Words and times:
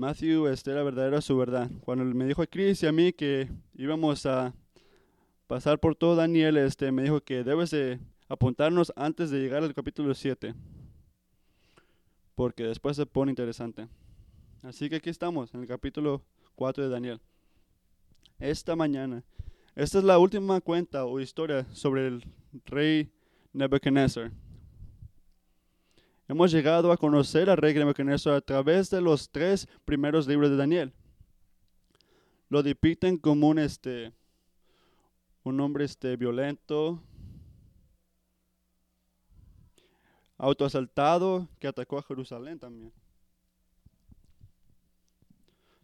Matthew 0.00 0.46
este, 0.46 0.70
era 0.70 0.82
verdadero 0.82 1.20
su 1.20 1.36
verdad. 1.36 1.70
Cuando 1.84 2.06
me 2.06 2.24
dijo 2.24 2.40
a 2.40 2.46
Chris 2.46 2.82
y 2.82 2.86
a 2.86 2.92
mí 2.92 3.12
que 3.12 3.50
íbamos 3.74 4.24
a 4.24 4.54
pasar 5.46 5.78
por 5.78 5.94
todo 5.94 6.16
Daniel, 6.16 6.56
este, 6.56 6.90
me 6.90 7.02
dijo 7.02 7.20
que 7.20 7.44
debes 7.44 7.70
de 7.70 8.00
apuntarnos 8.26 8.94
antes 8.96 9.28
de 9.28 9.40
llegar 9.40 9.62
al 9.62 9.74
capítulo 9.74 10.14
7, 10.14 10.54
porque 12.34 12.62
después 12.62 12.96
se 12.96 13.04
pone 13.04 13.30
interesante. 13.30 13.88
Así 14.62 14.88
que 14.88 14.96
aquí 14.96 15.10
estamos, 15.10 15.52
en 15.52 15.60
el 15.60 15.66
capítulo 15.66 16.22
4 16.54 16.84
de 16.84 16.88
Daniel. 16.88 17.20
Esta 18.38 18.74
mañana, 18.76 19.22
esta 19.74 19.98
es 19.98 20.04
la 20.04 20.18
última 20.18 20.62
cuenta 20.62 21.04
o 21.04 21.20
historia 21.20 21.66
sobre 21.74 22.06
el 22.06 22.24
rey 22.64 23.12
Nebuchadnezzar. 23.52 24.32
Hemos 26.30 26.52
llegado 26.52 26.92
a 26.92 26.96
conocer 26.96 27.50
al 27.50 27.56
rey 27.56 27.74
Nebuchadnezzar 27.74 28.34
a 28.34 28.40
través 28.40 28.88
de 28.88 29.00
los 29.00 29.30
tres 29.30 29.66
primeros 29.84 30.28
libros 30.28 30.48
de 30.48 30.56
Daniel. 30.56 30.92
Lo 32.48 32.62
depictan 32.62 33.16
como 33.16 33.48
un, 33.48 33.58
este, 33.58 34.12
un 35.42 35.58
hombre 35.58 35.86
este, 35.86 36.14
violento, 36.14 37.02
autoasaltado, 40.38 41.48
que 41.58 41.66
atacó 41.66 41.98
a 41.98 42.02
Jerusalén 42.04 42.60
también. 42.60 42.92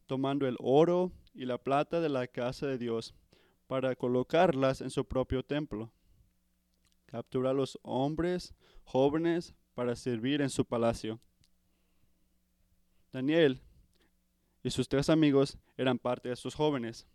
Tomando 0.07 0.47
el 0.47 0.57
oro 0.60 1.10
y 1.35 1.45
la 1.45 1.59
plata 1.59 2.01
de 2.01 2.09
la 2.09 2.29
casa 2.29 2.69
de 2.69 2.79
Dios 2.79 3.16
para 3.66 3.97
colocarlas 3.97 4.80
en 4.80 4.91
su 4.91 5.05
propio 5.05 5.45
templo. 5.45 5.91
Captura 7.07 7.51
a 7.51 7.52
los 7.52 7.80
hombres 7.83 8.55
jóvenes 8.85 9.52
para 9.77 9.95
servir 9.95 10.41
en 10.41 10.48
su 10.48 10.65
palacio. 10.65 11.21
Daniel 13.12 13.61
y 14.62 14.71
sus 14.71 14.89
tres 14.89 15.11
amigos 15.11 15.59
eran 15.77 15.99
parte 15.99 16.30
de 16.30 16.37
sus 16.37 16.55
jóvenes. 16.55 17.07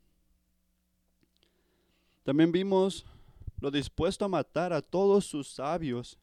También 2.24 2.52
vimos 2.52 3.04
lo 3.60 3.72
dispuesto 3.72 4.26
a 4.26 4.28
matar 4.28 4.74
a 4.74 4.84
todos 4.84 5.26
sus 5.26 5.50
sabios 5.50 6.20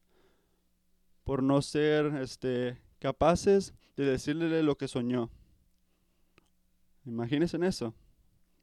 por 1.25 1.43
no 1.43 1.61
ser 1.61 2.05
este, 2.21 2.77
capaces 2.99 3.73
de 3.97 4.05
decirle 4.05 4.63
lo 4.63 4.77
que 4.77 4.87
soñó. 4.87 5.29
Imagínense 7.03 7.57
en 7.57 7.65
eso. 7.65 7.93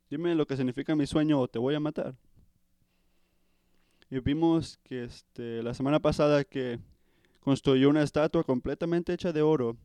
Dime 0.08 0.34
lo 0.34 0.47
que 0.47 0.56
significa 0.56 0.97
mi 0.97 1.06
sueño 1.06 1.38
o 1.38 1.47
te 1.47 1.58
voy 1.58 1.74
a 1.74 1.80
matar. 1.80 2.16
Y 4.08 4.19
vimos 4.20 4.78
que 4.82 5.04
este, 5.04 5.62
la 5.62 5.74
semana 5.74 6.00
pasada 6.00 6.42
que 6.42 6.80
construyó 7.47 7.91
una 7.91 8.02
estatua 8.02 8.42
completamente 8.42 9.12
hecha 9.12 9.33
de 9.33 9.41
oro 9.41 9.77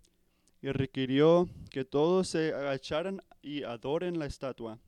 y 0.63 0.71
requirió 0.71 1.47
que 1.69 1.85
todos 1.85 2.29
se 2.29 2.55
agacharan 2.55 3.21
y 3.43 3.61
adoren 3.61 4.17
la 4.17 4.25
estatua. 4.25 4.79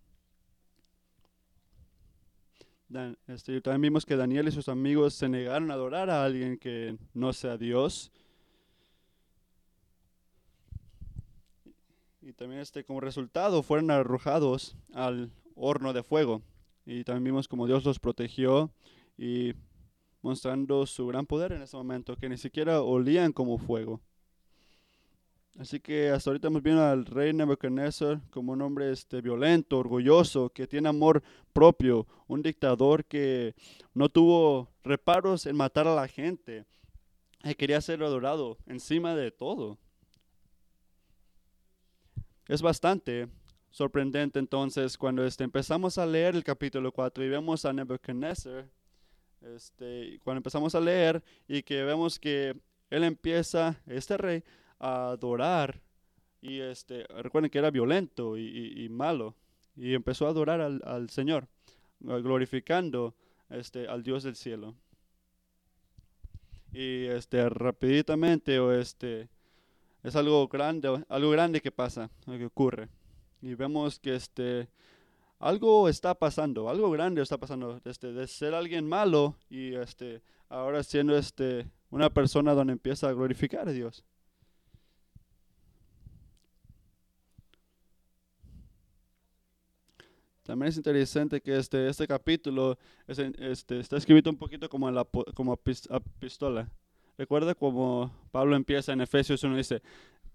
Este, 3.27 3.61
también 3.61 3.81
vimos 3.81 4.07
que 4.07 4.15
Daniel 4.15 4.47
y 4.47 4.51
sus 4.51 4.69
amigos 4.69 5.13
se 5.13 5.29
negaron 5.29 5.69
a 5.69 5.75
adorar 5.75 6.09
a 6.09 6.25
alguien 6.25 6.57
que 6.57 6.97
no 7.13 7.31
sea 7.31 7.59
Dios. 7.59 8.11
Y 12.23 12.33
también 12.33 12.61
este, 12.61 12.83
como 12.83 13.01
resultado 13.01 13.61
fueron 13.61 13.91
arrojados 13.91 14.75
al 14.95 15.29
horno 15.53 15.93
de 15.93 16.01
fuego. 16.01 16.41
Y 16.87 17.03
también 17.03 17.25
vimos 17.25 17.47
como 17.47 17.67
Dios 17.67 17.85
los 17.85 17.99
protegió 17.99 18.71
y 19.15 19.53
mostrando 20.23 20.87
su 20.87 21.05
gran 21.05 21.27
poder 21.27 21.51
en 21.51 21.61
ese 21.61 21.77
momento, 21.77 22.15
que 22.15 22.29
ni 22.29 22.37
siquiera 22.37 22.81
olían 22.81 23.31
como 23.31 23.59
fuego. 23.59 24.01
Así 25.59 25.79
que 25.79 26.09
hasta 26.09 26.31
ahorita 26.31 26.47
hemos 26.47 26.63
visto 26.63 26.81
al 26.81 27.05
rey 27.05 27.31
Nebuchadnezzar 27.31 28.19
como 28.31 28.53
un 28.53 28.61
hombre 28.63 28.91
este, 28.91 29.21
violento, 29.21 29.77
orgulloso, 29.77 30.49
que 30.49 30.65
tiene 30.65 30.89
amor 30.89 31.21
propio, 31.51 32.07
un 32.27 32.41
dictador 32.41 33.05
que 33.05 33.53
no 33.93 34.09
tuvo 34.09 34.71
reparos 34.83 35.45
en 35.45 35.55
matar 35.55 35.87
a 35.87 35.93
la 35.93 36.07
gente, 36.07 36.65
y 37.43 37.53
quería 37.53 37.81
ser 37.81 38.01
adorado 38.01 38.57
encima 38.65 39.15
de 39.15 39.29
todo. 39.29 39.77
Es 42.47 42.61
bastante 42.61 43.27
sorprendente 43.69 44.39
entonces 44.39 44.97
cuando 44.97 45.25
este, 45.25 45.43
empezamos 45.43 45.97
a 45.97 46.05
leer 46.05 46.35
el 46.35 46.43
capítulo 46.43 46.91
4 46.91 47.23
y 47.25 47.29
vemos 47.29 47.65
a 47.65 47.73
Nebuchadnezzar 47.73 48.69
este, 49.55 50.19
cuando 50.23 50.39
empezamos 50.39 50.75
a 50.75 50.79
leer 50.79 51.23
y 51.47 51.63
que 51.63 51.83
vemos 51.83 52.19
que 52.19 52.55
él 52.89 53.03
empieza, 53.03 53.81
este 53.87 54.17
rey, 54.17 54.43
a 54.79 55.09
adorar, 55.11 55.81
y 56.41 56.59
este, 56.59 57.05
recuerden 57.07 57.49
que 57.49 57.57
era 57.57 57.71
violento 57.71 58.37
y, 58.37 58.87
malo, 58.89 59.35
y 59.75 59.93
empezó 59.93 60.27
a 60.27 60.29
adorar 60.29 60.59
al, 60.61 61.09
Señor, 61.09 61.47
glorificando 61.99 63.15
este, 63.49 63.87
al 63.87 64.03
Dios 64.03 64.23
del 64.23 64.35
cielo. 64.35 64.75
Y 66.73 67.05
este, 67.05 67.47
rapiditamente, 67.49 68.59
o 68.59 68.73
este, 68.73 69.29
es 70.03 70.15
algo 70.15 70.47
grande, 70.47 71.03
algo 71.07 71.31
grande 71.31 71.61
que 71.61 71.71
pasa, 71.71 72.09
que 72.25 72.45
ocurre. 72.45 72.89
Y 73.41 73.55
vemos 73.55 73.99
que 73.99 74.15
este, 74.15 74.67
algo 75.43 75.89
está 75.89 76.15
pasando, 76.15 76.69
algo 76.69 76.89
grande 76.89 77.21
está 77.21 77.37
pasando, 77.37 77.81
este, 77.83 78.13
de 78.13 78.27
ser 78.27 78.53
alguien 78.53 78.87
malo 78.87 79.35
y 79.49 79.75
este, 79.75 80.21
ahora 80.47 80.83
siendo 80.83 81.17
este, 81.17 81.69
una 81.89 82.09
persona 82.09 82.53
donde 82.53 82.73
empieza 82.73 83.09
a 83.09 83.13
glorificar 83.13 83.67
a 83.67 83.71
Dios. 83.73 84.05
También 90.43 90.69
es 90.69 90.77
interesante 90.77 91.41
que 91.41 91.57
este, 91.57 91.89
este 91.89 92.07
capítulo 92.07 92.77
este, 93.07 93.79
está 93.79 93.97
escrito 93.97 94.29
un 94.29 94.37
poquito 94.37 94.69
como, 94.69 94.89
la, 94.91 95.05
como 95.33 95.57
pistola. 96.19 96.69
Recuerda 97.17 97.53
como 97.53 98.11
Pablo 98.31 98.55
empieza 98.55 98.93
en 98.93 99.01
Efesios 99.01 99.43
1 99.43 99.55
dice, 99.55 99.81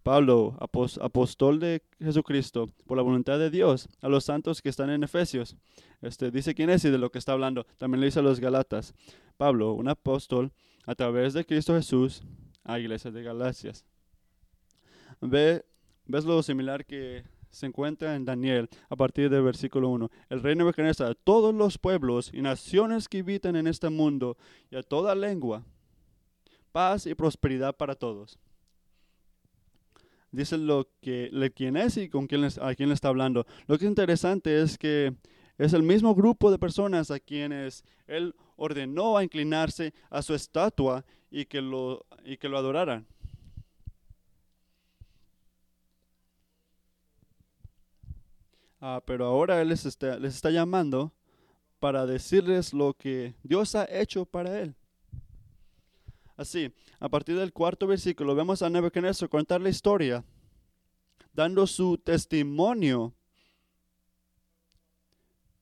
Pablo, 0.02 0.56
apóstol 0.60 1.60
de 1.60 1.82
Jesucristo, 1.98 2.70
por 2.86 2.96
la 2.96 3.02
voluntad 3.02 3.38
de 3.38 3.50
Dios, 3.50 3.88
a 4.00 4.08
los 4.08 4.24
santos 4.24 4.62
que 4.62 4.68
están 4.68 4.90
en 4.90 5.02
Efesios. 5.02 5.56
Este, 6.00 6.30
dice 6.30 6.54
quién 6.54 6.70
es 6.70 6.84
y 6.84 6.90
de 6.90 6.98
lo 6.98 7.10
que 7.10 7.18
está 7.18 7.32
hablando. 7.32 7.64
También 7.76 8.00
le 8.00 8.06
dice 8.06 8.20
a 8.20 8.22
los 8.22 8.40
Galatas. 8.40 8.94
Pablo, 9.36 9.72
un 9.74 9.88
apóstol, 9.88 10.52
a 10.86 10.94
través 10.94 11.34
de 11.34 11.44
Cristo 11.44 11.74
Jesús, 11.74 12.22
a 12.64 12.78
iglesia 12.78 13.10
de 13.10 13.22
Galacias. 13.22 13.84
Ve, 15.20 15.64
¿Ves 16.06 16.24
lo 16.24 16.42
similar 16.42 16.86
que 16.86 17.24
se 17.50 17.66
encuentra 17.66 18.14
en 18.14 18.24
Daniel 18.24 18.68
a 18.88 18.96
partir 18.96 19.28
del 19.28 19.42
versículo 19.42 19.90
1? 19.90 20.10
El 20.30 20.42
reino 20.42 20.64
de 20.64 21.04
a 21.04 21.14
todos 21.14 21.54
los 21.54 21.76
pueblos 21.76 22.30
y 22.32 22.40
naciones 22.40 23.08
que 23.08 23.18
habitan 23.18 23.56
en 23.56 23.66
este 23.66 23.90
mundo 23.90 24.38
y 24.70 24.76
a 24.76 24.82
toda 24.82 25.14
lengua, 25.14 25.64
paz 26.72 27.06
y 27.06 27.14
prosperidad 27.14 27.76
para 27.76 27.94
todos 27.94 28.38
dice 30.38 30.56
lo 30.56 30.88
que 31.00 31.28
le, 31.32 31.50
quién 31.50 31.76
es 31.76 31.96
y 31.96 32.08
con 32.08 32.28
quién 32.28 32.44
a 32.44 32.74
quién 32.76 32.88
le 32.88 32.94
está 32.94 33.08
hablando. 33.08 33.44
Lo 33.66 33.76
que 33.76 33.84
es 33.84 33.88
interesante 33.88 34.62
es 34.62 34.78
que 34.78 35.12
es 35.58 35.72
el 35.72 35.82
mismo 35.82 36.14
grupo 36.14 36.52
de 36.52 36.58
personas 36.58 37.10
a 37.10 37.18
quienes 37.18 37.82
él 38.06 38.36
ordenó 38.56 39.16
a 39.16 39.24
inclinarse 39.24 39.92
a 40.10 40.22
su 40.22 40.34
estatua 40.34 41.04
y 41.28 41.44
que 41.46 41.60
lo, 41.60 42.06
y 42.24 42.36
que 42.36 42.48
lo 42.48 42.56
adoraran. 42.56 43.04
Ah, 48.80 49.02
pero 49.04 49.26
ahora 49.26 49.60
él 49.60 49.70
les 49.70 49.86
está, 49.86 50.20
les 50.20 50.36
está 50.36 50.50
llamando 50.50 51.12
para 51.80 52.06
decirles 52.06 52.72
lo 52.72 52.94
que 52.94 53.34
Dios 53.42 53.74
ha 53.74 53.86
hecho 53.90 54.24
para 54.24 54.60
él. 54.60 54.76
Así, 56.38 56.72
a 57.00 57.08
partir 57.08 57.36
del 57.36 57.52
cuarto 57.52 57.88
versículo, 57.88 58.36
vemos 58.36 58.62
a 58.62 58.70
Nebuchadnezzar 58.70 59.28
contar 59.28 59.60
la 59.60 59.70
historia, 59.70 60.24
dando 61.32 61.66
su 61.66 61.98
testimonio 61.98 63.12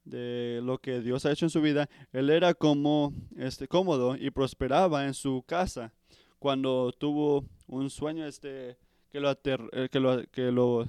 de 0.04 0.60
lo 0.62 0.76
que 0.76 1.00
Dios 1.00 1.24
ha 1.24 1.32
hecho 1.32 1.46
en 1.46 1.50
su 1.50 1.62
vida. 1.62 1.88
Él 2.12 2.28
era 2.28 2.52
como 2.52 3.14
este, 3.38 3.66
cómodo 3.66 4.16
y 4.16 4.30
prosperaba 4.30 5.06
en 5.06 5.14
su 5.14 5.42
casa 5.46 5.94
cuando 6.38 6.92
tuvo 6.92 7.46
un 7.66 7.88
sueño 7.88 8.26
este, 8.26 8.76
que, 9.08 9.18
lo, 9.18 9.30
eh, 9.32 9.88
que, 9.90 9.98
lo, 9.98 10.24
que 10.30 10.52
lo, 10.52 10.86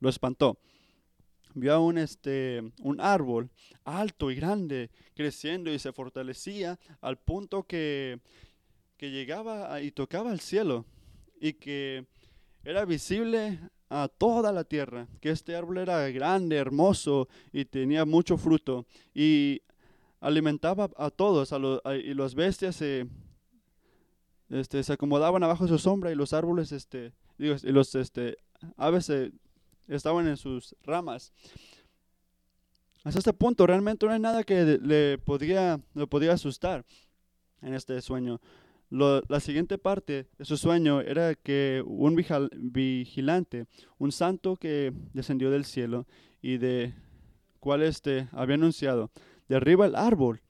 lo 0.00 0.08
espantó 0.08 0.58
vio 1.54 1.80
un, 1.80 1.98
este, 1.98 2.72
un 2.80 3.00
árbol 3.00 3.50
alto 3.84 4.32
y 4.32 4.34
grande 4.34 4.90
creciendo 5.14 5.72
y 5.72 5.78
se 5.78 5.92
fortalecía 5.92 6.78
al 7.00 7.18
punto 7.18 7.62
que 7.64 8.20
que 9.02 9.10
llegaba 9.10 9.82
y 9.82 9.90
tocaba 9.90 10.30
el 10.32 10.38
cielo 10.38 10.84
y 11.40 11.54
que 11.54 12.06
era 12.62 12.84
visible 12.84 13.58
a 13.90 14.06
toda 14.06 14.52
la 14.52 14.62
tierra, 14.62 15.08
que 15.20 15.30
este 15.30 15.56
árbol 15.56 15.78
era 15.78 16.08
grande, 16.10 16.54
hermoso 16.54 17.26
y 17.52 17.64
tenía 17.64 18.04
mucho 18.04 18.36
fruto 18.36 18.86
y 19.12 19.60
alimentaba 20.20 20.88
a 20.96 21.10
todos 21.10 21.52
a 21.52 21.96
y 21.96 22.14
las 22.14 22.36
bestias 22.36 22.76
se, 22.76 23.08
este, 24.50 24.84
se 24.84 24.92
acomodaban 24.92 25.42
abajo 25.42 25.64
de 25.64 25.70
su 25.70 25.80
sombra 25.80 26.12
y 26.12 26.14
los 26.14 26.32
árboles, 26.32 26.70
este, 26.70 27.12
y 27.38 27.72
los 27.72 27.96
este, 27.96 28.36
aves 28.76 29.06
se 29.06 29.32
estaban 29.88 30.28
en 30.28 30.36
sus 30.36 30.76
ramas. 30.84 31.32
Hasta 33.02 33.18
este 33.18 33.32
punto 33.32 33.66
realmente 33.66 34.06
no 34.06 34.12
hay 34.12 34.20
nada 34.20 34.44
que 34.44 34.78
le 34.80 35.18
podía, 35.18 35.80
le 35.92 36.06
podía 36.06 36.34
asustar 36.34 36.84
en 37.62 37.74
este 37.74 38.00
sueño. 38.00 38.40
La 38.92 39.40
siguiente 39.40 39.78
parte 39.78 40.28
de 40.36 40.44
su 40.44 40.56
sueño 40.56 41.00
era 41.00 41.34
que 41.34 41.82
un 41.86 42.14
vigilante, 42.14 43.66
un 43.98 44.12
santo 44.12 44.56
que 44.56 44.92
descendió 45.14 45.50
del 45.50 45.64
cielo 45.64 46.06
y 46.42 46.58
de 46.58 46.94
cual 47.58 47.82
este 47.82 48.28
había 48.32 48.56
anunciado, 48.56 49.10
derriba 49.48 49.86
el 49.86 49.96
árbol, 49.96 50.42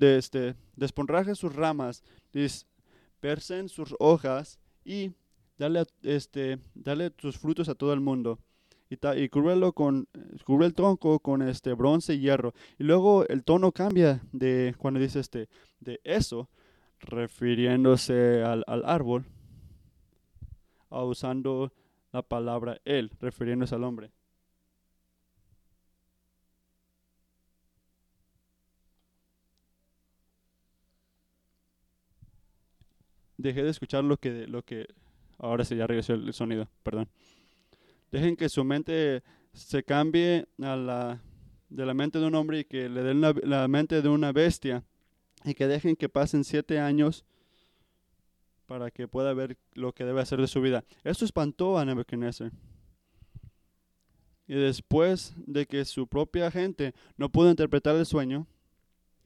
este, 0.00 0.54
desponraje 0.76 1.34
sus 1.34 1.54
ramas, 1.54 2.04
dispersen 2.32 3.68
sus 3.68 3.94
hojas 3.98 4.60
y 4.84 5.10
dale, 5.58 5.84
este, 6.02 6.58
dale 6.74 7.12
sus 7.18 7.36
frutos 7.36 7.68
a 7.68 7.74
todo 7.74 7.92
el 7.92 8.00
mundo 8.00 8.38
y, 8.88 9.28
cúbrelo 9.28 9.72
con, 9.72 10.08
cubre 10.44 10.66
el 10.66 10.74
tronco 10.74 11.18
con 11.18 11.42
este 11.42 11.72
bronce 11.72 12.14
y 12.14 12.20
hierro. 12.20 12.54
Y 12.78 12.84
luego 12.84 13.26
el 13.26 13.42
tono 13.42 13.72
cambia 13.72 14.22
de 14.32 14.74
cuando 14.78 15.00
dice 15.00 15.20
este, 15.20 15.48
de 15.80 16.00
eso, 16.04 16.48
refiriéndose 17.06 18.42
al, 18.42 18.64
al 18.66 18.84
árbol, 18.84 19.24
a 20.90 21.02
usando 21.04 21.72
la 22.12 22.22
palabra 22.22 22.80
él, 22.84 23.10
refiriéndose 23.20 23.74
al 23.74 23.84
hombre. 23.84 24.10
Dejé 33.38 33.62
de 33.62 33.70
escuchar 33.70 34.02
lo 34.02 34.16
que, 34.16 34.46
lo 34.46 34.62
que, 34.62 34.86
ahora 35.38 35.64
sí 35.64 35.76
ya 35.76 35.86
regresó 35.86 36.14
el 36.14 36.32
sonido, 36.32 36.68
perdón. 36.82 37.08
Dejen 38.10 38.36
que 38.36 38.48
su 38.48 38.64
mente 38.64 39.22
se 39.52 39.82
cambie 39.82 40.46
a 40.62 40.76
la, 40.76 41.20
de 41.68 41.86
la 41.86 41.94
mente 41.94 42.18
de 42.18 42.26
un 42.26 42.34
hombre 42.34 42.60
y 42.60 42.64
que 42.64 42.88
le 42.88 43.02
den 43.02 43.20
la, 43.20 43.68
mente 43.68 44.02
de 44.02 44.08
una 44.08 44.32
bestia. 44.32 44.84
Y 45.46 45.54
que 45.54 45.66
dejen 45.66 45.96
que 45.96 46.10
pasen 46.10 46.44
siete 46.44 46.78
años 46.78 47.24
para 48.66 48.90
que 48.90 49.08
pueda 49.08 49.32
ver 49.32 49.56
lo 49.72 49.92
que 49.92 50.04
debe 50.04 50.20
hacer 50.20 50.40
de 50.40 50.48
su 50.48 50.60
vida. 50.60 50.84
Esto 51.04 51.24
espantó 51.24 51.78
a 51.78 51.84
Nebuchadnezzar. 51.84 52.50
Y 54.48 54.54
después 54.54 55.34
de 55.46 55.66
que 55.66 55.84
su 55.84 56.06
propia 56.06 56.50
gente 56.50 56.94
no 57.16 57.30
pudo 57.30 57.50
interpretar 57.50 57.96
el 57.96 58.06
sueño, 58.06 58.46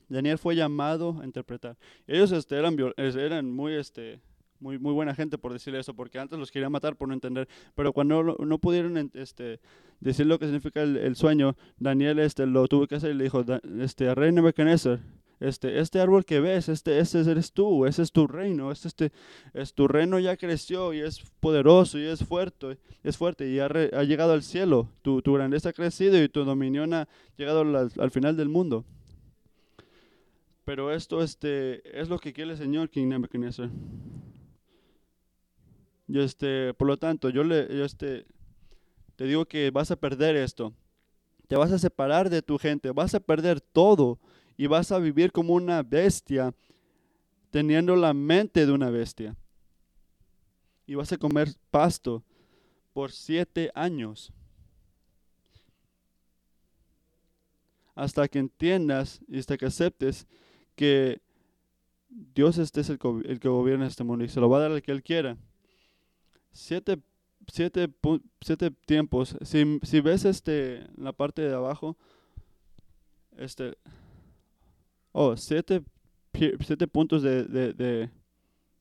Daniel 0.08 0.38
fue 0.38 0.56
llamado 0.56 1.18
a 1.20 1.24
interpretar. 1.24 1.78
Ellos 2.06 2.32
este, 2.32 2.56
eran, 2.56 3.50
muy 3.50 3.74
este, 3.74 4.20
muy, 4.58 4.78
muy 4.78 4.92
buena 4.92 5.14
gente 5.14 5.38
por 5.38 5.52
decirle 5.52 5.78
eso, 5.78 5.94
porque 5.94 6.18
antes 6.18 6.38
los 6.38 6.50
quería 6.50 6.68
matar 6.68 6.96
por 6.96 7.08
no 7.08 7.14
entender, 7.14 7.48
pero 7.74 7.92
cuando 7.92 8.22
no, 8.22 8.58
pudieron 8.58 9.10
este, 9.14 9.60
decir 10.00 10.26
lo 10.26 10.38
que 10.38 10.46
significa 10.46 10.82
el, 10.82 11.16
sueño, 11.16 11.56
Daniel 11.78 12.18
este, 12.18 12.46
lo 12.46 12.66
tuvo 12.66 12.86
que 12.86 12.96
hacer 12.96 13.12
y 13.12 13.14
le 13.14 13.24
dijo, 13.24 13.44
este, 13.78 14.14
rey 14.14 14.32
Nebuchadnezzar, 14.32 15.00
este, 15.40 15.80
este 15.80 16.00
árbol 16.00 16.24
que 16.24 16.38
ves, 16.38 16.68
este, 16.68 16.98
eres 16.98 17.52
tú, 17.52 17.86
ese 17.86 18.02
es 18.02 18.12
tu 18.12 18.26
reino, 18.26 18.70
este, 18.70 18.88
este, 18.88 19.12
es 19.54 19.72
tu 19.72 19.88
reino 19.88 20.18
ya 20.18 20.36
creció 20.36 20.92
y 20.92 21.00
es 21.00 21.20
poderoso 21.40 21.98
y 21.98 22.04
es 22.04 22.22
fuerte, 22.22 22.78
es 23.02 23.16
fuerte 23.16 23.48
y 23.48 23.58
ha, 23.58 23.66
ha 23.66 24.04
llegado 24.04 24.34
al 24.34 24.42
cielo, 24.42 24.88
tu, 25.02 25.22
tu, 25.22 25.32
grandeza 25.32 25.70
ha 25.70 25.72
crecido 25.72 26.22
y 26.22 26.28
tu 26.28 26.44
dominión 26.44 26.92
ha 26.92 27.08
llegado 27.36 27.62
al, 27.62 27.90
al 27.98 28.10
final 28.10 28.36
del 28.36 28.50
mundo. 28.50 28.84
Pero 30.64 30.92
esto 30.92 31.22
este, 31.22 31.98
es 31.98 32.08
lo 32.08 32.18
que 32.18 32.32
quiere 32.32 32.52
el 32.52 32.58
Señor 32.58 32.90
King 32.90 33.08
Nebuchadnezzar. 33.08 33.70
Yo 36.06 36.22
este, 36.22 36.74
por 36.74 36.86
lo 36.86 36.96
tanto, 36.96 37.30
yo 37.30 37.44
le 37.44 37.84
este 37.84 38.26
te 39.16 39.24
digo 39.24 39.46
que 39.46 39.70
vas 39.70 39.90
a 39.90 39.96
perder 39.96 40.36
esto. 40.36 40.72
Te 41.46 41.56
vas 41.56 41.72
a 41.72 41.78
separar 41.78 42.30
de 42.30 42.42
tu 42.42 42.58
gente, 42.58 42.90
vas 42.90 43.14
a 43.14 43.20
perder 43.20 43.60
todo 43.60 44.18
y 44.60 44.66
vas 44.66 44.92
a 44.92 44.98
vivir 44.98 45.32
como 45.32 45.54
una 45.54 45.82
bestia 45.82 46.54
teniendo 47.50 47.96
la 47.96 48.12
mente 48.12 48.66
de 48.66 48.72
una 48.72 48.90
bestia. 48.90 49.34
Y 50.86 50.96
vas 50.96 51.10
a 51.12 51.16
comer 51.16 51.48
pasto 51.70 52.22
por 52.92 53.10
siete 53.10 53.70
años. 53.74 54.34
Hasta 57.94 58.28
que 58.28 58.38
entiendas 58.38 59.22
y 59.28 59.38
hasta 59.38 59.56
que 59.56 59.64
aceptes 59.64 60.26
que 60.76 61.22
Dios 62.10 62.58
este 62.58 62.82
es 62.82 62.90
el, 62.90 62.98
el 63.24 63.40
que 63.40 63.48
gobierna 63.48 63.86
este 63.86 64.04
mundo 64.04 64.26
y 64.26 64.28
se 64.28 64.40
lo 64.40 64.50
va 64.50 64.58
a 64.58 64.60
dar 64.60 64.72
al 64.72 64.82
que 64.82 64.92
Él 64.92 65.02
quiera 65.02 65.38
siete, 66.52 67.00
siete, 67.50 67.88
siete 68.42 68.70
tiempos. 68.84 69.38
Si, 69.40 69.80
si, 69.84 70.00
ves 70.02 70.26
este, 70.26 70.86
la 70.98 71.14
parte 71.14 71.40
de 71.40 71.54
abajo, 71.54 71.96
este, 73.38 73.78
oh, 75.12 75.36
siete, 75.36 75.82
siete 76.32 76.86
puntos 76.86 77.22
de, 77.22 77.44
de, 77.44 77.72
de 77.72 78.10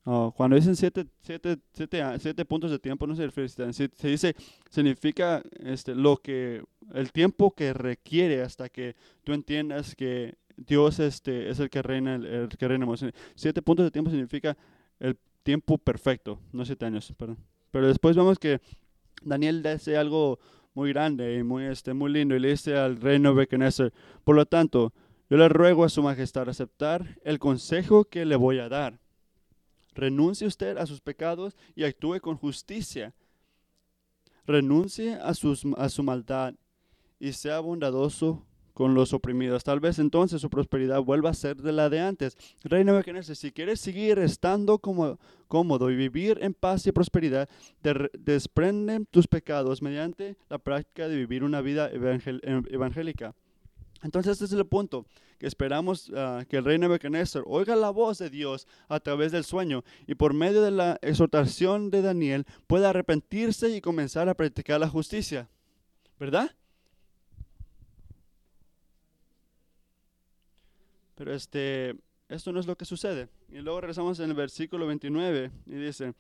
oh, 0.04 0.34
cuando 0.36 0.56
dicen 0.56 0.76
siete, 0.76 1.06
siete, 1.22 1.58
siete, 1.74 2.04
siete, 2.20 2.46
puntos 2.46 2.72
de 2.72 2.80
tiempo, 2.80 3.08
no 3.08 3.16
se 3.16 3.26
refiere, 3.26 3.50
se, 3.50 3.90
se 3.94 4.08
dice, 4.08 4.36
significa 4.70 5.42
este, 5.60 5.96
lo 5.96 6.18
que, 6.18 6.64
el 6.94 7.12
tiempo 7.12 7.52
que 7.52 7.74
requiere 7.74 8.42
hasta 8.42 8.70
que 8.70 8.96
tú 9.24 9.34
entiendas 9.34 9.96
que 9.96 10.36
Dios 10.58 11.00
este, 11.00 11.50
es 11.50 11.60
el 11.60 11.70
que 11.70 11.82
reina, 11.82 12.16
el, 12.16 12.26
el 12.26 12.50
que 12.50 12.68
reina. 12.68 12.86
Siete 13.36 13.62
puntos 13.62 13.86
de 13.86 13.92
tiempo 13.92 14.12
significa 14.12 14.58
el 15.00 15.18
tiempo 15.44 15.78
perfecto, 15.78 16.40
no 16.52 16.66
siete 16.66 16.86
años, 16.86 17.14
perdón. 17.18 17.38
Pero 17.72 17.88
después 17.88 18.16
vemos 18.16 18.40
que 18.40 18.60
Daniel 19.22 19.64
dice 19.64 19.98
algo 19.98 20.40
muy 20.74 20.92
grande 20.92 21.36
y 21.36 21.44
muy, 21.44 21.66
este, 21.66 21.94
muy 21.94 22.12
lindo 22.12 22.36
y 22.36 22.40
le 22.40 22.50
dice 22.50 22.76
al 22.76 23.00
rey 23.00 23.20
Nebuchadnezzar, 23.20 23.94
por 24.24 24.36
lo 24.36 24.46
tanto, 24.46 24.94
yo 25.30 25.38
le 25.38 25.48
ruego 25.50 25.84
a 25.84 25.90
su 25.90 26.02
majestad 26.02 26.50
aceptar 26.50 27.20
el 27.24 27.40
consejo 27.40 28.06
que 28.06 28.26
le 28.26 28.36
voy 28.36 28.60
a 28.60 28.70
dar. 28.70 29.00
Renuncie 29.94 30.48
usted 30.48 30.78
a 30.78 30.86
sus 30.86 31.02
pecados 31.02 31.56
y 31.76 31.84
actúe 31.84 32.20
con 32.20 32.36
justicia. 32.36 33.14
Renuncie 34.46 35.16
a, 35.16 35.34
sus, 35.34 35.66
a 35.78 35.90
su 35.90 36.04
maldad 36.04 36.56
y 37.20 37.34
sea 37.34 37.60
bondadoso 37.60 38.46
con 38.74 38.94
los 38.94 39.14
oprimidos. 39.14 39.66
Tal 39.66 39.82
vez 39.82 40.00
entonces 40.00 40.40
su 40.40 40.50
prosperidad 40.50 41.02
vuelva 41.02 41.32
a 41.32 41.34
ser 41.34 41.58
de 41.58 41.74
la 41.74 41.90
de 41.90 42.00
antes. 42.00 42.38
Reina 42.64 42.94
Nebuchadnezzar, 42.94 43.36
si 43.36 43.52
quieres 43.52 43.82
seguir 43.82 44.20
estando 44.20 44.80
como, 44.80 45.20
cómodo 45.50 45.92
y 45.92 45.98
vivir 45.98 46.40
en 46.42 46.54
paz 46.54 46.88
y 46.88 46.94
prosperidad, 46.94 47.50
desprende 48.18 49.06
tus 49.12 49.28
pecados 49.28 49.82
mediante 49.82 50.38
la 50.48 50.60
práctica 50.60 51.10
de 51.10 51.18
vivir 51.18 51.44
una 51.44 51.60
vida 51.60 51.90
em, 51.92 52.64
evangélica. 52.70 53.36
Entonces 54.02 54.34
este 54.34 54.46
es 54.46 54.54
el 54.54 54.66
punto, 54.66 55.06
que 55.38 55.48
esperamos 55.48 56.12
ah, 56.16 56.44
que 56.48 56.58
el 56.58 56.66
rey 56.66 56.78
Nebuchadnezzar 56.78 57.44
oiga 57.46 57.76
la 57.76 57.90
voz 57.90 58.18
de 58.20 58.30
Dios 58.30 58.68
a 58.88 59.00
través 59.00 59.32
del 59.32 59.44
sueño 59.44 59.84
y 60.08 60.16
por 60.16 60.34
medio 60.34 60.62
de 60.62 60.72
la 60.72 60.98
exhortación 61.02 61.90
de 61.90 62.02
Daniel 62.02 62.46
pueda 62.68 62.90
arrepentirse 62.90 63.70
y 63.70 63.82
comenzar 63.82 64.30
a 64.30 64.34
practicar 64.34 64.80
la 64.80 64.90
justicia. 64.90 65.50
¿Verdad? 66.20 66.52
Pero 71.16 71.34
este, 71.34 71.96
esto 72.30 72.54
no 72.54 72.60
es 72.60 72.66
lo 72.66 72.78
que 72.78 72.86
sucede. 72.86 73.28
Y 73.50 73.60
luego 73.60 73.82
regresamos 73.82 74.20
en 74.20 74.30
el 74.30 74.36
versículo 74.36 74.88
29 74.88 75.52
y 75.66 75.72
dice, 75.72 76.14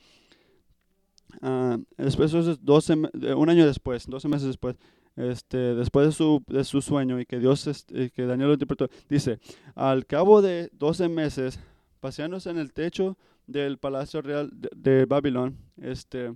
uh, 1.42 1.82
después, 1.98 2.32
12, 2.32 2.94
un 3.36 3.50
año 3.50 3.66
después, 3.66 4.08
12 4.08 4.28
meses 4.28 4.48
después, 4.48 4.76
este, 5.20 5.76
después 5.76 6.08
de 6.08 6.12
su, 6.14 6.44
de 6.48 6.64
su 6.64 6.82
sueño 6.82 7.20
y 7.20 7.26
que 7.26 7.40
Dios, 7.40 7.68
este, 7.68 8.10
que 8.10 8.26
Daniel 8.26 8.48
lo 8.48 8.54
interpretó, 8.54 8.90
dice, 9.10 9.40
al 9.76 10.06
cabo 10.06 10.42
de 10.42 10.70
12 10.72 11.10
meses, 11.10 11.60
paseándose 12.00 12.50
en 12.50 12.58
el 12.58 12.72
techo 12.72 13.18
del 13.46 13.78
palacio 13.78 14.22
real 14.22 14.50
de, 14.54 15.06
Babilón, 15.06 15.58
este, 15.76 16.34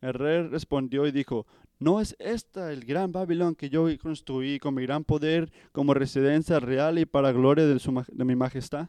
el 0.00 0.14
rey 0.14 0.42
respondió 0.48 1.06
y 1.06 1.12
dijo, 1.12 1.46
¿No 1.80 2.00
es 2.00 2.16
esta 2.18 2.72
el 2.72 2.84
gran 2.84 3.12
Babilón 3.12 3.54
que 3.54 3.68
yo 3.68 3.86
construí 4.00 4.58
con 4.58 4.74
mi 4.74 4.82
gran 4.82 5.04
poder 5.04 5.52
como 5.70 5.94
residencia 5.94 6.58
real 6.58 6.98
y 6.98 7.04
para 7.04 7.30
gloria 7.30 7.66
de, 7.66 7.78
su, 7.78 8.04
de 8.08 8.24
mi 8.24 8.34
majestad? 8.34 8.88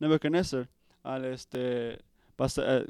Nebuchadnezzar 0.00 0.68
al 1.04 1.26
este, 1.26 2.00
eh, 2.38 2.86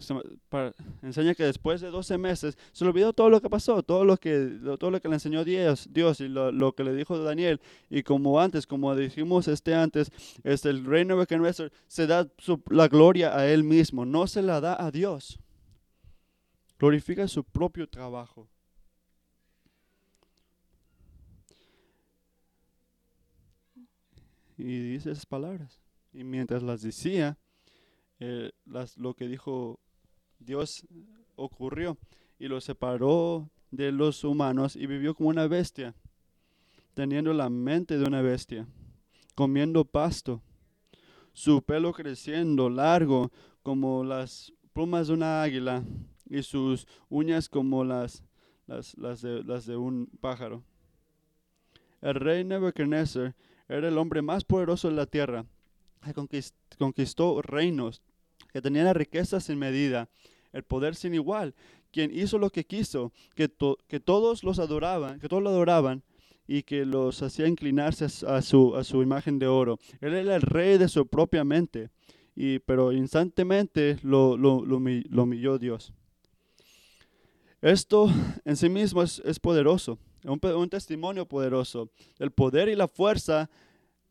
enseña 1.03 1.35
que 1.35 1.45
después 1.45 1.81
de 1.81 1.91
12 1.91 2.19
meses 2.19 2.57
se 2.73 2.85
le 2.85 2.91
olvidó 2.91 3.13
todo 3.13 3.31
lo 3.31 3.41
que 3.41 3.51
pasó, 3.51 3.83
todo 3.83 4.05
lo 4.05 4.17
que, 4.17 4.59
todo 4.79 4.91
lo 4.91 5.01
que 5.01 5.09
le 5.09 5.15
enseñó 5.15 5.45
Dios, 5.45 5.89
Dios 5.91 6.21
y 6.21 6.29
lo, 6.29 6.75
que 6.75 6.85
le 6.85 6.95
dijo 6.95 7.19
Daniel. 7.19 7.61
Y 7.91 8.03
como 8.03 8.41
antes, 8.41 8.67
como 8.67 8.95
dijimos 8.95 9.49
este 9.49 9.75
antes, 9.75 10.11
este, 10.45 10.71
el 10.71 10.85
rey 10.85 11.05
Nebuchadnezzar 11.05 11.73
se 11.87 12.07
da 12.07 12.29
la 12.71 12.89
gloria 12.89 13.37
a 13.37 13.47
él 13.47 13.65
mismo, 13.65 14.05
no 14.05 14.27
se 14.27 14.43
la 14.43 14.61
da 14.61 14.83
a 14.83 14.91
Dios. 14.91 15.39
Glorifica 16.79 17.29
su 17.29 17.45
propio 17.45 17.89
trabajo. 17.89 18.49
y 24.63 24.81
dice 24.93 25.11
esas 25.11 25.27
palabras. 25.27 25.81
Y 26.13 26.25
mientras 26.25 26.63
las 26.63 26.83
decía, 26.83 27.39
las, 28.65 28.97
lo 28.97 29.15
que 29.15 29.29
dijo 29.29 29.81
Dios 30.39 30.87
ocurrió 31.37 31.99
y 32.39 32.49
lo 32.49 32.61
separó 32.61 33.51
de 33.71 33.93
los 33.93 34.25
humanos 34.25 34.77
y 34.77 34.87
vivió 34.87 35.15
como 35.15 35.31
una 35.31 35.47
bestia, 35.47 35.95
teniendo 36.95 37.33
la 37.33 37.49
mente 37.49 37.99
de 37.99 38.05
una 38.05 38.21
bestia, 38.21 38.67
comiendo 39.35 39.85
pasto, 39.85 40.43
su 41.33 41.63
pelo 41.63 41.93
creciendo 41.93 42.69
largo 42.69 43.33
como 43.63 44.05
las 44.05 44.53
plumas 44.73 45.09
de 45.09 45.15
una 45.15 45.43
águila 45.43 45.85
y 46.29 46.43
sus 46.43 46.87
uñas 47.09 47.49
como 47.49 47.85
las, 47.85 48.23
las, 48.67 48.97
las, 48.99 49.23
de, 49.23 49.43
las 49.45 49.67
de 49.67 49.77
un 49.77 50.07
pájaro. 50.21 50.63
El 52.01 52.15
rey 52.17 52.45
Nebuchadnezzar 52.45 53.35
era 53.69 53.89
el 53.89 53.97
hombre 53.97 54.23
más 54.23 54.45
poderoso 54.45 54.89
de 54.89 54.95
la 54.95 55.07
tierra, 55.07 55.47
conquistó 56.79 57.41
reinos, 57.43 58.03
que 58.53 58.63
tenía 58.63 58.85
la 58.85 58.95
riqueza 58.95 59.41
sin 59.41 59.59
medida, 59.59 60.09
el 60.53 60.63
poder 60.63 60.95
sin 60.95 61.15
igual, 61.15 61.55
quien 61.93 62.11
hizo 62.17 62.39
lo 62.39 62.51
que 62.51 62.65
quiso, 62.65 63.13
que, 63.35 63.51
que 63.87 64.01
todos 64.01 64.45
los 64.45 64.59
adoraban, 64.59 65.21
que 65.21 65.29
todos 65.29 65.43
lo 65.43 65.51
adoraban 65.51 66.03
y 66.47 66.63
que 66.63 66.85
los 66.85 67.23
hacía 67.23 67.47
inclinarse 67.47 68.07
a 68.27 68.43
su, 68.43 68.75
a 68.77 68.85
su 68.85 69.03
imagen 69.03 69.39
de 69.39 69.47
oro. 69.47 69.79
Él 70.01 70.15
era 70.15 70.37
el 70.37 70.43
rey 70.43 70.79
de 70.79 70.89
su 70.89 71.07
propia 71.07 71.45
mente, 71.45 71.91
y, 72.35 72.59
pero 72.61 72.93
instantemente 72.93 73.99
lo, 74.03 74.37
lo, 74.37 74.65
lo, 74.65 74.77
humilló 74.77 75.59
Dios. 75.59 75.93
Esto 77.61 78.11
en 78.45 78.57
sí 78.57 78.69
mismo 78.69 79.03
es, 79.03 79.23
es 79.25 79.39
poderoso, 79.39 79.99
un, 80.25 80.41
un, 80.45 80.69
testimonio 80.69 81.27
poderoso, 81.27 81.91
el 82.19 82.33
poder 82.33 82.69
y 82.69 82.75
la 82.75 82.89
fuerza 82.89 83.49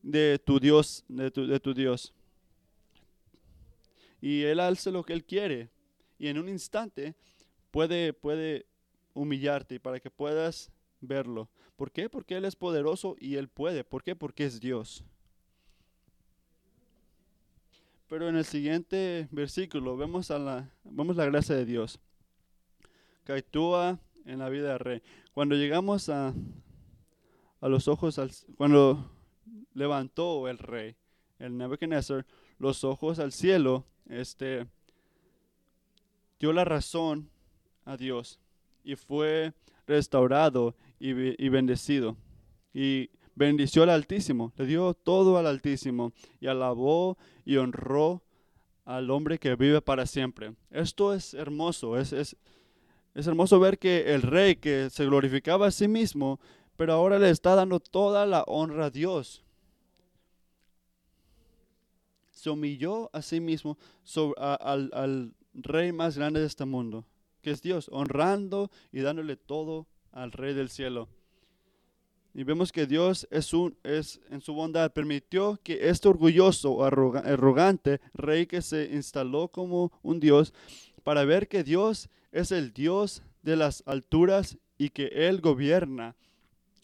de 0.01 0.39
tu 0.39 0.59
Dios, 0.59 1.03
de 1.07 1.31
tu, 1.31 1.47
de 1.47 1.59
tu 1.59 1.73
Dios. 1.73 2.13
Y 4.21 4.43
Él 4.43 4.59
hace 4.59 4.91
lo 4.91 5.03
que 5.03 5.13
Él 5.13 5.25
quiere, 5.25 5.69
y 6.17 6.27
en 6.27 6.37
un 6.37 6.47
instante 6.47 7.15
puede, 7.71 8.13
puede 8.13 8.67
humillarte 9.13 9.79
para 9.79 9.99
que 9.99 10.11
puedas 10.11 10.71
verlo. 10.99 11.49
¿Por 11.75 11.91
qué? 11.91 12.09
Porque 12.09 12.37
Él 12.37 12.45
es 12.45 12.55
poderoso 12.55 13.15
y 13.19 13.35
Él 13.35 13.49
puede. 13.49 13.83
¿Por 13.83 14.03
qué? 14.03 14.15
Porque 14.15 14.45
es 14.45 14.59
Dios. 14.59 15.03
Pero 18.07 18.29
en 18.29 18.35
el 18.35 18.45
siguiente 18.45 19.27
versículo 19.31 19.97
vemos, 19.97 20.29
a 20.31 20.37
la, 20.37 20.69
vemos 20.83 21.15
la 21.15 21.25
gracia 21.25 21.55
de 21.55 21.65
Dios 21.65 21.99
que 23.23 23.45
en 24.25 24.39
la 24.39 24.49
vida 24.49 24.69
del 24.69 24.79
rey. 24.79 25.01
Cuando 25.33 25.55
llegamos 25.55 26.09
a, 26.09 26.33
a 27.61 27.69
los 27.69 27.87
ojos, 27.87 28.19
al, 28.19 28.31
cuando 28.57 29.11
levantó 29.73 30.47
el 30.47 30.57
rey, 30.57 30.95
el 31.39 31.57
Nebuchadnezzar, 31.57 32.25
los 32.57 32.83
ojos 32.83 33.19
al 33.19 33.31
cielo, 33.31 33.85
este, 34.10 34.67
dio 36.39 36.53
la 36.53 36.65
razón 36.65 37.29
a 37.86 37.98
Dios 37.98 38.39
y 38.84 38.96
fue 38.96 39.53
restaurado 39.88 40.75
y, 41.00 41.10
y 41.43 41.50
bendecido. 41.50 42.17
Y 42.74 43.10
bendició 43.36 43.84
al 43.84 43.89
Altísimo, 43.89 44.53
le 44.58 44.65
dio 44.65 44.93
todo 44.93 45.38
al 45.38 45.48
Altísimo 45.48 46.13
y 46.39 46.48
alabó 46.48 47.17
y 47.46 47.58
honró 47.58 48.22
al 48.86 49.10
hombre 49.10 49.39
que 49.39 49.55
vive 49.55 49.81
para 49.81 50.05
siempre. 50.05 50.53
Esto 50.70 51.13
es 51.13 51.34
hermoso, 51.34 51.98
es, 51.98 52.13
es, 52.13 52.36
es 53.13 53.27
hermoso 53.27 53.60
ver 53.60 53.77
que 53.77 54.13
el 54.13 54.22
rey 54.22 54.55
que 54.55 54.89
se 54.89 55.05
glorificaba 55.05 55.67
a 55.67 55.72
sí 55.72 55.88
mismo, 55.88 56.39
pero 56.75 56.93
ahora 56.93 57.20
le 57.20 57.29
está 57.29 57.55
dando 57.55 57.79
toda 57.79 58.25
la 58.25 58.43
honra 58.48 58.86
a 58.86 58.89
Dios. 58.89 59.43
Se 62.41 62.50
humilló 62.50 63.12
a 63.13 63.21
sí 63.21 63.39
mismo 63.39 63.77
sobre, 64.01 64.33
al, 64.41 64.89
al 64.95 65.36
rey 65.53 65.91
más 65.91 66.17
grande 66.17 66.39
de 66.39 66.48
este 66.48 66.65
mundo, 66.65 67.05
que 67.43 67.51
es 67.51 67.62
Dios, 67.62 67.88
honrando 67.91 68.71
y 68.91 69.01
dándole 69.01 69.36
todo 69.36 69.86
al 70.12 70.31
rey 70.31 70.55
del 70.55 70.69
cielo. 70.69 71.07
Y 72.33 72.43
vemos 72.43 72.71
que 72.71 72.88
Dios 72.88 73.27
es, 73.29 73.53
un, 73.53 73.77
es 73.83 74.19
en 74.31 74.41
su 74.41 74.55
bondad 74.55 74.91
permitió 74.91 75.60
que 75.62 75.88
este 75.88 76.10
orgulloso, 76.10 76.83
arrogante 76.83 78.01
rey 78.15 78.48
que 78.48 78.63
se 78.63 78.86
instaló 78.91 79.50
como 79.50 79.91
un 80.01 80.19
Dios, 80.19 80.51
para 81.03 81.25
ver 81.25 81.48
que 81.48 81.63
Dios 81.63 82.10
es 82.31 82.51
el 82.51 82.74
Dios 82.74 83.21
de 83.43 83.55
las 83.55 83.83
alturas 83.86 84.57
y 84.79 84.89
que 84.89 85.12
Él 85.13 85.41
gobierna. 85.41 86.15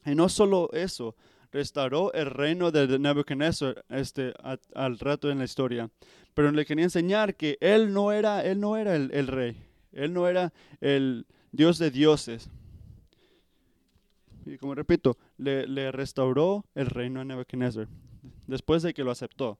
Y 0.06 0.14
no 0.14 0.30
solo 0.30 0.70
eso, 0.72 1.16
restauró 1.52 2.14
el 2.14 2.28
reino 2.28 2.72
de 2.72 3.00
Nebuchadnezzar 3.00 3.86
este, 3.90 4.34
al 4.74 5.00
rato 5.00 5.30
en 5.30 5.40
la 5.40 5.46
historia, 5.46 5.90
pero 6.34 6.52
le 6.52 6.66
quería 6.66 6.84
enseñar 6.84 7.36
que 7.36 7.58
él 7.62 7.94
no 7.94 8.12
era, 8.12 8.44
él 8.44 8.60
no 8.60 8.78
era 8.78 8.96
el, 8.96 9.28
rey, 9.28 9.58
él 9.92 10.14
no 10.14 10.28
era 10.28 10.54
el 10.82 11.26
Dios 11.52 11.78
de 11.78 11.92
dioses. 11.92 12.50
Y 14.46 14.58
como 14.58 14.76
repito, 14.76 15.18
le, 15.38 15.92
restauró 15.92 16.66
el 16.76 16.88
reino 16.88 17.22
a 17.22 17.26
Nebuchadnezzar 17.26 17.88
después 18.46 18.84
de 18.84 18.94
que 18.94 19.04
lo 19.04 19.12
aceptó. 19.12 19.60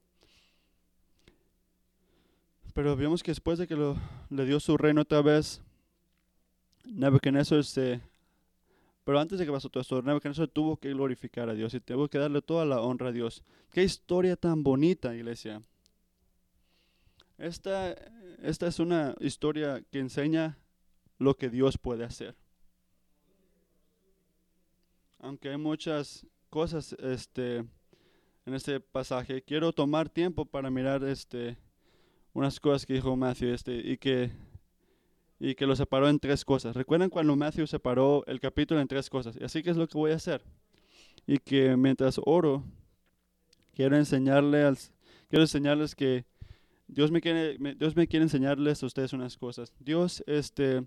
Pero 2.74 2.96
vemos 2.96 3.24
que 3.24 3.32
después 3.32 3.58
de 3.58 3.68
que 3.68 3.76
lo, 3.76 3.98
le 4.30 4.46
dio 4.46 4.60
su 4.60 4.78
reino 4.78 5.02
otra 5.02 5.22
vez, 5.22 5.62
Nebuchadnezzar 6.86 7.64
se... 7.64 8.02
Pero 9.08 9.22
antes 9.22 9.40
de 9.40 9.46
que 9.46 9.54
pasó 9.54 9.70
todo 9.70 9.80
esto, 9.80 10.02
Nebuchadnezzar 10.02 10.50
tuvo 10.50 10.76
que 10.76 10.90
glorificar 10.90 11.48
a 11.48 11.54
Dios 11.54 11.74
y 11.74 11.80
tuvo 11.80 12.10
que 12.10 12.18
darle 12.18 12.42
toda 12.42 12.66
la 12.66 12.82
honra 12.82 13.08
a 13.08 13.12
Dios. 13.14 13.42
Qué 13.72 13.82
historia 13.82 14.36
tan 14.36 14.64
bonita, 14.64 15.16
iglesia. 15.16 15.62
Esta, 17.38 17.96
esta 18.44 18.68
es 18.68 18.80
una 18.80 19.16
historia 19.22 19.82
que 19.92 20.00
enseña 20.00 20.58
lo 21.20 21.38
que 21.38 21.50
Dios 21.50 21.78
puede 21.78 22.04
hacer. 22.04 22.36
Aunque 25.20 25.52
hay 25.52 25.58
muchas 25.58 26.28
cosas 26.50 26.92
este, 27.00 27.60
en 27.60 28.54
este 28.54 28.82
pasaje, 28.82 29.42
quiero 29.42 29.72
tomar 29.72 30.10
tiempo 30.10 30.44
para 30.44 30.70
mirar 30.70 31.06
este, 31.06 31.56
unas 32.34 32.60
cosas 32.60 32.86
que 32.86 32.96
dijo 32.96 33.16
Matthew 33.16 33.54
este, 33.54 33.74
y, 33.74 33.96
que, 33.96 34.32
y 35.40 35.56
que 35.56 35.66
lo 35.66 35.76
separó 35.76 36.10
en 36.10 36.20
tres 36.20 36.44
cosas. 36.44 36.76
¿Recuerdan 36.76 37.10
cuando 37.10 37.36
Matthew 37.36 37.68
separó 37.68 38.24
el 38.28 38.40
capítulo 38.40 38.82
en 38.82 38.88
tres 38.88 39.10
cosas? 39.10 39.38
Y 39.40 39.44
así 39.44 39.62
que 39.62 39.70
es 39.70 39.78
lo 39.78 39.88
que 39.88 39.98
voy 39.98 40.12
a 40.12 40.16
hacer. 40.16 40.42
Y 41.26 41.38
que 41.38 41.76
mientras 41.78 42.20
oro, 42.26 42.64
quiero 43.76 43.96
enseñarle 43.98 44.74
quiero 45.30 45.44
enseñarles 45.44 45.96
que 45.96 46.26
Dios 46.88 47.12
me 47.12 47.22
quiere, 47.22 47.58
Dios 47.76 47.96
me 47.96 48.08
quiere 48.08 48.24
enseñarles 48.24 48.82
a 48.82 48.86
ustedes 48.86 49.14
unas 49.14 49.38
cosas. 49.38 49.74
Dios, 49.80 50.24
este, 50.26 50.86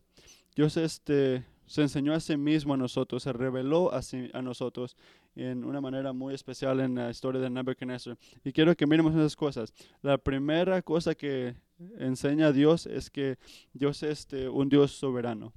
Dios, 0.57 0.77
este, 0.77 1.45
se 1.67 1.83
enseñó 1.83 2.15
a 2.15 2.21
sí 2.21 2.37
mismo 2.37 2.75
a 2.75 2.77
nosotros, 2.79 3.23
se 3.23 3.33
reveló 3.33 3.93
a, 3.93 4.01
a 4.33 4.43
nosotros 4.43 4.97
en 5.37 5.65
una 5.65 5.81
manera 5.81 6.13
muy 6.13 6.35
especial 6.35 6.81
en 6.81 6.95
la 6.95 7.11
historia 7.11 7.41
de 7.41 7.51
Nebuchadnezzar. 7.51 8.19
Y 8.43 8.53
quiero 8.53 8.75
que 8.75 8.87
miremos 8.87 9.15
esas 9.15 9.37
cosas. 9.37 9.73
La 10.03 10.19
primera 10.19 10.83
cosa 10.83 11.15
que 11.15 11.55
enseña 11.99 12.49
a 12.49 12.53
Dios 12.53 12.87
es 12.87 13.11
que 13.11 13.39
Dios 13.73 14.03
es 14.03 14.21
este, 14.21 14.49
un 14.49 14.69
Dios 14.69 14.93
soberano. 14.93 15.53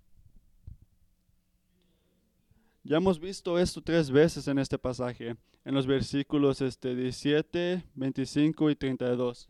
Ya 2.83 2.97
hemos 2.97 3.19
visto 3.19 3.57
esto 3.57 3.81
tres 3.81 4.11
veces 4.11 4.47
en 4.47 4.59
este 4.59 4.77
pasaje, 4.77 5.37
en 5.63 5.73
los 5.73 5.87
versículos 5.87 6.61
este, 6.61 6.95
17, 6.95 7.83
25 7.95 8.69
y 8.69 8.75
32. 8.75 9.47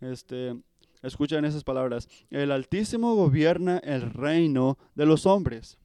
Este, 0.00 0.56
esas 1.02 1.64
palabras. 1.64 2.08
El 2.30 2.52
Altísimo 2.52 3.14
gobierna 3.14 3.78
el 3.78 4.02
reino 4.02 4.78
de 4.94 5.06
los 5.06 5.26
hombres, 5.26 5.78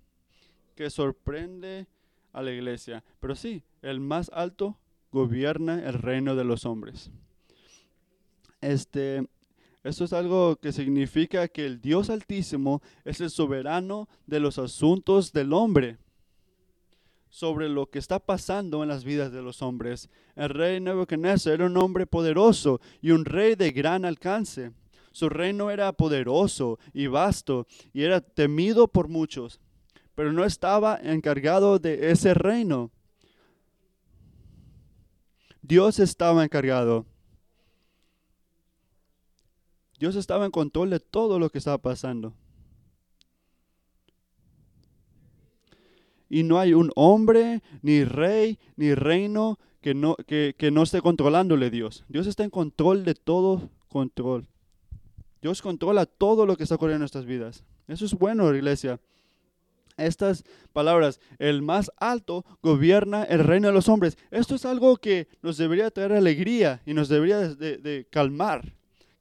que 0.75 0.89
sorprende 0.89 1.87
a 2.31 2.41
la 2.41 2.51
iglesia. 2.51 3.03
Pero 3.19 3.35
sí, 3.35 3.63
el 3.81 3.99
más 3.99 4.29
alto 4.33 4.77
gobierna 5.11 5.83
el 5.83 5.93
reino 5.93 6.35
de 6.35 6.43
los 6.43 6.65
hombres. 6.65 7.11
Este, 8.61 9.27
esto 9.83 10.05
es 10.05 10.13
algo 10.13 10.55
que 10.55 10.71
significa 10.71 11.47
que 11.49 11.65
el 11.65 11.81
Dios 11.81 12.09
Altísimo 12.09 12.81
es 13.03 13.19
el 13.19 13.29
soberano 13.29 14.07
de 14.25 14.39
los 14.39 14.57
asuntos 14.57 15.33
del 15.33 15.51
hombre 15.51 15.97
sobre 17.29 17.67
lo 17.67 17.89
que 17.89 17.99
está 17.99 18.19
pasando 18.19 18.83
en 18.83 18.89
las 18.89 19.03
vidas 19.03 19.31
de 19.33 19.41
los 19.41 19.61
hombres. 19.61 20.09
El 20.35 20.49
rey 20.49 20.79
Nebuchadnezzar 20.79 21.53
era 21.53 21.65
un 21.65 21.75
hombre 21.77 22.05
poderoso 22.05 22.79
y 23.01 23.11
un 23.11 23.25
rey 23.25 23.55
de 23.55 23.71
gran 23.71 24.05
alcance. 24.05 24.71
Su 25.11 25.29
reino 25.29 25.69
era 25.69 25.91
poderoso 25.93 26.79
y 26.93 27.07
vasto 27.07 27.67
y 27.91 28.03
era 28.03 28.21
temido 28.21 28.87
por 28.87 29.09
muchos, 29.09 29.59
pero 30.15 30.31
no 30.31 30.45
estaba 30.45 30.97
encargado 31.01 31.77
de 31.77 32.11
ese 32.11 32.33
reino. 32.33 32.91
Dios 35.61 35.99
estaba 35.99 36.43
encargado. 36.43 37.05
Dios 40.03 40.17
estaba 40.17 40.43
en 40.43 40.51
control 40.51 40.89
de 40.89 40.99
todo 40.99 41.39
lo 41.39 41.49
que 41.49 41.59
estaba 41.59 41.77
pasando. 41.77 42.33
y 46.29 46.43
no 46.43 46.59
hay 46.59 46.73
un 46.73 46.91
hombre, 46.95 47.61
ni 47.81 48.03
rey, 48.03 48.59
ni 48.75 48.95
reino 48.95 49.59
que 49.79 49.93
no, 49.93 50.15
que, 50.15 50.55
no 50.73 50.83
esté 50.83 50.99
controlándole 50.99 51.69
Dios. 51.69 52.03
Dios 52.09 52.27
está 52.27 52.43
en 52.43 52.49
control 52.49 53.05
de 53.05 53.15
todo 53.15 53.69
control. 53.87 54.45
Dios 55.41 55.61
controla 55.61 56.05
todo 56.05 56.45
lo 56.45 56.57
que 56.57 56.63
está 56.63 56.75
ocurriendo 56.75 56.97
en 56.97 57.01
nuestras 57.01 57.25
vidas. 57.25 57.63
Eso 57.87 58.03
es 58.03 58.13
bueno, 58.13 58.53
iglesia. 58.53 58.99
estas 59.95 60.43
palabras, 60.73 61.21
el 61.39 61.61
más 61.61 61.91
alto 61.95 62.43
gobierna 62.61 63.23
el 63.23 63.39
reino 63.39 63.69
de 63.69 63.73
los 63.73 63.87
hombres. 63.87 64.17
Esto 64.31 64.55
es 64.55 64.65
algo 64.65 64.97
que 64.97 65.29
nos 65.41 65.55
debería 65.55 65.91
traer 65.91 66.11
alegría 66.11 66.81
y 66.85 66.93
nos 66.93 67.07
debería 67.07 67.37
de, 67.37 68.05
calmar. 68.09 68.73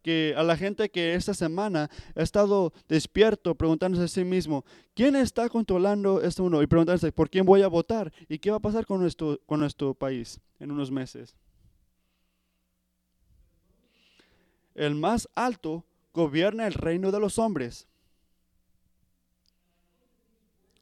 Que 0.02 0.34
a 0.36 0.42
la 0.42 0.56
gente 0.56 0.90
que 0.90 1.14
esta 1.14 1.32
semana 1.32 1.88
ha 2.14 2.22
estado 2.22 2.72
despierto 2.88 3.54
preguntándose 3.54 4.04
a 4.04 4.08
sí 4.08 4.24
mismo, 4.24 4.64
¿quién 4.94 5.14
está 5.14 5.48
controlando 5.48 6.20
esto 6.20 6.44
uno? 6.44 6.62
Y 6.62 6.66
preguntándose, 6.66 7.12
¿por 7.12 7.30
quién 7.30 7.46
voy 7.46 7.62
a 7.62 7.68
votar? 7.68 8.12
¿Y 8.28 8.38
qué 8.38 8.50
va 8.50 8.56
a 8.56 8.60
pasar 8.60 8.84
con 8.84 9.00
nuestro, 9.00 9.40
con 9.46 9.60
nuestro 9.60 9.94
país 9.94 10.40
en 10.58 10.70
unos 10.72 10.90
meses? 10.90 11.36
El 14.74 14.94
más 14.94 15.28
alto 15.34 15.84
gobierna 16.12 16.66
el 16.66 16.74
reino 16.74 17.10
de 17.10 17.20
los 17.20 17.38
hombres. 17.38 17.86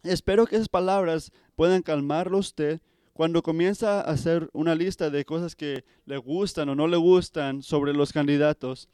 Espero 0.03 0.47
que 0.47 0.57
esas 0.57 0.69
palabras 0.69 1.31
puedan 1.57 1.83
calmarlo 1.83 2.39
usted 2.39 2.81
cuando 3.13 3.43
comienza 3.43 4.01
a 4.01 4.05
hacer 4.05 4.49
una 4.53 4.75
lista 4.75 5.11
de 5.11 5.25
cosas 5.27 5.55
que 5.55 5.85
le 6.07 6.17
gustan 6.17 6.71
o 6.71 6.75
no 6.75 6.89
le 6.89 6.97
gustan 6.97 7.63
sobre 7.63 7.93
los 7.93 8.13
candidatos. 8.13 8.89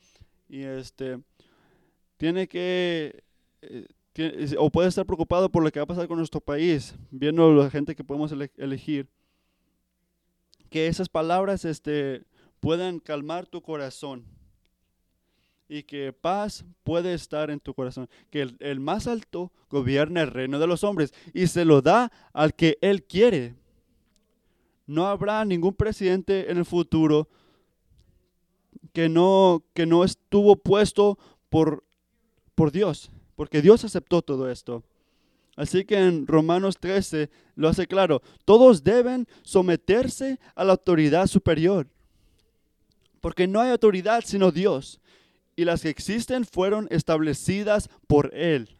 Y 0.49 0.63
este 0.63 1.21
tiene 2.17 2.49
que 2.49 3.23
eh, 3.63 3.87
o 4.59 4.71
puede 4.71 4.89
estar 4.89 5.05
preocupado 5.05 5.51
por 5.51 5.63
lo 5.63 5.71
que 5.71 5.81
va 5.81 5.85
a 5.85 5.89
pasar 5.89 6.09
con 6.09 6.19
nuestro 6.19 6.41
país, 6.41 6.95
viendo 7.11 7.53
la 7.53 7.71
gente 7.71 7.95
que 7.95 8.05
podemos 8.05 8.33
elegir. 8.57 9.09
Que 10.71 10.87
esas 10.87 11.09
palabras 11.09 11.65
este, 11.65 12.25
puedan 12.61 12.99
calmar 12.99 13.47
tu 13.47 13.63
corazón 13.63 14.25
y 15.69 15.83
que 15.83 16.13
paz 16.13 16.65
puede 16.83 17.15
estar 17.15 17.51
en 17.51 17.61
tu 17.61 17.75
corazón. 17.75 18.09
Que 18.31 18.49
el, 18.59 18.81
más 18.81 19.07
alto 19.07 19.53
gobierna 19.69 20.23
el 20.23 20.31
reino 20.31 20.59
de 20.59 20.67
los 20.67 20.85
hombres 20.85 21.13
y 21.35 21.47
se 21.49 21.65
lo 21.65 21.83
da 21.83 22.11
al 22.33 22.55
que 22.55 22.79
él 22.81 23.05
quiere. 23.05 23.55
No 24.87 25.07
habrá 25.07 25.45
ningún 25.45 25.75
presidente 25.75 26.51
en 26.51 26.59
el 26.59 26.65
futuro 26.65 27.29
que 28.97 29.11
no, 29.11 29.63
que 29.75 29.85
no 29.85 30.05
estuvo 30.05 30.57
puesto 30.57 31.19
por, 31.51 31.85
por 32.55 32.73
Dios, 32.73 33.11
porque 33.35 33.61
Dios 33.61 33.85
aceptó 33.85 34.23
todo 34.23 34.51
esto. 34.51 34.85
Así 35.55 35.85
que 35.85 35.99
en 35.99 36.27
Romanos 36.27 36.79
13 36.81 37.29
lo 37.57 37.69
hace 37.69 37.87
claro, 37.87 38.23
todos 38.47 38.85
deben 38.85 39.29
someterse 39.43 40.41
a 40.55 40.65
la 40.65 40.73
autoridad 40.73 41.27
superior, 41.27 41.87
porque 43.21 43.47
no 43.47 43.61
hay 43.61 43.71
autoridad 43.71 44.25
sino 44.25 44.51
Dios 44.51 44.99
y 45.57 45.67
las 45.67 45.83
que 45.83 45.91
existen 45.91 46.47
fueron 46.47 46.89
establecidas 46.89 47.91
por 48.07 48.35
Él. 48.35 48.79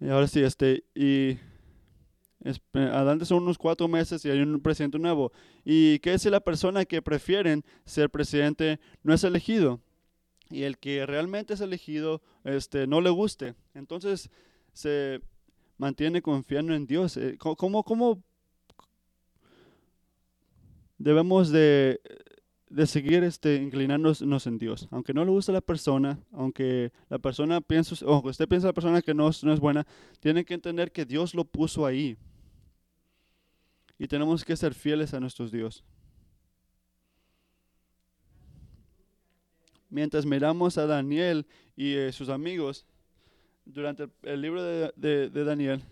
Y 0.00 0.08
ahora 0.08 0.26
sí, 0.26 0.42
este, 0.42 0.82
y 0.96 1.38
adelante 2.72 3.24
son 3.24 3.42
unos 3.42 3.58
cuatro 3.58 3.88
meses 3.88 4.24
y 4.24 4.30
hay 4.30 4.40
un 4.40 4.60
presidente 4.60 4.98
nuevo. 4.98 5.32
¿Y 5.64 5.98
qué 6.00 6.18
si 6.18 6.30
la 6.30 6.40
persona 6.40 6.84
que 6.84 7.02
prefieren 7.02 7.64
ser 7.84 8.10
presidente 8.10 8.80
no 9.02 9.14
es 9.14 9.24
elegido? 9.24 9.80
Y 10.50 10.62
el 10.62 10.78
que 10.78 11.06
realmente 11.06 11.54
es 11.54 11.60
elegido 11.60 12.22
este, 12.44 12.86
no 12.86 13.00
le 13.00 13.10
guste. 13.10 13.54
Entonces 13.74 14.30
se 14.72 15.20
mantiene 15.78 16.22
confiando 16.22 16.74
en 16.74 16.86
Dios. 16.86 17.16
Eh, 17.16 17.36
¿Cómo, 17.38 17.82
cómo 17.82 18.22
debemos 20.98 21.50
de, 21.50 22.00
seguir 22.86 23.24
este, 23.24 23.56
inclinándonos 23.56 24.46
en 24.46 24.58
Dios. 24.58 24.88
Aunque 24.90 25.14
no 25.14 25.24
le 25.24 25.30
guste 25.30 25.52
la 25.52 25.60
persona, 25.60 26.18
aunque 26.32 26.92
la 27.08 27.18
persona 27.18 27.60
piense, 27.60 28.04
o 28.04 28.22
usted 28.28 28.48
piensa 28.48 28.68
la 28.68 28.72
persona 28.72 29.02
que 29.02 29.14
no, 29.14 29.30
no 29.42 29.52
es 29.52 29.60
buena, 29.60 29.86
tiene 30.20 30.44
que 30.44 30.54
entender 30.54 30.92
que 30.92 31.04
Dios 31.04 31.34
lo 31.34 31.44
puso 31.44 31.86
ahí. 31.86 32.16
Y 33.98 34.08
tenemos 34.08 34.44
que 34.44 34.56
ser 34.56 34.74
fieles 34.74 35.14
a 35.14 35.20
nuestros 35.20 35.52
Dios. 35.52 35.84
Mientras 39.88 40.26
miramos 40.26 40.76
a 40.78 40.86
Daniel 40.86 41.46
y 41.76 41.94
eh, 41.94 42.12
sus 42.12 42.28
amigos, 42.28 42.84
durante 43.64 44.08
el, 44.22 44.40
libro 44.40 44.62
de 44.62 45.30
Daniel, 45.30 45.82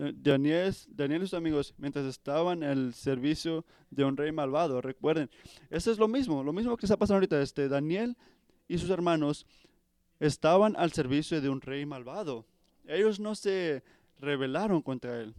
Daniel, 0.00 0.74
Daniel 0.88 1.22
y 1.22 1.26
sus 1.26 1.34
amigos, 1.34 1.74
mientras 1.76 2.06
estaban 2.06 2.62
en 2.62 2.70
el 2.70 2.94
servicio 2.94 3.66
de 3.90 4.04
un 4.04 4.16
rey 4.16 4.32
malvado, 4.32 4.80
recuerden, 4.80 5.28
eso 5.68 5.92
es 5.92 5.98
lo 5.98 6.08
mismo, 6.08 6.42
lo 6.42 6.54
mismo 6.54 6.74
que 6.78 6.86
está 6.86 6.96
pasando 6.96 7.16
ahorita. 7.16 7.42
Este, 7.42 7.68
Daniel 7.68 8.16
y 8.66 8.78
sus 8.78 8.88
hermanos 8.88 9.46
estaban 10.18 10.74
al 10.76 10.92
servicio 10.92 11.42
de 11.42 11.50
un 11.50 11.60
rey 11.60 11.84
malvado. 11.84 12.46
Ellos 12.86 13.20
no 13.20 13.34
se 13.34 13.82
rebelaron 14.18 14.80
contra 14.80 15.20
él. 15.20 15.34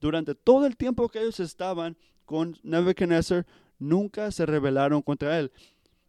Durante 0.00 0.34
todo 0.34 0.66
el 0.66 0.76
tiempo 0.76 1.08
que 1.08 1.20
ellos 1.20 1.40
estaban 1.40 1.96
con 2.24 2.56
Nebuchadnezzar, 2.62 3.46
nunca 3.78 4.30
se 4.30 4.46
rebelaron 4.46 5.02
contra 5.02 5.38
él. 5.38 5.50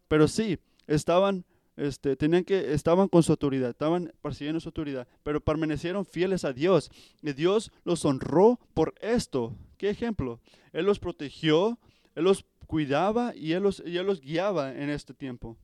Pero 0.08 0.28
sí, 0.28 0.58
estaban 0.86 1.44
este, 1.80 2.14
tenían 2.14 2.44
que, 2.44 2.74
estaban 2.74 3.08
con 3.08 3.22
su 3.22 3.32
autoridad, 3.32 3.70
estaban 3.70 4.12
persiguiendo 4.20 4.60
su 4.60 4.68
autoridad, 4.68 5.08
pero 5.22 5.40
permanecieron 5.40 6.04
fieles 6.04 6.44
a 6.44 6.52
Dios. 6.52 6.90
Y 7.22 7.32
Dios 7.32 7.72
los 7.84 8.04
honró 8.04 8.60
por 8.74 8.94
esto. 9.00 9.56
¿Qué 9.78 9.88
ejemplo? 9.88 10.40
Él 10.74 10.84
los 10.84 10.98
protegió, 10.98 11.78
Él 12.14 12.24
los 12.24 12.44
cuidaba 12.66 13.34
y 13.34 13.52
Él 13.52 13.62
los, 13.62 13.82
y 13.84 13.96
él 13.96 14.06
los 14.06 14.20
guiaba 14.20 14.74
en 14.74 14.90
este 14.90 15.14
tiempo. 15.14 15.56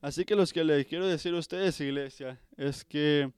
Así 0.00 0.24
que 0.24 0.36
lo 0.36 0.46
que 0.46 0.62
le 0.62 0.84
quiero 0.84 1.08
decir 1.08 1.34
a 1.34 1.38
ustedes, 1.38 1.80
iglesia, 1.80 2.38
es 2.56 2.84
que 2.84 3.32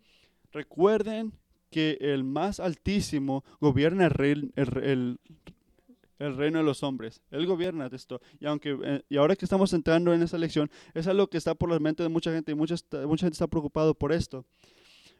recuerden 0.56 1.32
que 1.70 1.98
el 2.00 2.24
más 2.24 2.58
altísimo 2.60 3.44
gobierna 3.60 4.06
el, 4.06 4.52
el, 4.56 6.36
reino 6.36 6.58
de 6.58 6.64
los 6.64 6.82
hombres. 6.82 7.20
Él 7.30 7.46
gobierna 7.46 7.90
esto. 7.92 8.22
Y 8.40 8.46
aunque 8.46 8.78
eh, 8.82 9.02
y 9.10 9.18
ahora 9.18 9.36
que 9.36 9.44
estamos 9.44 9.72
entrando 9.74 10.14
en 10.14 10.22
esa 10.22 10.38
lección, 10.38 10.70
es 10.94 11.06
algo 11.06 11.28
que 11.28 11.36
está 11.36 11.54
por 11.54 11.70
la 11.70 11.78
mente 11.78 12.02
de 12.02 12.08
mucha 12.08 12.32
gente 12.32 12.52
y 12.52 12.54
mucha, 12.54 12.76
mucha 13.06 13.26
gente 13.26 13.34
está 13.34 13.46
preocupado 13.46 13.94
por 13.94 14.12
esto. 14.12 14.46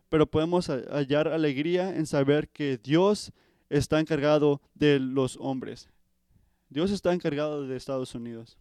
Pero 0.09 0.27
podemos 0.27 0.69
hallar 0.69 1.29
alegría 1.29 1.95
en 1.95 2.07
saber 2.07 2.49
que 2.49 2.79
Dios 2.79 3.33
está 3.69 4.01
encargado 4.01 4.63
de 4.75 4.99
los 4.99 5.37
hombres. 5.39 5.91
Dios 6.71 6.91
está 6.91 7.13
encargado 7.13 7.67
de 7.67 7.77
Estados 7.77 8.15
Unidos. 8.15 8.57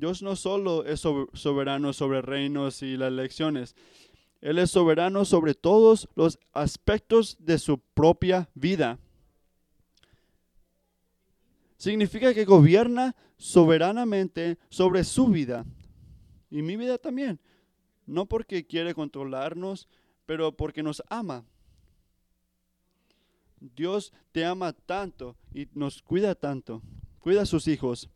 Dios 0.00 0.22
no 0.22 0.34
solo 0.34 0.86
es 0.86 1.00
soberano 1.00 1.92
sobre 1.92 2.22
reinos 2.22 2.82
y 2.82 2.96
las 2.96 3.08
elecciones, 3.08 3.76
él 4.40 4.58
es 4.58 4.70
soberano 4.70 5.26
sobre 5.26 5.52
todos 5.52 6.08
los 6.14 6.38
aspectos 6.54 7.36
de 7.38 7.58
su 7.58 7.78
propia 7.78 8.48
vida. 8.54 8.98
Significa 11.76 12.32
que 12.32 12.46
gobierna 12.46 13.14
soberanamente 13.36 14.58
sobre 14.70 15.04
su 15.04 15.26
vida 15.26 15.66
y 16.50 16.62
mi 16.62 16.78
vida 16.78 16.96
también. 16.96 17.38
No 18.06 18.24
porque 18.24 18.66
quiere 18.66 18.94
controlarnos, 18.94 19.86
pero 20.24 20.56
porque 20.56 20.82
nos 20.82 21.02
ama. 21.10 21.44
Dios 23.60 24.14
te 24.32 24.46
ama 24.46 24.72
tanto 24.72 25.36
y 25.52 25.68
nos 25.74 26.00
cuida 26.00 26.34
tanto. 26.34 26.80
Cuida 27.18 27.42
a 27.42 27.46
sus 27.46 27.68
hijos. 27.68 28.08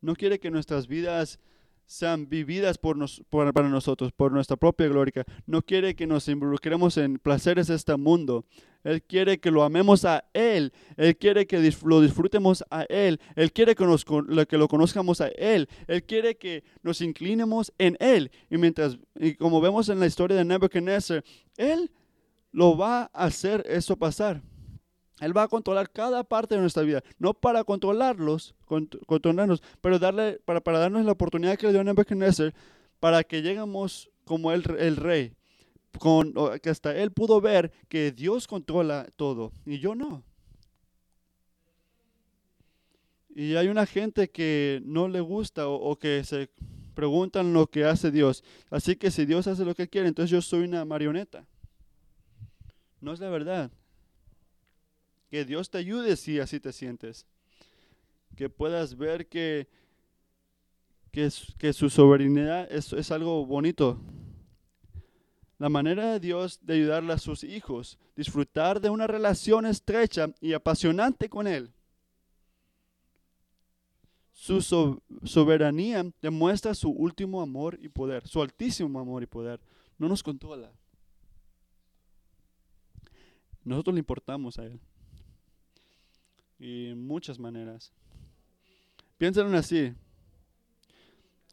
No 0.00 0.14
quiere 0.14 0.38
que 0.38 0.50
nuestras 0.50 0.86
vidas 0.86 1.38
sean 1.88 2.28
vividas 2.28 2.76
por 2.76 2.98
para 3.30 3.68
nosotros, 3.68 4.12
por 4.12 4.30
nuestra 4.30 4.56
propia 4.56 4.88
gloria. 4.88 5.24
No 5.46 5.62
quiere 5.62 5.96
que 5.96 6.06
nos 6.06 6.28
involucremos 6.28 6.98
en 6.98 7.18
placeres 7.18 7.68
de 7.68 7.76
este 7.76 7.96
mundo. 7.96 8.44
Él 8.84 9.02
quiere 9.02 9.40
que 9.40 9.50
lo 9.50 9.64
amemos 9.64 10.04
a 10.04 10.24
Él. 10.34 10.72
Él 10.98 11.16
quiere 11.16 11.46
que 11.46 11.56
lo 11.82 12.00
disfrutemos 12.02 12.62
a 12.70 12.82
Él. 12.82 13.18
Él 13.34 13.52
quiere 13.52 13.74
que, 13.74 13.84
nos, 13.84 14.04
que 14.04 14.58
lo 14.58 14.68
conozcamos 14.68 15.22
a 15.22 15.28
Él. 15.28 15.66
Él 15.86 16.04
quiere 16.04 16.36
que 16.36 16.62
nos 16.82 17.00
inclinemos 17.00 17.72
en 17.78 17.96
Él. 18.00 18.30
Y 18.50 18.58
mientras, 18.58 18.98
y 19.18 19.34
como 19.34 19.60
vemos 19.60 19.88
en 19.88 19.98
la 19.98 20.06
historia 20.06 20.36
de 20.36 20.44
Nebuchadnezzar, 20.44 21.24
Él 21.56 21.90
lo 22.52 22.76
va 22.76 23.10
a 23.14 23.24
hacer 23.24 23.64
eso 23.66 23.96
pasar. 23.96 24.42
Él 25.20 25.36
va 25.36 25.44
a 25.44 25.48
controlar 25.48 25.90
cada 25.90 26.24
parte 26.24 26.54
de 26.54 26.60
nuestra 26.60 26.82
vida, 26.82 27.02
no 27.18 27.34
para 27.34 27.64
controlarlos, 27.64 28.54
controlarnos, 29.06 29.62
pero 29.80 29.98
darle, 29.98 30.40
para, 30.44 30.60
para 30.60 30.78
darnos 30.78 31.04
la 31.04 31.12
oportunidad 31.12 31.56
que 31.56 31.66
le 31.66 31.72
dio 31.72 31.84
Nebuchadnezzar 31.84 32.54
para 33.00 33.24
que 33.24 33.42
lleguemos 33.42 34.10
como 34.24 34.52
el, 34.52 34.64
el 34.78 34.96
rey, 34.96 35.32
que 36.62 36.70
hasta 36.70 36.96
él 36.96 37.12
pudo 37.12 37.40
ver 37.40 37.72
que 37.88 38.12
Dios 38.12 38.46
controla 38.46 39.06
todo 39.16 39.52
y 39.64 39.78
yo 39.78 39.94
no. 39.94 40.22
Y 43.38 43.54
hay 43.54 43.68
una 43.68 43.86
gente 43.86 44.30
que 44.30 44.82
no 44.84 45.06
le 45.06 45.20
gusta 45.20 45.68
o, 45.68 45.96
que 45.96 46.24
se 46.24 46.50
preguntan 46.94 47.52
lo 47.52 47.68
que 47.68 47.84
hace 47.84 48.10
Dios. 48.10 48.42
Así 48.68 48.96
que 48.96 49.12
si 49.12 49.26
Dios 49.26 49.46
hace 49.46 49.64
lo 49.64 49.76
que 49.76 49.86
quiere, 49.86 50.08
entonces 50.08 50.30
yo 50.30 50.42
soy 50.42 50.64
una 50.64 50.84
marioneta. 50.84 51.46
No 53.00 53.12
es 53.12 53.20
la 53.20 53.30
verdad. 53.30 53.70
Que 55.30 55.44
Dios 55.44 55.70
te 55.70 55.78
ayude 55.78 56.16
si 56.16 56.40
así 56.40 56.60
te 56.60 56.72
sientes. 56.72 57.26
que 58.36 58.48
puedas 58.48 58.96
ver 58.96 59.26
que, 59.26 59.68
que, 61.10 61.72
su 61.72 61.90
soberanía 61.90 62.64
es, 62.64 62.92
es 62.92 63.10
algo 63.10 63.44
bonito. 63.44 64.00
La 65.58 65.68
manera 65.68 66.12
de 66.12 66.20
Dios 66.20 66.60
de 66.62 66.74
ayudarle 66.74 67.12
a 67.12 67.18
sus 67.18 67.42
hijos, 67.42 67.98
disfrutar 68.14 68.80
de 68.80 68.90
una 68.90 69.08
relación 69.08 69.66
estrecha 69.66 70.32
y 70.40 70.52
apasionante 70.52 71.28
con 71.28 71.48
Él. 71.48 71.72
Su 74.32 74.62
soberanía 75.24 76.08
demuestra 76.22 76.72
su 76.72 76.90
último 76.90 77.42
amor 77.42 77.76
y 77.82 77.88
poder, 77.88 78.26
su 78.28 78.40
altísimo 78.40 79.00
amor 79.00 79.24
y 79.24 79.26
poder. 79.26 79.60
No 79.98 80.08
nos 80.08 80.22
controla. 80.22 80.70
Nosotros 83.64 83.94
le 83.94 83.98
importamos 83.98 84.58
a 84.60 84.64
Él. 84.64 84.80
Y 86.58 86.92
muchas 86.94 87.38
maneras. 87.38 87.92
Piénsenlo 89.16 89.56
así. 89.56 89.92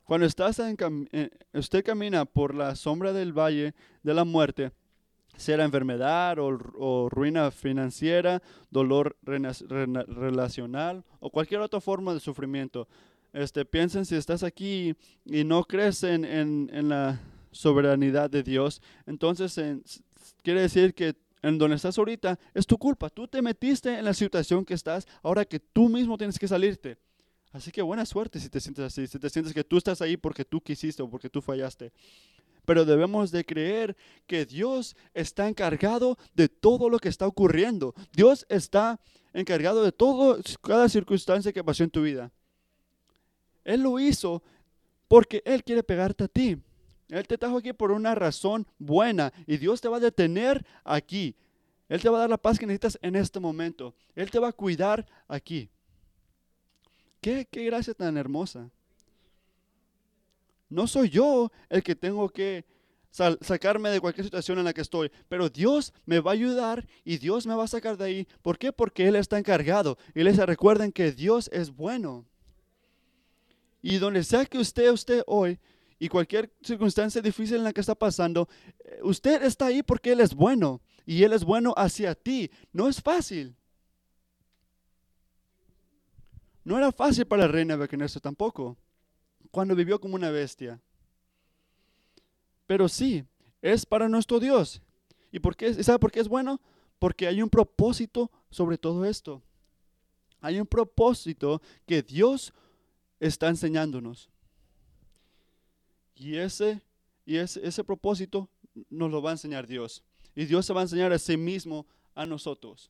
Cuando 0.03 0.27
estás 0.27 0.59
eh, 0.59 1.29
usted 1.53 1.83
camina 1.83 2.25
por 2.25 2.53
la 2.53 2.75
sombra 2.75 3.11
del 3.11 3.33
valle 3.33 3.73
de 4.03 4.13
la 4.13 4.23
muerte, 4.23 4.71
sea 5.35 5.63
enfermedad 5.63 6.37
o, 6.39 7.09
ruina 7.09 7.51
financiera, 7.51 8.41
dolor 8.69 9.17
relacional 9.23 11.03
o 11.19 11.29
cualquier 11.29 11.61
otra 11.61 11.81
forma 11.81 12.13
de 12.13 12.19
sufrimiento. 12.19 12.87
Este, 13.33 13.65
piensen 13.65 14.05
si 14.05 14.15
estás 14.15 14.43
aquí 14.43 14.95
y 15.25 15.43
no 15.43 15.63
crees 15.63 16.03
en, 16.03 16.23
en, 16.23 16.87
la 16.87 17.19
soberanidad 17.51 18.29
de 18.29 18.43
Dios, 18.43 18.81
entonces 19.05 19.59
quiere 20.41 20.61
decir 20.61 20.93
que 20.93 21.15
en 21.45 21.59
donde 21.59 21.75
estás 21.75 21.97
ahorita 21.99 22.39
es 22.55 22.65
tu 22.65 22.77
culpa. 22.77 23.09
Tú 23.09 23.27
te 23.27 23.39
metiste 23.39 23.99
en 23.99 24.03
la 24.03 24.15
situación 24.15 24.65
que 24.65 24.73
estás, 24.73 25.05
ahora 25.21 25.45
que 25.45 25.59
tú 25.59 25.89
mismo 25.89 26.17
tienes 26.17 26.39
que 26.39 26.47
salirte. 26.47 26.97
Así 27.51 27.71
que 27.71 27.83
buena 27.83 28.03
suerte 28.05 28.39
si 28.39 28.49
te 28.49 28.59
sientes 28.59 28.83
así, 28.83 29.05
si 29.05 29.19
te 29.19 29.29
sientes 29.29 29.53
que 29.53 29.63
tú 29.63 29.77
estás 29.77 30.01
ahí 30.01 30.17
porque 30.17 30.43
tú 30.43 30.59
quisiste 30.59 31.03
o 31.03 31.09
porque 31.09 31.29
tú 31.29 31.41
fallaste. 31.41 31.91
Pero 32.65 32.83
debemos 32.83 33.29
de 33.29 33.45
creer 33.45 33.95
que 34.25 34.45
Dios 34.47 34.95
está 35.13 35.47
encargado 35.47 36.17
de 36.33 36.49
todo 36.49 36.89
lo 36.89 36.97
que 36.97 37.09
está 37.09 37.27
ocurriendo. 37.27 37.93
Dios 38.11 38.47
está 38.49 38.99
encargado 39.31 39.83
de 39.83 39.91
todo, 39.91 40.39
cada 40.63 40.89
circunstancia 40.89 41.53
que 41.53 41.63
pasó 41.63 41.83
en 41.83 41.91
tu 41.91 42.01
vida. 42.01 42.31
Él 43.63 43.81
lo 43.81 43.99
hizo 43.99 44.41
porque 45.07 45.43
Él 45.45 45.63
quiere 45.63 45.83
pegarte 45.83 46.23
a 46.23 46.27
ti. 46.27 46.57
Él 47.09 47.27
te 47.27 47.37
trajo 47.37 47.57
aquí 47.57 47.73
por 47.73 47.91
una 47.91 48.15
razón 48.15 48.67
buena 48.79 49.31
y 49.45 49.57
Dios 49.57 49.81
te 49.81 49.87
va 49.87 49.97
a 49.97 50.01
detener 50.01 50.65
aquí. 50.83 51.35
Él 51.87 52.01
te 52.01 52.09
va 52.09 52.17
a 52.17 52.21
dar 52.21 52.29
la 52.29 52.37
paz 52.37 52.57
que 52.57 52.65
necesitas 52.65 52.97
en 53.01 53.15
este 53.15 53.39
momento. 53.39 53.93
Él 54.15 54.31
te 54.31 54.39
va 54.39 54.49
a 54.49 54.53
cuidar 54.53 55.05
aquí. 55.27 55.69
Qué, 57.21 57.47
gracia 57.51 57.93
tan 57.93 58.17
hermosa. 58.17 58.69
No 60.69 60.87
soy 60.87 61.09
yo 61.09 61.51
el 61.69 61.83
que 61.83 61.95
tengo 61.95 62.29
que 62.29 62.65
sacarme 63.11 63.89
de 63.89 64.01
cualquier 64.01 64.25
situación 64.25 64.59
en 64.59 64.65
la 64.65 64.73
que 64.73 64.81
estoy, 64.81 65.09
pero 65.29 65.47
Dios 65.49 65.93
me 66.05 66.19
va 66.19 66.31
a 66.31 66.33
ayudar 66.33 66.85
y 67.05 67.17
Dios 67.17 67.45
me 67.45 67.55
va 67.55 67.63
a 67.63 67.67
sacar 67.67 67.97
de 67.97 68.05
ahí. 68.05 68.27
¿Por 68.41 68.57
qué? 68.57 68.73
Porque 68.73 69.07
Él 69.07 69.15
está 69.15 69.37
encargado. 69.37 69.97
Y 70.13 70.23
les 70.23 70.37
recuerden 70.37 70.91
que 70.91 71.11
Dios 71.11 71.49
es 71.53 71.69
bueno. 71.69 72.25
Y 73.81 73.97
donde 73.97 74.23
sea 74.23 74.45
que 74.45 74.57
usted 74.57 74.91
usted 74.91 75.23
hoy 75.27 75.59
y 75.97 76.09
cualquier 76.09 76.51
circunstancia 76.61 77.21
difícil 77.21 77.57
en 77.57 77.63
la 77.63 77.73
que 77.73 77.81
está 77.81 77.95
pasando, 77.95 78.47
eh, 78.79 78.99
usted 79.03 79.43
está 79.43 79.67
ahí 79.67 79.81
porque 79.81 80.11
Él 80.11 80.19
es 80.19 80.33
bueno 80.33 80.81
y 81.05 81.23
Él 81.23 81.33
es 81.33 81.43
bueno 81.43 81.73
hacia 81.77 82.15
ti. 82.15 82.51
No 82.73 82.87
es 82.87 83.01
fácil. 83.01 83.55
No 86.63 86.77
era 86.77 86.91
fácil 86.91 87.25
para 87.25 87.43
la 87.43 87.47
reina 87.47 87.75
Nebuchadnezzar 87.75 88.21
tampoco, 88.21 88.75
cuando 89.51 89.75
vivió 89.75 90.01
como 90.01 90.15
una 90.15 90.31
bestia. 90.31 90.81
Pero 92.65 92.89
sí, 92.89 93.23
es 93.61 93.85
para 93.85 94.09
nuestro 94.09 94.39
Dios. 94.39 94.81
¿Y 95.31 95.39
por 95.39 95.55
qué? 95.55 95.83
¿Sabe 95.83 95.99
por 95.99 96.11
qué 96.11 96.19
es 96.19 96.27
bueno? 96.27 96.59
Porque 96.97 97.27
hay 97.27 97.41
un 97.41 97.49
propósito 97.49 98.31
sobre 98.49 98.79
todo 98.79 99.05
esto. 99.05 99.43
Hay 100.41 100.59
un 100.59 100.65
propósito 100.65 101.61
que 101.85 102.01
Dios 102.01 102.53
está 103.19 103.47
enseñándonos. 103.47 104.29
Y 106.15 106.37
ese, 106.37 106.81
y 107.25 107.37
ese, 107.37 107.65
ese 107.65 107.83
propósito 107.83 108.49
nos 108.89 109.11
lo 109.11 109.21
va 109.21 109.31
a 109.31 109.33
enseñar 109.33 109.67
Dios. 109.67 110.03
Y 110.35 110.45
Dios 110.45 110.65
se 110.65 110.73
va 110.73 110.81
a 110.81 110.83
enseñar 110.83 111.11
a 111.13 111.19
sí 111.19 111.37
mismo 111.37 111.85
a 112.13 112.25
nosotros. 112.25 112.89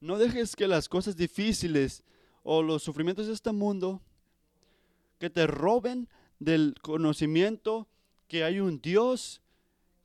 No 0.00 0.18
dejes 0.18 0.56
que 0.56 0.66
las 0.66 0.88
cosas 0.88 1.16
difíciles 1.16 2.02
o 2.42 2.62
los 2.62 2.82
sufrimientos 2.82 3.26
de 3.26 3.34
este 3.34 3.52
mundo 3.52 4.00
que 5.18 5.28
te 5.28 5.46
roben 5.46 6.08
del 6.38 6.74
conocimiento 6.80 7.86
que 8.26 8.44
hay 8.44 8.60
un 8.60 8.80
Dios 8.80 9.42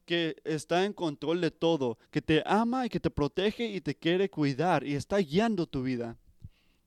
que 0.05 0.35
está 0.43 0.85
en 0.85 0.93
control 0.93 1.41
de 1.41 1.51
todo, 1.51 1.97
que 2.11 2.21
te 2.21 2.43
ama 2.45 2.85
y 2.85 2.89
que 2.89 2.99
te 2.99 3.09
protege 3.09 3.67
y 3.67 3.81
te 3.81 3.95
quiere 3.95 4.29
cuidar 4.29 4.85
y 4.85 4.95
está 4.95 5.17
guiando 5.17 5.65
tu 5.65 5.83
vida. 5.83 6.17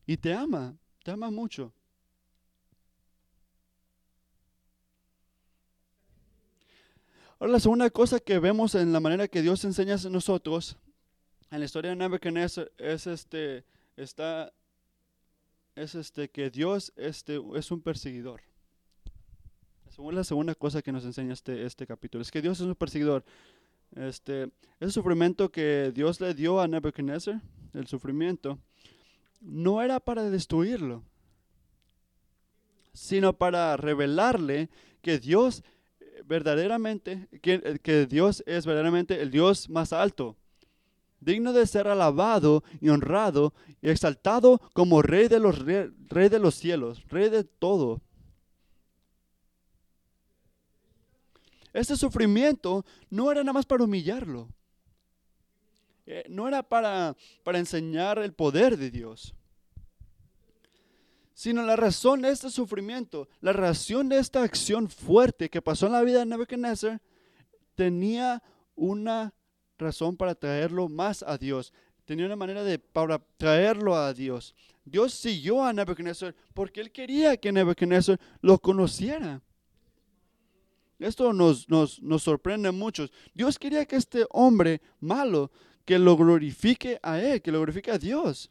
Y 0.07 0.17
te 0.17 0.35
ama, 0.35 0.77
te 1.03 1.11
ama 1.11 1.31
mucho. 1.31 1.73
Ahora 7.41 7.53
la 7.53 7.61
segunda 7.61 7.89
cosa 7.91 8.19
que 8.19 8.39
vemos 8.41 8.75
en 8.75 8.93
la 8.93 8.99
manera 8.99 9.29
que 9.29 9.43
Dios 9.43 9.65
enseña 9.65 9.95
a 9.95 10.11
nosotros 10.11 10.77
en 11.51 11.61
la 11.61 11.67
historia 11.67 11.91
de 11.91 11.97
Nebuchadnezzar 11.97 12.71
es 12.79 13.07
este 13.07 13.65
está 13.97 14.53
es 15.77 15.95
este, 15.95 16.29
que 16.29 16.51
Dios 16.51 16.93
este, 16.97 17.41
es 17.55 17.71
un 17.71 17.81
perseguidor. 17.81 18.41
Es 19.87 19.97
la 19.99 20.25
segunda 20.25 20.55
cosa 20.55 20.83
que 20.83 20.91
nos 20.93 21.05
enseña 21.05 21.33
este, 21.33 21.65
este 21.65 21.87
capítulo, 21.87 22.23
es 22.23 22.31
que 22.31 22.43
Dios 22.43 22.61
es 22.61 22.67
un 22.67 22.75
perseguidor. 22.75 23.25
Este, 23.95 24.51
ese 24.81 24.93
sufrimiento 24.93 25.51
que 25.51 25.93
Dios 25.95 26.21
le 26.21 26.35
dio 26.35 26.61
a 26.61 26.69
Nebuchadnezzar, 26.69 27.41
el 27.75 27.87
sufrimiento, 27.87 28.59
no 29.41 29.81
era 29.81 30.01
para 30.01 30.29
destruirlo, 30.29 31.05
sino 32.93 33.33
para 33.33 33.77
revelarle 33.77 34.69
que 35.01 35.19
Dios 35.19 35.63
verdaderamente, 36.25 37.29
que, 37.43 37.81
que 37.83 38.07
Dios 38.07 38.43
es 38.47 38.67
verdaderamente 38.67 39.21
el 39.21 39.31
Dios 39.31 39.69
más 39.69 39.93
alto, 39.93 40.37
digno 41.21 41.53
de 41.53 41.67
ser 41.67 41.89
alabado 41.89 42.63
y 42.81 42.89
honrado 42.89 43.55
y 43.81 43.89
exaltado 43.89 44.61
como 44.73 45.03
rey 45.03 45.29
de 45.29 45.41
los, 45.41 45.59
rey, 45.59 46.29
de 46.29 46.39
los 46.39 46.55
cielos, 46.55 47.05
rey 47.09 47.29
de 47.29 47.45
todo. 47.45 48.01
Este 51.73 51.97
sufrimiento 51.97 52.85
no 53.11 53.31
era 53.31 53.43
nada 53.43 53.53
más 53.53 53.67
para 53.67 53.85
humillarlo. 53.85 54.49
Eh, 56.07 56.25
no 56.29 56.49
era 56.49 56.63
para, 56.63 57.15
para 57.45 57.59
enseñar 57.59 58.19
el 58.19 58.33
poder 58.33 58.79
de 58.79 58.91
Dios. 58.91 59.35
Sino 61.39 61.63
la 61.63 61.77
razón 61.77 62.21
de 62.21 62.31
este 62.31 62.51
sufrimiento, 62.51 63.29
la 63.41 63.53
razón 63.53 64.09
de 64.09 64.19
esta 64.19 64.43
acción 64.43 64.89
fuerte 64.89 65.49
que 65.49 65.63
pasó 65.63 65.87
en 65.87 65.93
la 65.93 66.03
vida 66.03 66.19
de 66.19 66.27
Nebuchadnezzar, 66.27 67.01
tenía 67.77 68.43
una 68.75 69.33
razón 69.79 70.17
para 70.17 70.35
traerlo 70.35 70.89
más 70.89 71.23
a 71.23 71.39
Dios. 71.39 71.73
Tenía 72.05 72.27
una 72.27 72.35
manera 72.35 72.65
de 72.65 72.81
para 72.81 73.21
traerlo 73.37 73.95
a 73.95 74.13
Dios. 74.13 74.53
Dios 74.85 75.15
siguió 75.15 75.63
a 75.63 75.73
Nebuchadnezzar 75.73 76.35
porque 76.55 76.81
él 76.81 76.91
quería 76.91 77.37
que 77.37 77.53
Nebuchadnezzar 77.53 78.19
lo 78.41 78.59
conociera. 78.59 79.41
Esto 80.99 81.33
nos, 81.33 81.69
nos, 81.69 82.03
nos 82.03 82.25
sorprende 82.25 82.71
a 82.71 82.73
muchos. 82.73 83.13
Dios 83.33 83.61
quería 83.61 83.87
que 83.87 83.95
este 83.95 84.27
hombre 84.31 84.83
malo, 84.99 85.53
que 85.85 86.01
lo 86.01 86.17
glorifique 86.17 86.99
a 87.01 87.21
él, 87.21 87.41
que 87.41 87.53
lo 87.53 87.59
glorifique 87.59 87.93
a 87.93 87.99
Dios, 87.99 88.51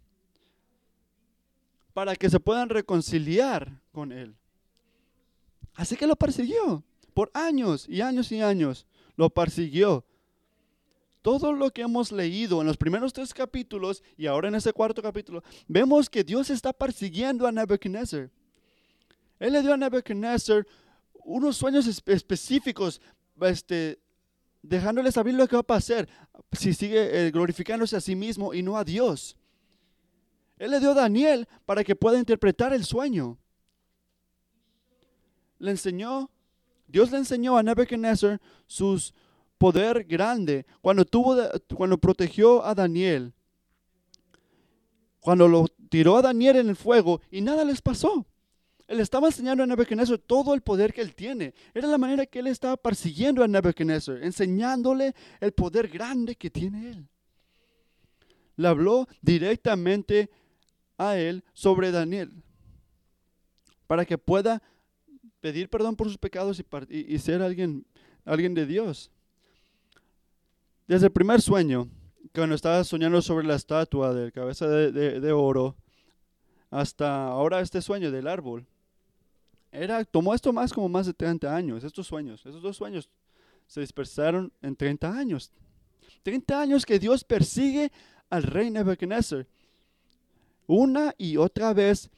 para 1.97 2.15
que 2.15 2.29
se 2.29 2.39
puedan 2.39 2.69
reconciliar 2.69 3.81
con 3.91 4.11
él. 4.11 4.35
Así 5.73 5.95
que 5.95 6.05
lo 6.05 6.15
persiguió 6.15 6.83
por 7.15 7.31
años 7.33 7.89
y 7.89 8.01
años 8.01 8.31
y 8.31 8.39
años. 8.39 8.85
Lo 9.15 9.31
persiguió 9.31 10.05
todo 11.23 11.53
lo 11.53 11.71
que 11.71 11.81
hemos 11.81 12.11
leído 12.11 12.61
en 12.61 12.67
los 12.67 12.77
primeros 12.77 13.13
tres 13.13 13.33
capítulos 13.33 14.03
y 14.15 14.27
ahora 14.27 14.47
en 14.47 14.53
ese 14.53 14.73
cuarto 14.73 15.01
capítulo, 15.01 15.43
vemos 15.67 16.07
que 16.07 16.23
Dios 16.23 16.51
está 16.51 16.71
persiguiendo 16.71 17.47
a 17.47 17.51
Nebuchadnezzar. 17.51 18.29
Él 19.39 19.53
le 19.53 19.61
dio 19.63 19.73
a 19.73 19.77
Nebuchadnezzar 19.77 20.67
unos 21.25 21.57
sueños 21.57 21.87
específicos, 22.05 23.01
este, 23.41 23.99
dejándole 24.61 25.11
saber 25.11 25.33
lo 25.33 25.47
que 25.47 25.55
va 25.55 25.61
a 25.61 25.63
pasar 25.63 26.07
si 26.51 26.75
sigue 26.75 27.25
eh, 27.25 27.31
glorificándose 27.31 27.95
a 27.95 28.01
sí 28.01 28.15
mismo 28.15 28.53
y 28.53 28.61
no 28.61 28.77
a 28.77 28.83
Dios. 28.83 29.35
Él 30.57 30.71
le 30.71 30.79
dio 30.79 30.91
a 30.91 30.95
Daniel 30.95 31.47
para 31.65 31.83
que 31.83 31.95
pueda 31.95 32.17
interpretar 32.17 32.73
el 32.73 32.83
sueño. 32.83 33.37
Le 35.59 35.71
enseñó, 35.71 36.29
Dios 36.87 37.11
le 37.11 37.17
enseñó 37.17 37.57
a 37.57 37.63
Nebuchadnezzar 37.63 38.41
sus 38.65 39.13
poder 39.57 40.03
grande 40.03 40.65
cuando, 40.81 41.05
tuvo, 41.05 41.35
cuando 41.75 41.97
protegió 41.97 42.63
a 42.63 42.75
Daniel. 42.75 43.33
cuando 45.19 45.47
lo 45.47 45.67
tiró 45.89 46.17
a 46.17 46.21
Daniel 46.21 46.57
en 46.57 46.69
el 46.69 46.75
fuego 46.75 47.21
y 47.29 47.41
nada 47.41 47.65
les 47.65 47.81
pasó. 47.81 48.25
Él 48.87 49.01
estaba 49.01 49.27
enseñando 49.27 49.63
a 49.63 49.67
Nebuchadnezzar 49.67 50.17
todo 50.19 50.53
el 50.53 50.61
poder 50.61 50.93
que 50.93 51.01
él 51.01 51.13
tiene. 51.13 51.53
Era 51.73 51.87
la 51.87 51.97
manera 51.97 52.25
que 52.25 52.39
él 52.39 52.47
estaba 52.47 52.77
persiguiendo 52.77 53.43
a 53.43 53.47
Nebuchadnezzar, 53.47 54.23
enseñándole 54.23 55.13
el 55.41 55.51
poder 55.51 55.89
grande 55.89 56.35
que 56.35 56.49
tiene 56.49 56.91
él. 56.91 57.07
Le 58.55 58.67
habló 58.69 59.07
directamente 59.21 60.29
a 60.97 61.17
él 61.17 61.43
sobre 61.53 61.91
Daniel 61.91 62.31
para 63.87 64.05
que 64.05 64.17
pueda 64.17 64.61
pedir 65.39 65.69
perdón 65.69 65.95
por 65.95 66.07
sus 66.07 66.17
pecados 66.17 66.61
y, 66.89 67.19
ser 67.19 67.41
alguien, 67.41 67.85
alguien 68.25 68.53
de 68.53 68.65
Dios. 68.65 69.09
Desde 70.87 71.07
el 71.07 71.11
primer 71.11 71.41
sueño, 71.41 71.89
cuando 72.33 72.55
estaba 72.55 72.83
soñando 72.83 73.21
sobre 73.21 73.47
la 73.47 73.55
estatua 73.55 74.13
de 74.13 74.31
cabeza 74.31 74.67
de, 74.67 75.31
oro, 75.31 75.75
hasta 76.69 77.27
ahora 77.27 77.61
este 77.61 77.81
sueño 77.81 78.11
del 78.11 78.27
árbol, 78.27 78.65
era, 79.71 80.03
tomó 80.05 80.33
esto 80.33 80.51
más 80.53 80.73
como 80.73 80.89
más 80.89 81.05
de 81.07 81.13
30 81.13 81.53
años, 81.55 81.83
estos 81.83 82.07
sueños, 82.07 82.45
esos 82.45 82.61
dos 82.61 82.75
sueños 82.77 83.09
se 83.67 83.81
dispersaron 83.81 84.51
en 84.61 84.75
30 84.75 85.11
años. 85.11 85.51
30 86.23 86.61
años 86.61 86.85
que 86.85 86.99
Dios 86.99 87.23
persigue 87.23 87.91
al 88.29 88.43
rey 88.43 88.69
Nebuchadnezzar. 88.69 89.45
Una 90.67 91.15
y 91.17 91.37
otra 91.37 91.73
vez, 91.73 92.11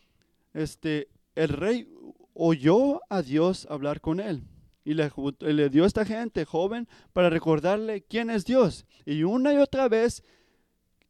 este, 0.54 1.08
el 1.36 1.50
rey 1.50 1.88
oyó 2.34 3.02
a 3.10 3.22
Dios 3.22 3.68
hablar 3.70 4.02
con 4.02 4.20
él. 4.20 4.44
Y 4.84 4.96
le, 4.96 5.70
dio 5.70 5.84
a 5.84 5.88
esta 5.88 6.04
gente 6.04 6.46
joven 6.46 6.88
para 7.14 7.30
recordarle 7.30 8.02
quién 8.02 8.32
es 8.32 8.44
Dios. 8.44 8.86
Y 9.06 9.24
una 9.24 9.54
y 9.54 9.58
otra 9.58 9.88
vez, 9.88 10.24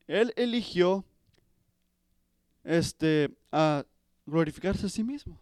él 0.07 0.33
eligió 0.35 1.05
este, 2.65 3.29
a 3.51 3.85
glorificarse 4.25 4.87
a 4.87 4.89
sí 4.89 5.03
mismo, 5.03 5.39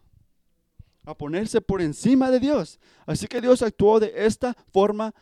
a 1.04 1.14
ponerse 1.14 1.60
por 1.60 1.82
encima 1.82 2.30
de 2.30 2.38
Dios. 2.38 2.78
Así 3.06 3.26
que 3.26 3.40
Dios 3.40 3.60
actuó 3.62 3.98
de 3.98 4.12
esta 4.14 4.54
forma 4.70 5.12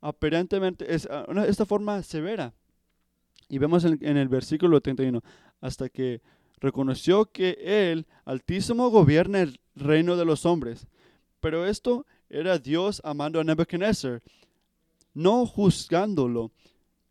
aparentemente, 0.00 0.94
es, 0.94 1.08
esta 1.46 1.64
forma 1.64 2.02
severa. 2.02 2.52
Y 3.48 3.56
vemos 3.56 3.84
en 3.84 4.16
el 4.18 4.28
versículo 4.28 4.78
31, 4.80 5.22
hasta 5.60 5.88
que 5.88 6.20
reconoció 6.60 7.26
que 7.26 7.58
Él, 7.60 8.06
Altísimo, 8.24 8.90
gobierna 8.90 9.40
el 9.40 9.60
reino 9.74 10.16
de 10.16 10.24
los 10.24 10.44
hombres. 10.44 10.86
Pero 11.40 11.66
esto 11.66 12.06
era 12.28 12.58
Dios 12.58 13.00
amando 13.04 13.40
a 13.40 13.44
Nebuchadnezzar, 13.44 14.22
no 15.14 15.46
juzgándolo. 15.46 16.50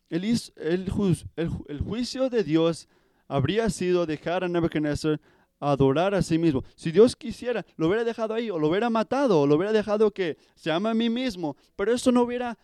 El, 0.10 0.23
el, 0.23 0.91
el, 1.36 1.79
juicio 1.79 2.29
de 2.29 2.43
Dios 2.43 2.88
habría 3.27 3.69
sido 3.69 4.05
dejar 4.05 4.43
a 4.43 4.47
Nebuchadnezzar 4.47 5.19
adorar 5.60 6.13
a 6.13 6.21
sí 6.21 6.38
mismo. 6.38 6.63
Si 6.75 6.91
Dios 6.91 7.15
quisiera, 7.15 7.65
lo 7.77 7.88
hubiera 7.88 8.03
dejado 8.03 8.33
ahí, 8.33 8.49
o 8.49 8.60
lo 8.60 8.69
hubiera 8.69 8.89
matado, 8.89 9.41
o 9.41 9.47
lo 9.47 9.55
hubiera 9.55 9.73
dejado 9.73 10.12
que 10.12 10.38
se 10.55 10.71
ama 10.71 10.91
a 10.91 10.93
mí 10.93 11.10
mismo, 11.10 11.57
pero 11.75 11.93
eso 11.93 12.12
no 12.12 12.21
hubiera 12.21 12.57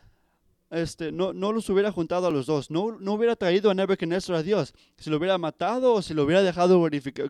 este, 0.74 1.12
no, 1.12 1.34
no 1.34 1.52
los 1.52 1.70
hubiera 1.70 1.92
juntado 1.92 2.28
a 2.28 2.32
los 2.32 2.48
dos, 2.48 2.72
no, 2.72 2.98
no 3.00 3.14
hubiera 3.14 3.36
traído 3.36 3.70
a 3.70 3.74
Nebuchadnezzar 3.74 4.36
a 4.38 4.44
Dios, 4.44 4.74
si 4.98 5.10
lo 5.10 5.18
hubiera 5.18 5.38
matado 5.38 5.94
o 5.94 6.02
si 6.02 6.14
lo 6.14 6.24
hubiera 6.24 6.42
dejado 6.42 6.82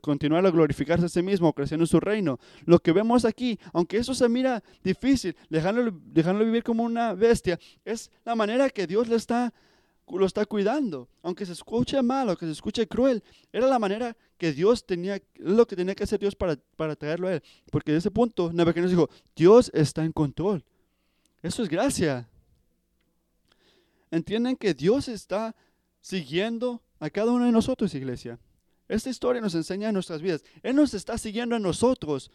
continuar 0.01 0.45
a 0.45 0.51
glorificarse 0.51 1.05
a 1.05 1.09
sí 1.09 1.21
mismo, 1.21 1.51
creciendo 1.53 1.83
en 1.83 1.87
su 1.87 1.99
reino. 1.99 2.39
Lo 2.65 2.79
que 2.79 2.93
vemos 2.93 3.25
aquí, 3.25 3.59
aunque 3.73 3.97
eso 3.97 4.13
se 4.13 4.29
mira 4.29 4.63
difícil, 4.83 5.35
dejándolo, 5.49 5.91
dejándolo 6.05 6.45
vivir 6.45 6.63
como 6.63 6.83
una 6.83 7.13
bestia, 7.13 7.59
es 7.83 8.09
la 8.23 8.35
manera 8.35 8.69
que 8.69 8.87
Dios 8.87 9.09
le 9.09 9.17
está, 9.17 9.53
lo 10.07 10.25
está 10.25 10.45
cuidando. 10.45 11.09
Aunque 11.21 11.45
se 11.45 11.51
escuche 11.51 12.01
mal, 12.01 12.29
aunque 12.29 12.45
se 12.45 12.53
escuche 12.53 12.87
cruel, 12.87 13.21
era 13.51 13.67
la 13.67 13.77
manera 13.77 14.15
que 14.37 14.53
Dios 14.53 14.85
tenía, 14.85 15.21
lo 15.35 15.67
que 15.67 15.75
tenía 15.75 15.95
que 15.95 16.05
hacer 16.05 16.19
Dios 16.19 16.35
para, 16.35 16.57
para 16.77 16.95
traerlo 16.95 17.27
a 17.27 17.33
él. 17.33 17.43
Porque 17.71 17.91
en 17.91 17.97
ese 17.97 18.09
punto 18.09 18.53
Nebuchadnezzar 18.53 18.89
dijo, 18.89 19.09
Dios 19.35 19.69
está 19.73 20.05
en 20.05 20.13
control. 20.13 20.63
Eso 21.41 21.61
es 21.61 21.67
gracia 21.67 22.29
entienden 24.13 24.55
que 24.55 24.73
Dios 24.73 25.07
está 25.07 25.55
siguiendo 25.99 26.83
a 26.99 27.09
cada 27.09 27.31
uno 27.31 27.45
de 27.45 27.51
nosotros, 27.51 27.95
iglesia. 27.95 28.39
Esta 28.87 29.09
historia 29.09 29.41
nos 29.41 29.55
enseña 29.55 29.87
en 29.89 29.93
nuestras 29.93 30.21
vidas. 30.21 30.43
Él 30.61 30.75
nos 30.75 30.93
está 30.93 31.17
siguiendo 31.17 31.55
a 31.55 31.59
nosotros. 31.59 32.29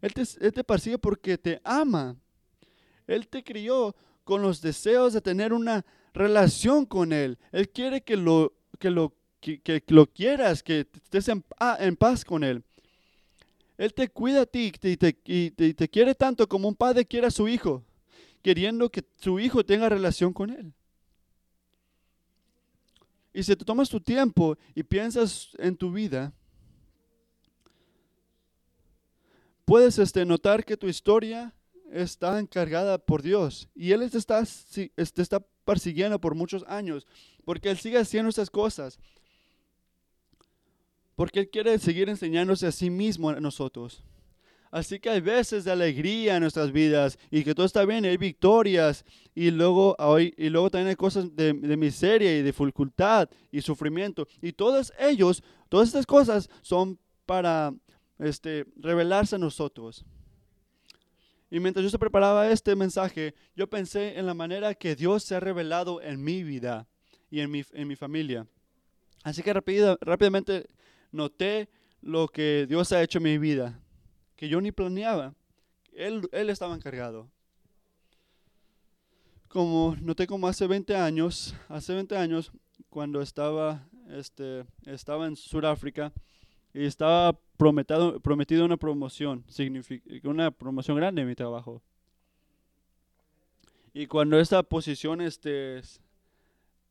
Él 0.00 0.14
te, 0.14 0.64
persigue 0.64 0.98
porque 0.98 1.38
te 1.38 1.60
ama. 1.64 2.16
Él 3.06 3.26
te 3.26 3.42
crió 3.42 3.96
con 4.22 4.42
los 4.42 4.60
deseos 4.60 5.12
de 5.12 5.20
tener 5.20 5.52
una 5.52 5.84
relación 6.14 6.86
con 6.86 7.12
Él. 7.12 7.38
Él 7.50 7.68
quiere 7.70 8.02
que 8.02 8.16
lo, 8.16 8.52
que 8.78 8.90
lo, 8.90 9.14
que, 9.40 9.82
lo 9.88 10.06
quieras, 10.06 10.62
que 10.62 10.86
estés 10.94 11.28
en, 11.28 11.96
paz 11.96 12.24
con 12.24 12.44
Él. 12.44 12.62
Él 13.76 13.92
te 13.92 14.08
cuida 14.08 14.42
a 14.42 14.46
ti 14.46 14.72
y 14.82 14.96
te, 14.96 15.18
y 15.24 15.50
te 15.50 15.88
quiere 15.88 16.14
tanto 16.14 16.48
como 16.48 16.68
un 16.68 16.76
padre 16.76 17.04
quiere 17.04 17.26
a 17.26 17.32
su 17.32 17.48
hijo 17.48 17.84
queriendo 18.48 18.88
que 18.88 19.04
su 19.18 19.38
hijo 19.38 19.62
tenga 19.62 19.90
relación 19.90 20.32
con 20.32 20.48
él. 20.48 20.72
Y 23.34 23.42
si 23.42 23.54
te 23.54 23.62
tomas 23.62 23.90
tu 23.90 24.00
tiempo 24.00 24.56
y 24.74 24.82
piensas 24.82 25.50
en 25.58 25.76
tu 25.76 25.92
vida, 25.92 26.32
puedes 29.66 29.98
este, 29.98 30.24
notar 30.24 30.64
que 30.64 30.78
tu 30.78 30.86
historia 30.88 31.54
está 31.92 32.38
encargada 32.38 32.96
por 32.96 33.20
Dios 33.20 33.68
y 33.74 33.92
Él 33.92 34.10
te 34.10 34.16
está, 34.16 34.42
está 34.96 35.40
persiguiendo 35.66 36.18
por 36.18 36.34
muchos 36.34 36.64
años 36.68 37.06
porque 37.44 37.68
Él 37.68 37.76
sigue 37.76 37.98
haciendo 37.98 38.30
estas 38.30 38.48
cosas. 38.48 38.98
Porque 41.16 41.40
Él 41.40 41.50
quiere 41.50 41.78
seguir 41.78 42.08
enseñándose 42.08 42.66
a 42.66 42.72
sí 42.72 42.88
mismo 42.88 43.28
a 43.28 43.40
nosotros. 43.40 44.02
Así 44.70 44.98
que 44.98 45.08
hay 45.08 45.20
veces 45.20 45.64
de 45.64 45.72
alegría 45.72 46.36
en 46.36 46.42
nuestras 46.42 46.72
vidas 46.72 47.18
y 47.30 47.42
que 47.42 47.54
todo 47.54 47.64
está 47.64 47.84
bien, 47.84 48.04
hay 48.04 48.16
victorias 48.16 49.04
y 49.34 49.50
luego, 49.50 49.96
hoy, 49.98 50.34
y 50.36 50.50
luego 50.50 50.70
también 50.70 50.88
hay 50.88 50.96
cosas 50.96 51.34
de, 51.34 51.54
miseria 51.54 52.36
y 52.36 52.42
dificultad 52.42 53.28
y 53.50 53.62
sufrimiento. 53.62 54.28
Y 54.42 54.52
todos 54.52 54.92
ellos, 54.98 55.42
todas 55.68 55.88
estas 55.88 56.04
cosas 56.04 56.50
son 56.60 56.98
para 57.24 57.72
este, 58.18 58.66
revelarse 58.76 59.36
a 59.36 59.38
nosotros. 59.38 60.04
Y 61.50 61.60
mientras 61.60 61.82
yo 61.82 61.88
se 61.88 61.98
preparaba 61.98 62.50
este 62.50 62.76
mensaje, 62.76 63.34
yo 63.56 63.70
pensé 63.70 64.18
en 64.18 64.26
la 64.26 64.34
manera 64.34 64.74
que 64.74 64.94
Dios 64.94 65.24
se 65.24 65.34
ha 65.34 65.40
revelado 65.40 66.02
en 66.02 66.22
mi 66.22 66.42
vida 66.42 66.86
y 67.30 67.40
en 67.40 67.50
mi, 67.50 67.62
en 67.72 67.88
mi 67.88 67.96
familia. 67.96 68.46
Así 69.22 69.42
que 69.42 69.54
rápidamente 69.54 70.68
noté 71.10 71.70
lo 72.02 72.28
que 72.28 72.66
Dios 72.68 72.92
ha 72.92 73.02
hecho 73.02 73.16
en 73.16 73.24
mi 73.24 73.38
vida 73.38 73.80
que 74.38 74.48
yo 74.48 74.60
ni 74.60 74.70
planeaba. 74.70 75.34
Él, 75.92 76.28
él 76.30 76.48
estaba 76.48 76.74
encargado. 76.74 77.28
Como 79.48 79.96
noté 80.00 80.28
como 80.28 80.46
hace 80.46 80.66
20 80.68 80.94
años, 80.94 81.56
hace 81.68 81.92
20 81.92 82.16
años, 82.16 82.52
cuando 82.88 83.20
estaba, 83.20 83.88
este, 84.10 84.64
estaba 84.86 85.26
en 85.26 85.34
Sudáfrica 85.34 86.12
y 86.72 86.84
estaba 86.84 87.36
prometido, 87.56 88.20
prometido 88.20 88.64
una 88.64 88.76
promoción, 88.76 89.44
una 90.22 90.52
promoción 90.52 90.96
grande 90.96 91.22
en 91.22 91.28
mi 91.28 91.34
trabajo. 91.34 91.82
Y 93.92 94.06
cuando 94.06 94.38
esta 94.38 94.62
posición 94.62 95.20
este, 95.20 95.80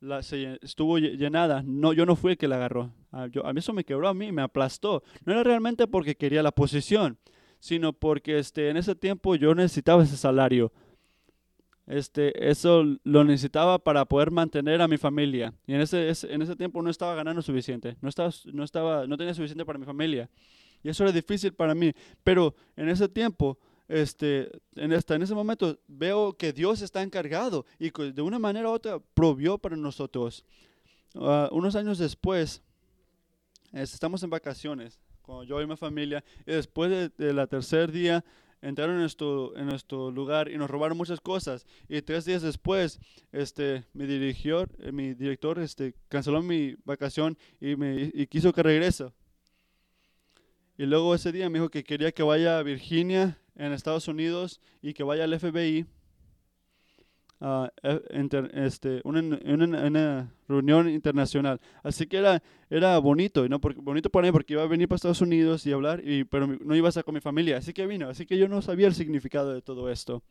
la, 0.01 0.19
estuvo 0.19 0.97
llenada, 0.97 1.63
no, 1.63 1.93
yo 1.93 2.05
no 2.05 2.17
fui 2.17 2.31
el 2.31 2.37
que 2.37 2.49
la 2.49 2.57
agarró. 2.57 2.91
A, 3.11 3.23
ah, 3.23 3.27
yo, 3.27 3.45
a 3.45 3.53
mí 3.53 3.59
eso 3.59 3.71
me 3.71 3.85
quebró 3.85 4.09
a 4.09 4.13
mí, 4.13 4.33
me 4.33 4.41
aplastó. 4.41 5.01
No 5.23 5.31
era 5.31 5.43
realmente 5.43 5.87
porque 5.87 6.17
quería 6.17 6.43
la 6.43 6.51
posición, 6.51 7.17
sino 7.59 7.93
porque 7.93 8.39
este, 8.39 8.69
en 8.69 8.77
ese 8.77 8.95
tiempo 8.95 9.35
yo 9.35 9.53
necesitaba 9.55 10.03
ese 10.03 10.17
salario. 10.17 10.71
Este, 11.87 12.49
eso 12.49 12.83
lo 13.03 13.23
necesitaba 13.23 13.79
para 13.79 14.03
poder 14.05 14.29
mantener 14.29 14.81
a 14.81 14.87
mi 14.87 14.97
familia. 14.97 15.53
Y 15.65 15.73
en 15.73 15.81
ese, 15.81 16.09
en 16.09 16.41
ese 16.41 16.55
tiempo 16.55 16.81
no 16.81 16.89
estaba 16.89 17.15
ganando 17.15 17.41
suficiente, 17.41 17.95
no, 18.01 18.09
estaba, 18.09 18.29
no, 18.51 18.63
estaba, 18.63 19.07
no 19.07 19.17
tenía 19.17 19.33
suficiente 19.33 19.65
para 19.65 19.79
mi 19.79 19.85
familia. 19.85 20.29
Y 20.83 20.89
eso 20.89 21.03
era 21.03 21.13
difícil 21.13 21.53
para 21.53 21.73
mí. 21.73 21.93
Pero 22.23 22.53
en 22.75 22.89
ese 22.89 23.07
tiempo, 23.07 23.57
este, 23.87 24.51
en, 24.75 24.91
esta, 24.91 25.15
en 25.15 25.21
ese 25.21 25.33
momento, 25.33 25.79
veo 25.87 26.33
que 26.33 26.51
Dios 26.51 26.81
está 26.81 27.01
encargado 27.01 27.65
y 27.79 27.89
de 27.89 28.21
una 28.21 28.37
manera 28.37 28.69
u 28.69 28.73
otra 28.73 28.99
provió 29.13 29.57
para 29.57 29.77
nosotros. 29.77 30.45
Ah, 31.15 31.47
unos 31.51 31.75
años 31.77 31.97
después, 31.97 32.61
estamos 33.71 34.21
en 34.23 34.29
vacaciones 34.29 34.99
con 35.27 35.45
yo 35.45 35.61
y 35.61 35.67
mi 35.67 35.75
familia. 35.75 36.23
Y 36.45 36.53
después 36.53 37.11
de, 37.17 37.33
la 37.33 37.47
tercer 37.47 37.91
día 37.91 38.23
entraron 38.61 38.95
en 38.95 39.01
nuestro, 39.01 39.55
en 39.57 39.67
nuestro 39.67 40.09
lugar 40.09 40.49
y 40.49 40.57
nos 40.57 40.69
robaron 40.69 40.97
muchas 40.97 41.19
cosas. 41.19 41.67
Y 41.89 42.01
tres 42.01 42.23
días 42.25 42.41
después, 42.41 42.99
este, 43.31 43.83
mi, 43.93 44.05
dirigió, 44.05 44.65
eh, 44.79 44.91
mi 44.91 45.13
director 45.13 45.59
este, 45.59 45.93
canceló 46.07 46.41
mi 46.41 46.75
vacación 46.85 47.37
y, 47.59 47.75
me, 47.75 48.09
y 48.13 48.25
quiso 48.27 48.53
que 48.53 48.63
regrese. 48.63 49.11
Y 50.77 50.85
luego 50.85 51.13
ese 51.13 51.31
día 51.31 51.49
me 51.49 51.59
dijo 51.59 51.69
que 51.69 51.83
quería 51.83 52.11
que 52.11 52.23
vaya 52.23 52.57
a 52.57 52.63
Virginia, 52.63 53.37
en 53.55 53.73
Estados 53.73 54.07
Unidos, 54.07 54.61
y 54.81 54.93
que 54.93 55.03
vaya 55.03 55.25
al 55.25 55.37
FBI 55.37 55.85
eh, 57.39 58.01
inter- 58.13 58.51
este, 58.53 59.01
una, 59.03 60.31
reunión 60.47 60.89
internacional. 60.89 61.59
Así 61.83 62.07
que 62.07 62.17
era, 62.17 62.41
era 62.69 62.97
bonito, 62.99 63.47
¿no? 63.47 63.59
Porque, 63.59 63.79
bonito 63.81 64.09
para 64.09 64.27
mí 64.27 64.31
porque 64.31 64.53
iba 64.53 64.63
a 64.63 64.67
venir 64.67 64.87
para 64.87 64.95
Estados 64.97 65.21
Unidos 65.21 65.65
y 65.65 65.71
hablar, 65.71 66.01
y, 66.03 66.23
pero 66.23 66.47
no 66.47 66.75
iba 66.75 66.87
a 66.87 66.89
estar 66.89 67.03
con 67.03 67.15
mi 67.15 67.21
familia. 67.21 67.57
Así 67.57 67.73
que 67.73 67.85
vino. 67.85 68.09
Así 68.09 68.25
que 68.25 68.37
yo 68.37 68.47
no 68.47 68.61
sabía 68.61 68.87
el 68.87 68.95
significado 68.95 69.53
de 69.53 69.61
todo 69.61 69.91
esto. 69.91 70.23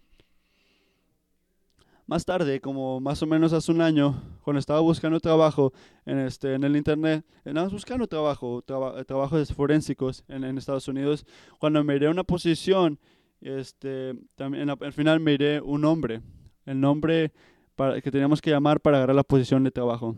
Más 2.08 2.24
tarde, 2.24 2.60
como 2.60 3.00
más 3.00 3.20
o 3.22 3.26
menos 3.26 3.52
hace 3.52 3.72
un 3.72 3.80
año, 3.80 4.22
cuando 4.42 4.60
estaba 4.60 4.78
buscando 4.78 5.18
trabajo 5.18 5.72
en, 6.04 6.20
este, 6.20 6.54
en 6.54 6.62
el 6.62 6.76
internet, 6.76 7.24
andaba 7.44 7.66
buscando 7.68 8.06
trabajo, 8.06 8.62
traba- 8.62 9.02
trabajos 9.04 9.52
forensicos 9.52 10.22
en, 10.28 10.56
Estados 10.56 10.86
Unidos, 10.86 11.26
cuando 11.58 11.82
miré 11.82 12.08
una 12.08 12.22
posición, 12.22 13.00
este, 13.40 14.14
también 14.36 14.70
al 14.70 14.92
final 14.92 15.18
miré 15.18 15.60
un 15.60 15.80
nombre, 15.80 16.22
el 16.66 16.80
nombre 16.80 17.32
para, 17.74 18.00
que 18.00 18.10
teníamos 18.10 18.42
que 18.42 18.50
llamar 18.50 18.80
para 18.80 18.98
agarrar 18.98 19.16
la 19.16 19.22
posición 19.22 19.64
de 19.64 19.70
trabajo. 19.70 20.16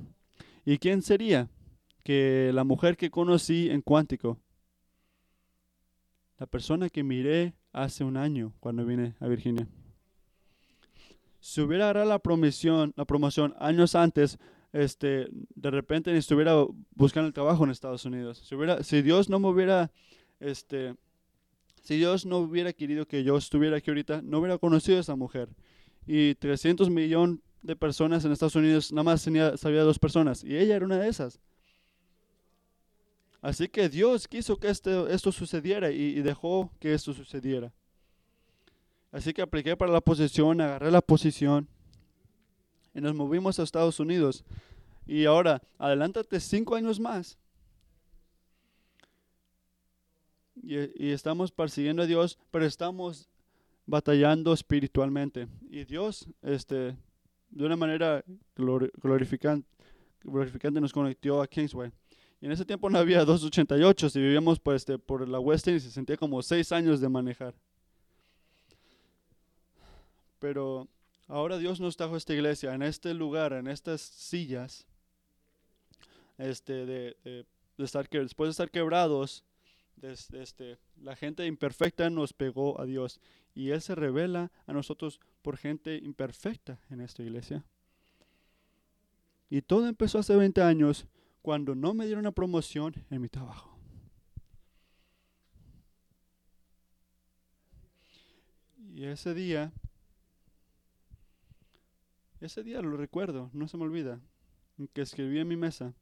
¿Y 0.64 0.78
quién 0.78 1.02
sería? 1.02 1.48
Que 2.02 2.50
la 2.52 2.64
mujer 2.64 2.96
que 2.96 3.10
conocí 3.10 3.70
en 3.70 3.82
Cuántico, 3.82 4.38
la 6.38 6.46
persona 6.46 6.88
que 6.88 7.02
miré 7.02 7.54
hace 7.72 8.04
un 8.04 8.16
año 8.16 8.52
cuando 8.60 8.84
vine 8.84 9.14
a 9.20 9.28
Virginia. 9.28 9.68
Si 11.40 11.60
hubiera 11.60 11.84
agarrado 11.84 12.08
la 12.08 12.18
promoción, 12.18 12.92
la 12.96 13.04
promoción 13.04 13.54
años 13.58 13.94
antes, 13.94 14.38
este, 14.72 15.28
de 15.30 15.70
repente 15.70 16.16
estuviera 16.16 16.54
buscando 16.94 17.28
el 17.28 17.32
trabajo 17.32 17.64
en 17.64 17.70
Estados 17.70 18.04
Unidos. 18.04 18.42
Si, 18.46 18.54
hubiera, 18.54 18.82
si 18.82 19.02
Dios 19.02 19.28
no 19.28 19.38
me 19.38 19.48
hubiera, 19.48 19.90
este, 20.40 20.94
si 21.82 21.96
Dios 21.96 22.26
no 22.26 22.38
hubiera 22.38 22.72
querido 22.72 23.06
que 23.06 23.24
yo 23.24 23.36
estuviera 23.36 23.78
aquí 23.78 23.90
ahorita, 23.90 24.22
no 24.22 24.38
hubiera 24.38 24.58
conocido 24.58 24.98
a 24.98 25.00
esa 25.00 25.16
mujer. 25.16 25.48
Y 26.08 26.34
300 26.36 26.88
millones 26.88 27.38
de 27.60 27.76
personas 27.76 28.24
en 28.24 28.32
Estados 28.32 28.56
Unidos, 28.56 28.90
nada 28.90 29.02
más 29.02 29.22
tenía, 29.22 29.58
sabía 29.58 29.82
dos 29.82 29.98
personas, 29.98 30.42
y 30.42 30.56
ella 30.56 30.76
era 30.76 30.86
una 30.86 30.96
de 30.96 31.06
esas. 31.06 31.38
Así 33.42 33.68
que 33.68 33.90
Dios 33.90 34.26
quiso 34.26 34.56
que 34.56 34.70
este, 34.70 35.12
esto 35.12 35.30
sucediera 35.30 35.90
y, 35.90 36.00
y 36.00 36.22
dejó 36.22 36.72
que 36.80 36.94
esto 36.94 37.12
sucediera. 37.12 37.72
Así 39.12 39.34
que 39.34 39.42
apliqué 39.42 39.76
para 39.76 39.92
la 39.92 40.00
posición, 40.00 40.62
agarré 40.62 40.90
la 40.90 41.02
posición 41.02 41.68
y 42.94 43.02
nos 43.02 43.14
movimos 43.14 43.58
a 43.58 43.62
Estados 43.62 44.00
Unidos. 44.00 44.44
Y 45.06 45.26
ahora, 45.26 45.62
adelántate 45.78 46.40
cinco 46.40 46.74
años 46.74 46.98
más. 46.98 47.38
Y, 50.62 51.06
y 51.06 51.10
estamos 51.12 51.52
persiguiendo 51.52 52.02
a 52.02 52.06
Dios, 52.06 52.38
pero 52.50 52.64
estamos 52.64 53.28
batallando 53.88 54.52
espiritualmente. 54.52 55.48
Y 55.70 55.82
Dios, 55.84 56.26
este, 56.42 56.94
de 57.48 57.64
una 57.64 57.74
manera 57.74 58.22
glorifican- 58.54 59.64
glorificante, 60.22 60.78
nos 60.80 60.92
conectó 60.92 61.40
a 61.40 61.46
Kingsway. 61.48 61.90
Y 62.40 62.46
en 62.46 62.52
ese 62.52 62.66
tiempo 62.66 62.90
no 62.90 62.98
había 62.98 63.24
288 63.24 64.08
y 64.14 64.18
vivíamos 64.20 64.60
por, 64.60 64.76
este, 64.76 64.98
por 64.98 65.26
la 65.26 65.40
Western 65.40 65.78
y 65.78 65.80
se 65.80 65.90
sentía 65.90 66.18
como 66.18 66.42
seis 66.42 66.70
años 66.70 67.00
de 67.00 67.08
manejar. 67.08 67.54
Pero 70.38 70.86
ahora 71.26 71.56
Dios 71.58 71.80
nos 71.80 71.96
trajo 71.96 72.16
esta 72.16 72.34
iglesia, 72.34 72.74
en 72.74 72.82
este 72.82 73.14
lugar, 73.14 73.54
en 73.54 73.66
estas 73.68 74.02
sillas, 74.02 74.86
este, 76.36 76.86
de, 76.86 77.16
de- 77.24 77.46
estar 77.78 78.08
después 78.08 78.48
de 78.48 78.50
estar 78.50 78.70
quebrados, 78.70 79.44
des- 80.00 80.30
este, 80.32 80.78
la 81.00 81.16
gente 81.16 81.46
imperfecta 81.46 82.10
nos 82.10 82.32
pegó 82.32 82.80
a 82.80 82.84
Dios 82.84 83.20
y 83.54 83.70
Él 83.70 83.80
se 83.80 83.94
revela 83.94 84.50
a 84.66 84.72
nosotros 84.72 85.20
por 85.42 85.56
gente 85.56 85.96
imperfecta 85.96 86.80
en 86.90 87.00
esta 87.00 87.22
iglesia. 87.22 87.64
Y 89.50 89.62
todo 89.62 89.88
empezó 89.88 90.18
hace 90.18 90.36
20 90.36 90.60
años 90.62 91.06
cuando 91.42 91.74
no 91.74 91.94
me 91.94 92.04
dieron 92.04 92.20
una 92.20 92.32
promoción 92.32 92.94
en 93.10 93.20
mi 93.22 93.28
trabajo. 93.28 93.78
Y 98.94 99.04
ese 99.04 99.32
día, 99.34 99.72
ese 102.40 102.62
día 102.62 102.80
lo 102.82 102.96
recuerdo, 102.96 103.50
no 103.52 103.68
se 103.68 103.76
me 103.76 103.84
olvida, 103.84 104.20
que 104.92 105.02
escribí 105.02 105.38
en 105.38 105.48
mi 105.48 105.56
mesa, 105.56 105.94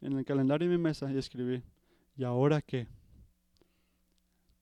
en 0.00 0.14
el 0.14 0.24
calendario 0.24 0.68
de 0.68 0.76
mi 0.76 0.82
mesa, 0.82 1.10
y 1.12 1.18
escribí, 1.18 1.62
¿y 2.16 2.24
ahora 2.24 2.60
qué? 2.62 2.88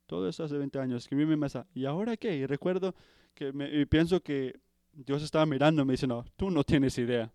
Todo 0.09 0.27
eso 0.29 0.43
hace 0.43 0.57
20 0.57 0.79
años, 0.81 1.03
escribí 1.05 1.23
en 1.25 1.29
mi 1.29 1.37
mesa, 1.37 1.67
¿y 1.75 1.85
ahora 1.85 2.17
qué? 2.17 2.35
Y 2.35 2.47
recuerdo 2.47 2.95
que 3.35 3.53
me, 3.53 3.71
y 3.73 3.85
pienso 3.85 4.21
que 4.23 4.59
Dios 4.93 5.23
estaba 5.23 5.45
mirándome 5.47 5.93
y 5.93 5.95
dice, 5.97 6.07
no, 6.07 6.25
tú 6.37 6.51
no 6.51 6.65
tienes 6.65 6.97
idea. 6.99 7.31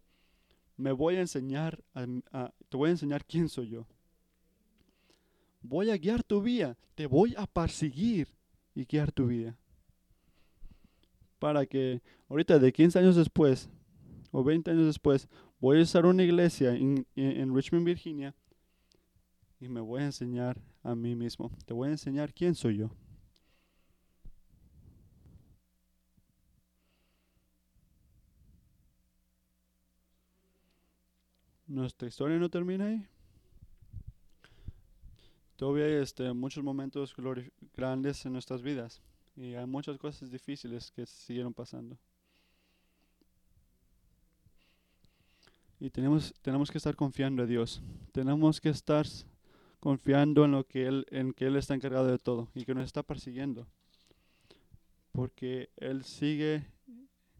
Me 0.75 0.91
voy 0.91 1.15
a 1.17 1.21
enseñar, 1.21 1.81
a- 1.93 2.07
a- 2.31 2.53
te 2.67 2.75
voy 2.75 2.89
a 2.89 2.93
enseñar 2.93 3.23
quién 3.25 3.47
soy 3.47 3.69
yo. 3.69 3.85
Voy 5.61 5.91
a 5.91 5.97
guiar 5.97 6.23
tu 6.23 6.41
vida, 6.41 6.75
te 6.95 7.05
voy 7.05 7.35
a 7.37 7.45
perseguir 7.45 8.27
y 8.75 8.85
guiar 8.85 9.11
tu 9.11 9.27
vida 9.27 9.55
para 11.37 11.65
que 11.67 12.01
ahorita 12.27 12.57
de 12.57 12.73
15 12.73 12.97
años 12.99 13.15
después 13.15 13.69
o 14.31 14.43
20 14.43 14.71
años 14.71 14.87
después 14.87 15.27
voy 15.59 15.79
a 15.79 15.83
usar 15.83 16.05
una 16.07 16.23
iglesia 16.23 16.73
en- 16.75 17.05
en 17.15 17.55
Richmond, 17.55 17.85
Virginia 17.85 18.33
y 19.59 19.67
me 19.69 19.79
voy 19.79 20.01
a 20.01 20.05
enseñar 20.05 20.59
a 20.83 20.95
mí 20.95 21.15
mismo. 21.15 21.51
Te 21.65 21.73
voy 21.73 21.87
a 21.87 21.91
enseñar 21.91 22.33
quién 22.33 22.55
soy 22.55 22.77
yo. 22.77 22.91
Nuestra 31.65 32.07
historia 32.07 32.37
no 32.37 32.49
termina 32.49 32.85
ahí. 32.85 33.07
Todavía 35.55 35.85
hay 35.85 35.93
este, 35.93 36.31
muchos 36.33 36.63
momentos 36.63 37.15
grandes 37.75 38.25
en 38.25 38.33
nuestras 38.33 38.61
vidas. 38.61 39.01
Y 39.35 39.55
hay 39.55 39.65
muchas 39.65 39.97
cosas 39.97 40.29
difíciles 40.29 40.91
que 40.91 41.05
siguieron 41.05 41.53
pasando. 41.53 41.97
Y 45.79 45.89
tenemos, 45.89 46.33
tenemos 46.41 46.69
que 46.69 46.77
estar 46.77 46.95
confiando 46.95 47.41
en 47.41 47.49
Dios. 47.49 47.81
Tenemos 48.11 48.61
que 48.61 48.69
estar 48.69 49.05
confiando 49.83 50.45
en 50.45 50.51
lo 50.51 50.65
que 50.65 50.87
Él, 50.87 51.05
en 51.11 51.33
que 51.33 51.45
Él 51.45 51.57
está 51.57 51.75
encargado 51.75 52.07
de 52.07 52.17
todo 52.17 52.47
y 52.55 52.63
que 52.63 52.73
nos 52.73 52.85
está 52.85 53.03
persiguiendo. 53.03 53.67
Porque 55.11 55.71
Él 55.75 56.05
sigue 56.05 56.65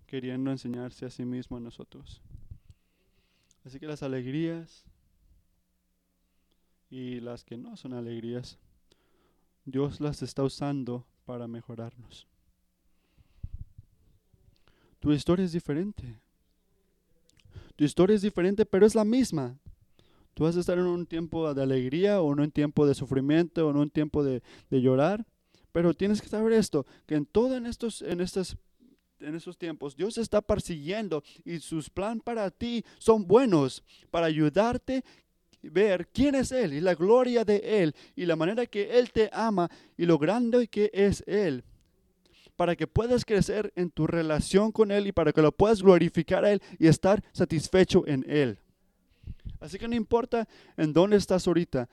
queriendo 0.08 0.52
enseñarse 0.52 1.06
a 1.06 1.10
sí 1.10 1.24
mismo 1.24 1.56
a 1.56 1.62
nosotros. 1.62 2.22
Así 3.64 3.80
que 3.80 3.88
las 3.88 4.04
alegrías 4.04 4.84
y 6.90 7.22
las 7.22 7.46
que 7.46 7.56
no 7.56 7.78
son 7.78 7.94
alegrías, 7.94 8.58
Dios 9.64 10.02
las 10.02 10.22
está 10.22 10.44
usando 10.44 11.06
para 11.24 11.48
mejorarnos. 11.48 12.28
Tu 15.00 15.14
historia 15.14 15.46
es 15.46 15.54
diferente. 15.54 16.20
Tu 17.78 17.86
historia 17.86 18.18
es 18.18 18.22
diferente, 18.22 18.66
pero 18.66 18.86
es 18.86 18.96
la 18.96 19.06
misma. 19.06 19.58
Tú 20.34 20.46
vas 20.46 20.58
a 20.58 20.60
estar 20.60 20.78
en 20.78 20.86
un 20.86 21.06
tiempo 21.06 21.54
de 21.54 21.62
alegría 21.62 22.22
o 22.22 22.34
en 22.34 22.40
un 22.40 22.52
tiempo 22.52 22.88
de 22.88 22.96
sufrimiento 22.96 23.68
o 23.68 23.70
en 23.70 23.78
un 23.78 23.90
tiempo 23.90 24.24
de, 24.24 24.42
llorar. 24.72 25.26
Pero 25.72 25.94
tienes 25.94 26.22
que 26.22 26.28
saber 26.28 26.54
esto, 26.54 26.86
que 27.06 27.16
en 27.16 27.26
todo 27.26 27.56
en 27.56 27.66
estos, 27.66 28.02
en 28.02 28.22
estos, 28.22 28.58
en 29.20 29.36
estos 29.36 29.58
tiempos, 29.58 29.96
Dios 29.96 30.18
está 30.18 30.42
persiguiendo 30.42 31.24
y 31.46 31.60
sus 31.60 31.90
planes 31.90 32.24
para 32.24 32.50
ti 32.52 32.84
son 32.98 33.28
buenos, 33.28 33.84
para 34.10 34.28
ayudarte 34.28 34.98
a 34.98 35.70
ver 35.70 36.08
quién 36.08 36.36
es 36.36 36.52
Él 36.52 36.74
y 36.74 36.82
la 36.82 36.96
gloria 36.96 37.46
de 37.46 37.82
Él 37.82 37.96
y 38.16 38.26
la 38.26 38.36
manera 38.36 38.66
que 38.66 39.00
Él 39.00 39.12
te 39.12 39.30
ama 39.32 39.70
y 39.98 40.06
lo 40.06 40.18
grande 40.18 40.68
que 40.68 40.90
es 40.94 41.24
Él. 41.28 41.64
Para 42.56 42.76
que 42.76 42.86
puedas 42.86 43.26
crecer 43.26 43.72
en 43.76 43.90
tu 43.90 44.06
relación 44.06 44.72
con 44.72 44.92
Él 44.92 45.08
y 45.08 45.12
para 45.12 45.32
que 45.32 45.42
lo 45.42 45.52
puedas 45.52 45.82
glorificar 45.82 46.46
a 46.46 46.52
Él 46.52 46.62
y 46.78 46.88
estar 46.88 47.24
satisfecho 47.34 48.04
en 48.06 48.26
Él. 48.28 48.60
Así 49.64 49.80
que 49.80 49.88
no 49.88 49.96
importa 49.96 50.46
en 50.76 50.92
dónde 50.92 51.16
estás 51.16 51.48
ahorita, 51.48 51.88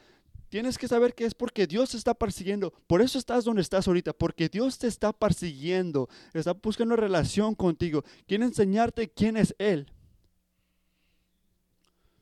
tienes 0.48 0.76
que 0.76 0.88
saber 0.88 1.14
que 1.14 1.24
es 1.24 1.34
porque 1.34 1.68
Dios 1.68 1.90
te 1.92 1.96
está 1.96 2.14
persiguiendo. 2.14 2.72
Por 2.88 3.00
eso 3.00 3.16
estás 3.16 3.44
donde 3.44 3.62
estás 3.62 3.86
ahorita, 3.86 4.12
porque 4.12 4.48
Dios 4.48 4.76
te 4.76 4.88
está 4.88 5.12
persiguiendo, 5.12 6.08
está 6.34 6.52
buscando 6.54 6.96
relación 6.96 7.54
contigo, 7.54 8.02
quiere 8.26 8.44
enseñarte 8.44 9.08
quién 9.08 9.36
es 9.36 9.54
Él. 9.58 9.86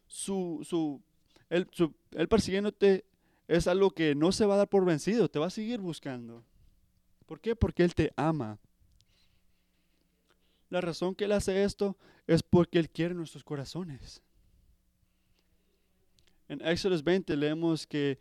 Su, 0.07 0.61
su, 0.69 1.01
él, 1.49 1.67
su- 1.73 1.95
él 2.13 2.29
persiguiéndote 2.29 3.07
es 3.47 3.67
algo 3.69 3.91
que 3.93 4.15
no 4.15 4.33
se 4.33 4.45
va 4.45 4.55
a 4.55 4.59
dar 4.59 4.69
por 4.69 4.85
vencido, 4.85 5.31
te 5.31 5.39
va 5.39 5.47
a 5.47 5.51
seguir 5.51 5.81
buscando. 5.81 6.45
¿Por 7.25 7.41
qué? 7.41 7.57
Porque 7.57 7.85
Él 7.85 7.95
te 7.95 8.13
ama. 8.17 8.59
La 10.69 10.83
razón 10.83 11.15
que 11.15 11.25
Él 11.25 11.33
hace 11.33 11.65
esto 11.65 11.97
es 12.27 12.43
porque 12.43 12.79
Él 12.79 12.91
quiere 12.91 13.15
nuestros 13.15 13.45
corazones. 13.45 14.23
En 16.49 16.61
Éxodo 16.67 17.01
20 17.03 17.37
leemos 17.37 17.87
que 17.87 18.19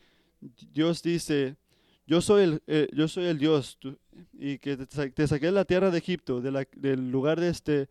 Dios 0.71 1.01
dice, 1.01 1.55
yo 2.05 2.21
soy 2.21 2.43
el, 2.43 2.63
eh, 2.67 2.87
yo 2.93 3.07
soy 3.07 3.25
el 3.25 3.37
Dios 3.37 3.77
y 4.33 4.57
que 4.59 4.77
te, 4.77 5.11
te 5.11 5.27
saqué 5.27 5.47
de 5.47 5.51
la 5.51 5.65
tierra 5.65 5.91
de 5.91 5.97
Egipto, 5.97 6.41
del 6.41 7.11
lugar 7.11 7.39
de 7.39 7.49
este, 7.49 7.89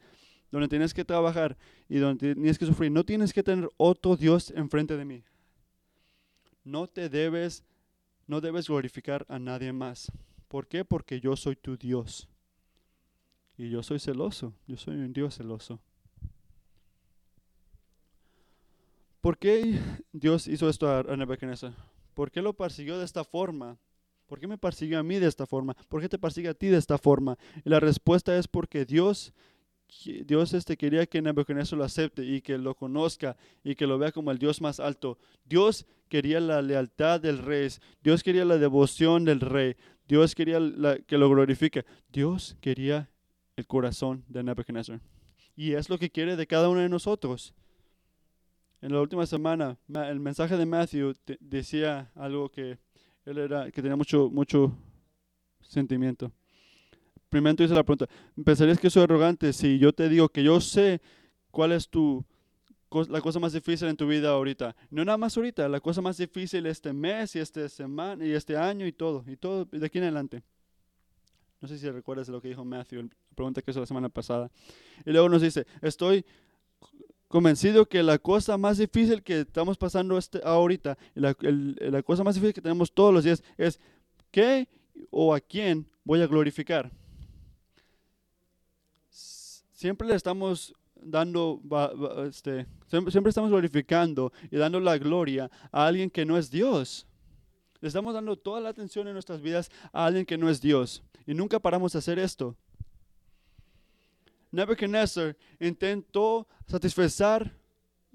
donde 0.51 0.69
tienes 0.69 0.95
que 0.95 1.05
trabajar 1.05 1.57
y 1.89 1.99
donde 1.99 2.35
tienes 2.35 2.59
que 2.59 2.67
sufrir, 2.67 2.91
no 2.91 3.05
tienes 3.05 3.33
que 3.33 3.43
tener 3.43 3.69
otro 3.77 4.17
Dios 4.17 4.53
enfrente 4.57 4.97
de 4.97 5.05
mí. 5.05 5.23
No 6.65 6.87
te 6.87 7.09
debes, 7.09 7.65
no 8.27 8.41
debes 8.41 8.69
glorificar 8.69 9.25
a 9.29 9.39
nadie 9.39 9.73
más. 9.73 10.11
¿Por 10.49 10.67
qué? 10.67 10.85
Porque 10.85 11.21
yo 11.21 11.37
soy 11.37 11.57
tu 11.57 11.77
Dios. 11.77 12.29
Y 13.59 13.71
yo 13.71 13.83
soy 13.83 13.99
celoso, 13.99 14.53
yo 14.67 14.77
soy 14.77 14.97
un 14.97 15.13
Dios 15.13 15.37
celoso. 15.37 15.81
¿Por 19.27 19.39
qué 19.39 19.81
Dios 20.13 20.47
hizo 20.47 20.69
esto 20.69 20.89
a 20.89 21.17
Nebuchadnezzar? 21.17 21.75
¿Por 22.15 22.31
qué 22.31 22.41
lo 22.41 22.53
persiguió 22.53 22.97
de 22.97 23.05
esta 23.05 23.25
forma? 23.25 23.77
¿Por 24.29 24.39
qué 24.39 24.47
me 24.47 24.57
persiguió 24.57 25.01
a 25.01 25.03
mí 25.03 25.19
de 25.19 25.27
esta 25.27 25.49
forma? 25.49 25.75
¿Por 25.89 26.01
qué 26.01 26.09
te 26.09 26.17
persigue 26.17 26.49
a 26.49 26.55
ti 26.55 26.69
de 26.69 26.77
esta 26.77 26.97
forma? 26.97 27.37
Y 27.65 27.69
la 27.69 27.81
respuesta 27.81 28.39
es 28.39 28.47
porque 28.47 28.85
Dios, 28.85 29.35
Dios 30.25 30.55
este 30.55 30.77
quería 30.77 31.07
que 31.07 31.21
Nebuchadnezzar 31.21 31.77
lo 31.77 31.83
acepte 31.83 32.25
y 32.25 32.41
que 32.41 32.57
lo 32.57 32.77
conozca 32.77 33.37
y 33.65 33.75
que 33.75 33.89
lo 33.89 33.99
vea 33.99 34.13
como 34.13 34.31
el 34.31 34.39
Dios 34.39 34.61
más 34.61 34.79
alto. 34.79 35.19
Dios 35.45 35.87
quería 36.09 36.39
la 36.39 36.63
lealtad 36.63 37.21
del 37.21 37.39
rey. 37.39 37.69
Dios 38.05 38.23
quería 38.23 38.45
la 38.45 38.59
devoción 38.59 39.25
del 39.25 39.41
rey. 39.41 39.75
Dios 40.07 40.37
quería 40.37 40.61
que 41.05 41.19
lo 41.19 41.29
glorifique. 41.29 41.85
Dios 42.13 42.57
quería 42.61 43.11
el 43.57 43.67
corazón 43.67 44.25
de 44.29 44.45
Nebuchadnezzar. 44.45 45.01
Y 45.57 45.73
es 45.73 45.91
lo 45.91 45.99
que 45.99 46.11
quiere 46.11 46.37
de 46.37 46.47
cada 46.47 46.69
uno 46.69 46.79
de 46.79 46.89
nosotros. 46.89 47.55
En 48.83 48.93
la 48.93 49.01
última 49.01 49.27
semana, 49.27 49.79
el 49.89 50.21
mensaje 50.21 50.57
de 50.57 50.67
Matthew 50.67 51.15
decía 51.41 52.11
algo 52.15 52.51
que 52.51 52.79
él 53.25 53.39
era, 53.39 53.71
que 53.71 53.81
tenía 53.81 53.97
mucho, 53.97 54.29
mucho 54.31 54.77
sentimiento. 55.61 56.31
Primero 57.29 57.65
hice 57.65 57.75
la 57.75 57.83
pregunta, 57.83 58.07
¿pensarías 58.45 58.79
que 58.79 58.91
soy 58.91 59.03
arrogante 59.03 59.53
si 59.53 59.79
yo 59.79 59.93
te 59.93 60.09
digo 60.09 60.29
que 60.29 60.43
yo 60.43 60.61
sé 60.61 61.01
cuál 61.51 61.73
es 61.73 61.89
tu, 61.89 62.25
la 63.09 63.21
cosa 63.21 63.41
más 63.41 63.53
difícil 63.53 63.89
en 63.89 63.97
tu 63.97 64.07
vida 64.07 64.29
ahorita? 64.29 64.77
No 64.91 65.05
nada 65.05 65.19
más 65.19 65.37
ahorita, 65.37 65.69
la 65.69 65.81
cosa 65.81 66.01
más 66.01 66.19
difícil 66.19 66.67
este 66.67 66.93
mes 66.93 67.35
y 67.35 67.41
este 67.41 67.69
semana 67.69 68.25
y 68.25 68.33
este 68.33 68.57
año 68.57 68.87
y 68.87 68.93
todo, 68.93 69.25
y 69.27 69.37
todo 69.37 69.65
de 69.65 69.85
aquí 69.85 69.99
en 69.99 70.05
adelante. 70.05 70.43
No 71.61 71.67
sé 71.67 71.79
si 71.79 71.91
recuerdas 71.91 72.29
lo 72.29 72.41
que 72.41 72.49
dijo 72.49 72.65
Matthew, 72.65 73.09
pregunta 73.35 73.63
que 73.63 73.71
hizo 73.71 73.81
la 73.81 73.87
semana 73.87 74.09
pasada. 74.11 74.51
Y 75.05 75.11
luego 75.11 75.29
nos 75.29 75.43
dice, 75.43 75.67
estoy 75.81 76.25
convencido 77.29 77.87
que 77.87 78.03
la 78.03 78.19
cosa 78.19 78.57
más 78.57 78.79
difícil 78.79 79.23
que 79.23 79.41
estamos 79.41 79.77
pasando 79.77 80.17
este, 80.17 80.41
ahorita, 80.45 80.97
la, 81.15 81.37
la 81.41 82.03
cosa 82.03 82.23
más 82.23 82.35
difícil 82.35 82.55
que 82.55 82.63
tenemos 82.63 82.93
todos 82.93 83.13
los 83.13 83.25
días 83.25 83.43
es 83.57 83.81
qué 84.31 84.69
o 85.11 85.35
a 85.35 85.41
quién 85.41 85.87
voy 86.05 86.23
a 86.23 86.27
glorificar. 86.27 86.91
Siempre 89.11 90.09
le 90.09 90.15
estamos 90.15 90.75
dando, 90.95 91.61
este, 92.27 92.67
siempre 92.87 93.29
estamos 93.29 93.51
glorificando 93.51 94.33
y 94.51 94.57
dando 94.57 94.81
la 94.81 94.97
gloria 94.99 95.51
a 95.71 95.87
alguien 95.87 96.11
que 96.11 96.25
no 96.25 96.39
es 96.39 96.51
Dios. 96.51 97.07
Le 97.81 97.89
estamos 97.89 98.15
dando 98.15 98.37
toda 98.37 98.61
la 98.61 98.71
atención 98.71 99.07
en 99.07 99.13
nuestras 99.13 99.43
vidas 99.43 99.71
a 99.93 100.07
alguien 100.07 100.25
que 100.25 100.39
no 100.39 100.49
es 100.49 100.61
Dios. 100.61 101.03
Y 101.27 101.35
nunca 101.35 101.59
paramos 101.59 101.93
de 101.93 101.99
hacer 101.99 102.19
esto. 102.19 102.57
Nebuchadnezzar 104.57 105.37
intentó 105.61 106.49
satisfacer 106.67 107.55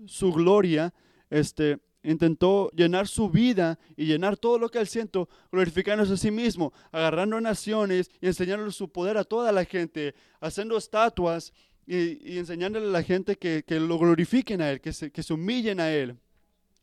su 0.07 0.33
gloria, 0.33 0.93
este, 1.29 1.79
intentó 2.03 2.71
llenar 2.71 3.07
su 3.07 3.29
vida 3.29 3.77
y 3.95 4.05
llenar 4.05 4.37
todo 4.37 4.57
lo 4.57 4.69
que 4.69 4.79
él 4.79 4.87
siento, 4.87 5.29
glorificándose 5.51 6.13
a 6.13 6.17
sí 6.17 6.31
mismo, 6.31 6.73
agarrando 6.91 7.39
naciones 7.39 8.09
y 8.19 8.27
enseñándole 8.27 8.71
su 8.71 8.89
poder 8.89 9.17
a 9.17 9.23
toda 9.23 9.51
la 9.51 9.65
gente, 9.65 10.15
haciendo 10.39 10.77
estatuas 10.77 11.53
y, 11.85 12.39
enseñándole 12.39 12.87
a 12.87 12.91
la 12.91 13.03
gente 13.03 13.37
que, 13.37 13.63
lo 13.79 13.99
glorifiquen 13.99 14.61
a 14.61 14.71
él, 14.71 14.81
que 14.81 14.93
se, 14.93 15.11
que 15.11 15.23
se 15.23 15.33
humillen 15.33 15.79
a 15.79 15.91
él. 15.91 16.17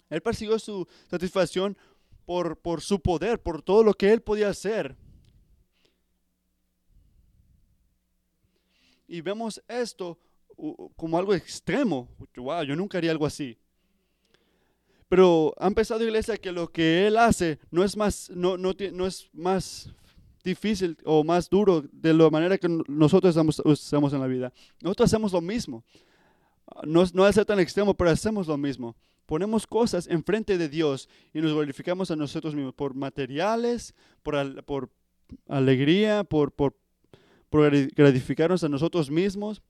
Él 0.09 0.22
persiguió 0.22 0.59
su 0.59 0.86
satisfacción 1.11 1.76
por, 2.24 2.56
por 2.59 2.80
su 2.80 3.00
poder, 3.00 3.42
por 3.42 3.62
todo 3.62 3.82
lo 3.82 3.94
que 3.94 4.12
él 4.12 4.22
podía 4.22 4.50
hacer. 4.50 4.96
Y 9.09 9.20
vemos 9.22 9.61
esto 9.66 10.18
como 10.96 11.18
algo 11.18 11.34
extremo. 11.34 12.09
Wow, 12.36 12.62
yo 12.62 12.76
nunca 12.76 12.98
haría 12.98 13.11
algo 13.11 13.26
así. 13.26 13.56
Pero 15.09 15.54
han 15.59 15.74
pensado 15.74 16.04
iglesia 16.04 16.36
que 16.36 16.52
lo 16.52 16.70
que 16.70 17.06
él 17.06 17.16
hace 17.16 17.59
no 17.70 17.82
es 17.82 17.96
más, 17.96 18.30
no, 18.30 18.59
no, 18.59 18.74
no 18.92 19.06
es 19.06 19.30
más 19.32 19.90
difícil 20.44 20.96
o 21.04 21.24
más 21.24 21.48
duro 21.48 21.82
de 21.90 22.12
la 22.12 22.28
manera 22.28 22.59
que 22.59 22.68
nosotros 22.88 23.34
hacemos 23.36 24.12
en 24.12 24.20
la 24.20 24.26
vida. 24.26 24.52
Nosotros 24.82 25.06
hacemos 25.06 25.32
lo 25.32 25.40
mismo. 25.40 25.82
No, 26.84 27.04
no 27.14 27.26
es 27.26 27.46
tan 27.46 27.59
extremo, 27.61 27.94
pero 27.94 28.11
hacemos 28.11 28.46
lo 28.46 28.59
mismo. 28.59 28.94
Ponemos 29.24 29.66
cosas 29.66 30.06
enfrente 30.06 30.59
de 30.59 30.68
Dios 30.68 31.09
y 31.32 31.40
nos 31.40 31.52
glorificamos 31.52 32.11
a 32.11 32.16
nosotros 32.16 32.54
mismos 32.54 32.74
por 32.74 32.94
materiales, 32.94 33.94
por, 34.22 34.64
por 34.64 34.90
alegría, 35.48 36.24
por, 36.24 36.52
por 36.52 36.76
por 37.51 37.70
gratificarnos 37.70 38.64
a 38.64 38.68
nosotros 38.68 39.11
mismos, 39.11 39.62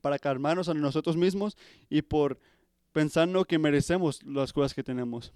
para 0.00 0.18
calmarnos 0.18 0.68
a 0.68 0.74
nosotros 0.74 1.16
mismos 1.16 1.56
y 1.88 2.02
por 2.02 2.38
pensando 2.92 3.44
que 3.44 3.58
merecemos 3.58 4.22
las 4.22 4.52
cosas 4.52 4.72
que 4.72 4.82
tenemos. 4.82 5.32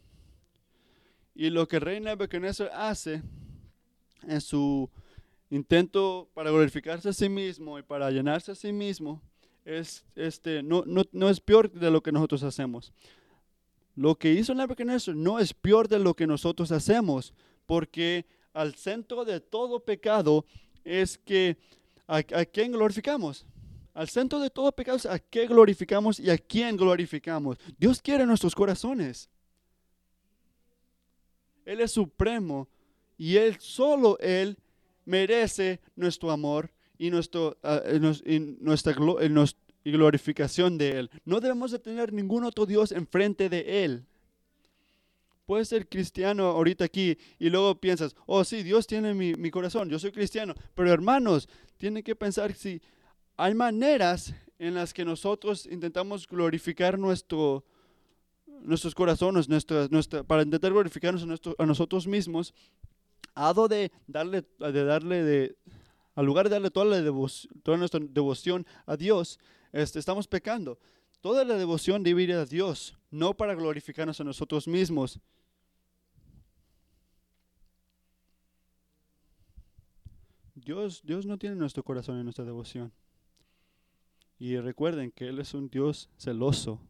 Y 1.34 1.50
lo 1.50 1.66
que 1.66 1.76
el 1.76 1.82
rey 1.82 2.00
Nebuchadnezzar 2.00 2.70
hace 2.74 3.22
en 4.26 4.40
su 4.40 4.90
intento 5.50 6.28
para 6.34 6.50
glorificarse 6.50 7.08
a 7.08 7.12
sí 7.12 7.28
mismo 7.28 7.78
y 7.78 7.82
para 7.82 8.10
llenarse 8.10 8.52
a 8.52 8.54
sí 8.54 8.72
mismo 8.72 9.22
es 9.64 10.04
este 10.14 10.62
no, 10.62 10.84
no, 10.86 11.02
no 11.12 11.28
es 11.28 11.40
peor 11.40 11.70
de 11.70 11.90
lo 11.90 12.02
que 12.02 12.12
nosotros 12.12 12.42
hacemos. 12.42 12.92
Lo 13.96 14.16
que 14.16 14.32
hizo 14.32 14.54
Nebuchadnezzar 14.54 15.14
no 15.16 15.38
es 15.38 15.52
peor 15.52 15.88
de 15.88 15.98
lo 15.98 16.14
que 16.14 16.26
nosotros 16.26 16.72
hacemos, 16.72 17.34
porque 17.66 18.24
al 18.52 18.74
centro 18.74 19.24
de 19.24 19.40
todo 19.40 19.84
pecado 19.84 20.46
es 20.84 21.18
que 21.18 21.58
¿A, 22.10 22.44
quién 22.44 22.72
glorificamos? 22.72 23.46
Al 23.94 24.08
centro 24.08 24.40
de 24.40 24.50
todo 24.50 24.72
pecado, 24.72 24.98
¿a 25.08 25.20
qué 25.20 25.46
glorificamos 25.46 26.18
y 26.18 26.28
a 26.28 26.36
quién 26.36 26.76
glorificamos? 26.76 27.56
Dios 27.78 28.02
quiere 28.02 28.26
nuestros 28.26 28.52
corazones. 28.52 29.28
Él 31.64 31.80
es 31.80 31.92
supremo 31.92 32.66
y 33.16 33.36
Él, 33.36 33.58
solo 33.60 34.18
Él, 34.18 34.58
merece 35.04 35.80
nuestro 35.94 36.32
amor 36.32 36.72
y, 36.98 37.10
nuestro, 37.10 37.56
ah, 37.62 37.80
nuestra 38.58 38.92
glorificación 39.84 40.78
de 40.78 40.98
Él. 40.98 41.10
No 41.24 41.38
debemos 41.38 41.70
de 41.70 41.78
tener 41.78 42.12
ningún 42.12 42.42
otro 42.42 42.66
Dios 42.66 42.90
enfrente 42.90 43.48
de 43.48 43.84
Él. 43.84 44.04
Puedes 45.50 45.66
ser 45.66 45.88
cristiano 45.88 46.44
ahorita 46.44 46.84
aquí 46.84 47.18
y 47.36 47.50
luego 47.50 47.74
piensas, 47.74 48.14
oh 48.26 48.44
sí, 48.44 48.62
Dios 48.62 48.86
tiene 48.86 49.14
mi, 49.14 49.34
mi 49.34 49.50
corazón, 49.50 49.90
yo 49.90 49.98
soy 49.98 50.12
cristiano. 50.12 50.54
Pero 50.76 50.92
hermanos, 50.92 51.48
tienen 51.76 52.04
que 52.04 52.14
pensar 52.14 52.54
si 52.54 52.80
hay 53.36 53.52
maneras 53.52 54.32
en 54.60 54.74
las 54.74 54.94
que 54.94 55.04
nosotros 55.04 55.66
intentamos 55.66 56.28
glorificar 56.28 57.00
nuestro, 57.00 57.64
nuestros 58.46 58.94
corazones, 58.94 59.48
nuestra, 59.48 59.88
nuestra, 59.90 60.22
para 60.22 60.44
intentar 60.44 60.70
glorificarnos 60.70 61.26
a, 61.58 61.66
nosotros 61.66 62.06
mismos, 62.06 62.54
dado 63.34 63.66
de 63.66 63.90
darle, 64.06 64.44
de 64.60 64.84
darle 64.84 65.24
de, 65.24 65.56
al 66.14 66.26
lugar 66.26 66.48
de 66.48 66.50
darle 66.50 66.70
toda, 66.70 66.86
la 66.86 67.02
devoción, 67.02 67.60
toda 67.64 67.76
nuestra 67.76 67.98
devoción 68.00 68.64
a 68.86 68.96
Dios, 68.96 69.40
este, 69.72 69.98
estamos 69.98 70.28
pecando. 70.28 70.78
Toda 71.20 71.44
la 71.44 71.56
devoción 71.56 72.04
debe 72.04 72.22
ir 72.22 72.34
a 72.34 72.46
Dios, 72.46 72.96
no 73.10 73.36
para 73.36 73.56
glorificarnos 73.56 74.20
a 74.20 74.24
nosotros 74.24 74.68
mismos. 74.68 75.20
Dios, 80.64 81.02
Dios 81.04 81.26
no 81.26 81.38
tiene 81.38 81.56
nuestro 81.56 81.82
corazón 81.82 82.18
en 82.18 82.24
nuestra 82.24 82.44
devoción. 82.44 82.92
Y 84.38 84.56
recuerden 84.56 85.10
que 85.10 85.28
Él 85.28 85.38
es 85.38 85.52
un 85.54 85.68
Dios 85.68 86.08
celoso. 86.16 86.80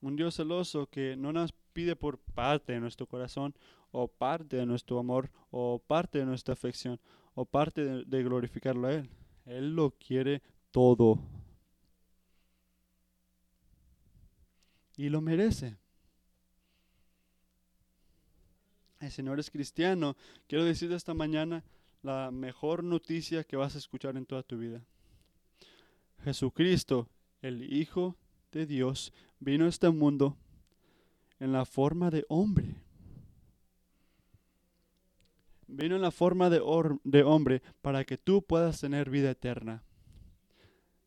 Un 0.00 0.16
Dios 0.16 0.36
celoso 0.36 0.86
que 0.86 1.16
no 1.16 1.32
nos 1.32 1.52
pide 1.72 1.96
por 1.96 2.18
parte 2.18 2.72
de 2.72 2.80
nuestro 2.80 3.06
corazón 3.06 3.54
o 3.92 4.08
parte 4.08 4.56
de 4.56 4.66
nuestro 4.66 4.98
amor 4.98 5.30
o 5.50 5.78
parte 5.78 6.18
de 6.18 6.26
nuestra 6.26 6.54
afección 6.54 7.00
o 7.34 7.44
parte 7.44 8.04
de, 8.04 8.22
glorificarlo 8.22 8.86
a 8.86 8.94
Él. 8.94 9.10
Él 9.46 9.74
lo 9.74 9.90
quiere 9.92 10.42
todo. 10.70 11.18
Y 14.96 15.08
lo 15.08 15.20
merece. 15.20 15.76
Y 19.00 19.10
si 19.10 19.22
no 19.22 19.32
eres 19.32 19.50
cristiano, 19.50 20.16
quiero 20.46 20.64
decirte 20.64 20.94
esta 20.94 21.14
mañana, 21.14 21.64
la 22.02 22.30
mejor 22.30 22.82
noticia 22.82 23.44
que 23.44 23.56
vas 23.56 23.74
a 23.74 23.78
escuchar 23.78 24.16
en 24.16 24.26
toda 24.26 24.42
tu 24.42 24.58
vida. 24.58 24.82
Jesucristo, 26.24 27.08
el 27.42 27.72
Hijo 27.72 28.16
de 28.52 28.66
Dios, 28.66 29.12
vino 29.38 29.64
a 29.64 29.68
este 29.68 29.90
mundo 29.90 30.36
en 31.38 31.52
la 31.52 31.64
forma 31.64 32.10
de 32.10 32.24
hombre. 32.28 32.76
Vino 35.66 35.96
en 35.96 36.02
la 36.02 36.10
forma 36.10 36.50
de, 36.50 36.60
hombre 36.60 37.62
para 37.80 38.04
que 38.04 38.18
tú 38.18 38.42
puedas 38.42 38.80
tener 38.80 39.08
vida 39.08 39.30
eterna. 39.30 39.84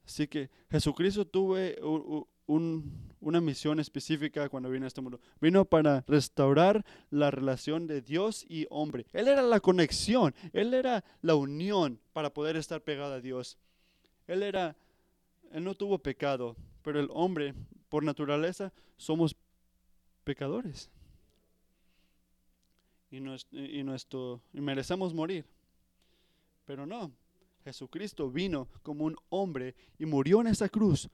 Así 0.05 0.27
que 0.27 0.49
Jesucristo 0.69 1.25
tuvo 1.25 1.55
u- 1.81 2.27
un- 2.45 3.13
una 3.21 3.39
misión 3.39 3.79
específica 3.79 4.49
cuando 4.49 4.69
vino 4.69 4.85
a 4.85 4.87
este 4.87 5.01
mundo. 5.01 5.19
Vino 5.39 5.63
para 5.65 6.03
restaurar 6.07 6.85
la 7.09 7.31
relación 7.31 7.87
de 7.87 8.01
Dios 8.01 8.45
y 8.49 8.67
hombre. 8.69 9.05
Él 9.13 9.27
era 9.27 9.41
la 9.41 9.59
conexión, 9.59 10.35
Él 10.51 10.73
era 10.73 11.03
la 11.21 11.35
unión 11.35 11.99
para 12.11 12.33
poder 12.33 12.55
estar 12.57 12.81
pegado 12.81 13.13
a 13.13 13.21
Dios. 13.21 13.57
Él 14.27 14.43
era, 14.43 14.75
Él 15.51 15.63
no 15.63 15.73
tuvo 15.75 15.97
pecado, 15.99 16.55
pero 16.81 16.99
el 16.99 17.07
hombre, 17.11 17.53
por 17.89 18.03
naturaleza, 18.03 18.73
somos 18.97 19.35
pecadores. 20.23 20.89
Y, 23.11 23.19
nues- 23.19 23.45
y 23.51 23.83
nuestro, 23.83 24.41
y 24.53 24.59
merecemos 24.61 25.13
morir. 25.13 25.45
Pero 26.65 26.85
no, 26.85 27.11
Jesucristo 27.63 28.29
vino 28.29 28.67
como 28.81 29.05
un 29.05 29.15
hombre 29.29 29.75
y 29.99 30.05
murió 30.05 30.41
en 30.41 30.47
esa 30.47 30.67
cruz, 30.67 31.09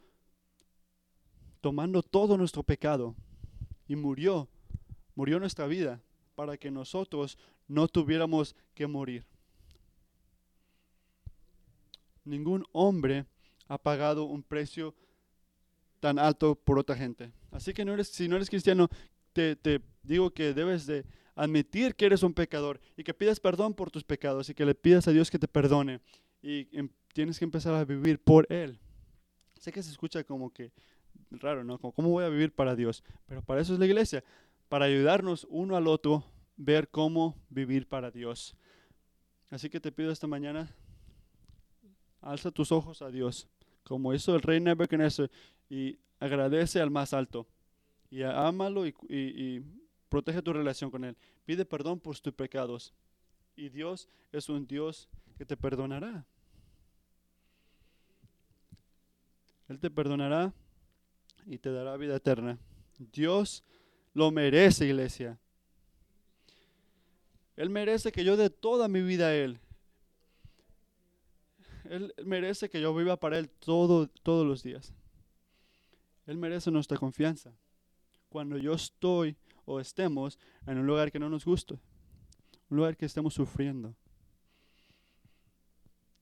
tomando 1.62 2.02
todo 2.04 2.38
nuestro 2.38 2.64
pecado. 2.64 3.16
Y 3.88 3.96
murió, 3.96 4.48
murió 5.16 5.40
nuestra 5.40 5.66
vida 5.68 6.02
para 6.36 6.58
que 6.58 6.72
nosotros 6.72 7.38
no 7.68 7.88
tuviéramos 7.88 8.56
que 8.74 8.88
morir. 8.88 9.26
Ningún 12.24 12.66
hombre 12.72 13.26
ha 13.68 13.78
pagado 13.78 14.26
un 14.26 14.44
precio 14.44 14.94
tan 16.00 16.20
alto 16.20 16.56
por 16.56 16.78
otra 16.78 16.96
gente. 16.96 17.32
Así 17.52 17.74
que 17.74 17.84
no 17.84 17.94
eres, 17.94 18.08
si 18.10 18.28
no 18.28 18.36
eres 18.36 18.50
cristiano, 18.50 18.88
te, 19.34 19.56
te 19.56 19.82
digo 20.04 20.32
que 20.32 20.54
debes 20.54 20.86
de 20.86 21.06
admitir 21.36 21.96
que 21.96 22.06
eres 22.06 22.24
un 22.24 22.34
pecador 22.34 22.80
y 22.98 23.04
que 23.04 23.14
pidas 23.14 23.40
perdón 23.40 23.74
por 23.74 23.92
tus 23.92 24.04
pecados 24.04 24.50
y 24.50 24.54
que 24.54 24.66
le 24.66 24.76
pidas 24.76 25.08
a 25.08 25.12
Dios 25.12 25.32
que 25.32 25.40
te 25.40 25.48
perdone 25.48 26.02
y 26.42 26.68
em- 26.78 26.90
tienes 27.14 27.40
que 27.40 27.46
empezar 27.46 27.74
a 27.74 27.86
vivir 27.86 28.20
por 28.20 28.52
Él. 28.52 28.80
Sé 29.60 29.72
que 29.72 29.84
se 29.84 29.92
escucha 29.92 30.24
como 30.24 30.52
que 30.52 30.72
raro, 31.32 31.64
¿no? 31.64 31.78
¿Cómo 31.78 32.10
voy 32.10 32.24
a 32.24 32.30
vivir 32.30 32.54
para 32.54 32.76
Dios? 32.76 33.04
Pero 33.26 33.42
para 33.42 33.62
eso 33.62 33.74
es 33.74 33.80
la 33.80 33.86
iglesia, 33.86 34.24
para 34.68 34.86
ayudarnos 34.86 35.48
uno 35.50 35.76
al 35.76 35.88
otro, 35.88 36.24
ver 36.58 36.90
cómo 36.90 37.36
vivir 37.50 37.88
para 37.88 38.12
Dios. 38.12 38.56
Así 39.50 39.70
que 39.70 39.80
te 39.80 39.92
pido 39.92 40.12
esta 40.12 40.28
mañana, 40.28 40.70
alza 42.22 42.52
tus 42.52 42.72
ojos 42.72 43.02
a 43.02 43.10
Dios, 43.10 43.48
como 43.84 44.14
hizo 44.14 44.36
el 44.36 44.42
rey 44.42 44.60
Nebuchadnezzar, 44.60 45.32
y 45.70 45.98
agradece 46.20 46.82
al 46.82 46.92
más 46.92 47.14
alto, 47.14 47.48
y 48.12 48.24
ámalo 48.24 48.86
y 48.86 49.64
protege 50.10 50.42
tu 50.42 50.54
relación 50.54 50.92
con 50.92 51.04
Él. 51.06 51.16
Pide 51.46 51.66
perdón 51.66 52.00
por 52.00 52.20
tus 52.20 52.34
pecados, 52.34 52.94
y 53.56 53.70
Dios 53.70 54.08
es 54.32 54.50
un 54.50 54.68
Dios 54.68 55.10
que 55.38 55.46
te 55.46 55.58
perdonará. 55.58 56.26
Él 59.68 59.80
te 59.80 59.90
perdonará 59.90 60.54
y 61.46 61.58
te 61.58 61.72
dará 61.72 61.98
vida 61.98 62.16
eterna. 62.16 62.58
Dios 62.98 63.64
lo 64.14 64.32
merece, 64.32 64.86
iglesia. 64.86 65.40
Él 67.56 67.70
merece 67.70 68.12
que 68.12 68.24
yo 68.24 68.38
dé 68.38 68.50
toda 68.50 68.88
mi 68.88 69.02
vida 69.02 69.28
a 69.28 69.36
Él. 69.36 69.60
Él 71.90 72.14
merece 72.24 72.70
que 72.70 72.80
yo 72.80 72.96
viva 72.96 73.18
para 73.18 73.38
Él 73.38 73.50
todo, 73.50 74.08
todos 74.08 74.46
los 74.46 74.64
días. 74.64 74.94
Él 76.26 76.38
merece 76.38 76.72
nuestra 76.72 76.98
confianza. 76.98 77.52
Cuando 78.30 78.58
yo 78.58 78.74
estoy 78.74 79.36
o 79.66 79.80
estemos 79.80 80.38
en 80.68 80.78
un 80.78 80.86
lugar 80.86 81.12
que 81.12 81.20
no 81.20 81.30
nos 81.30 81.46
gusta, 81.46 81.76
un 82.70 82.78
lugar 82.78 82.96
que 82.96 83.06
estemos 83.06 83.34
sufriendo, 83.34 83.96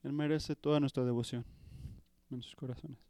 Él 0.04 0.14
merece 0.14 0.56
toda 0.56 0.80
nuestra 0.80 1.04
devoción 1.04 1.46
en 2.32 2.42
sus 2.42 2.56
corazones. 2.56 3.07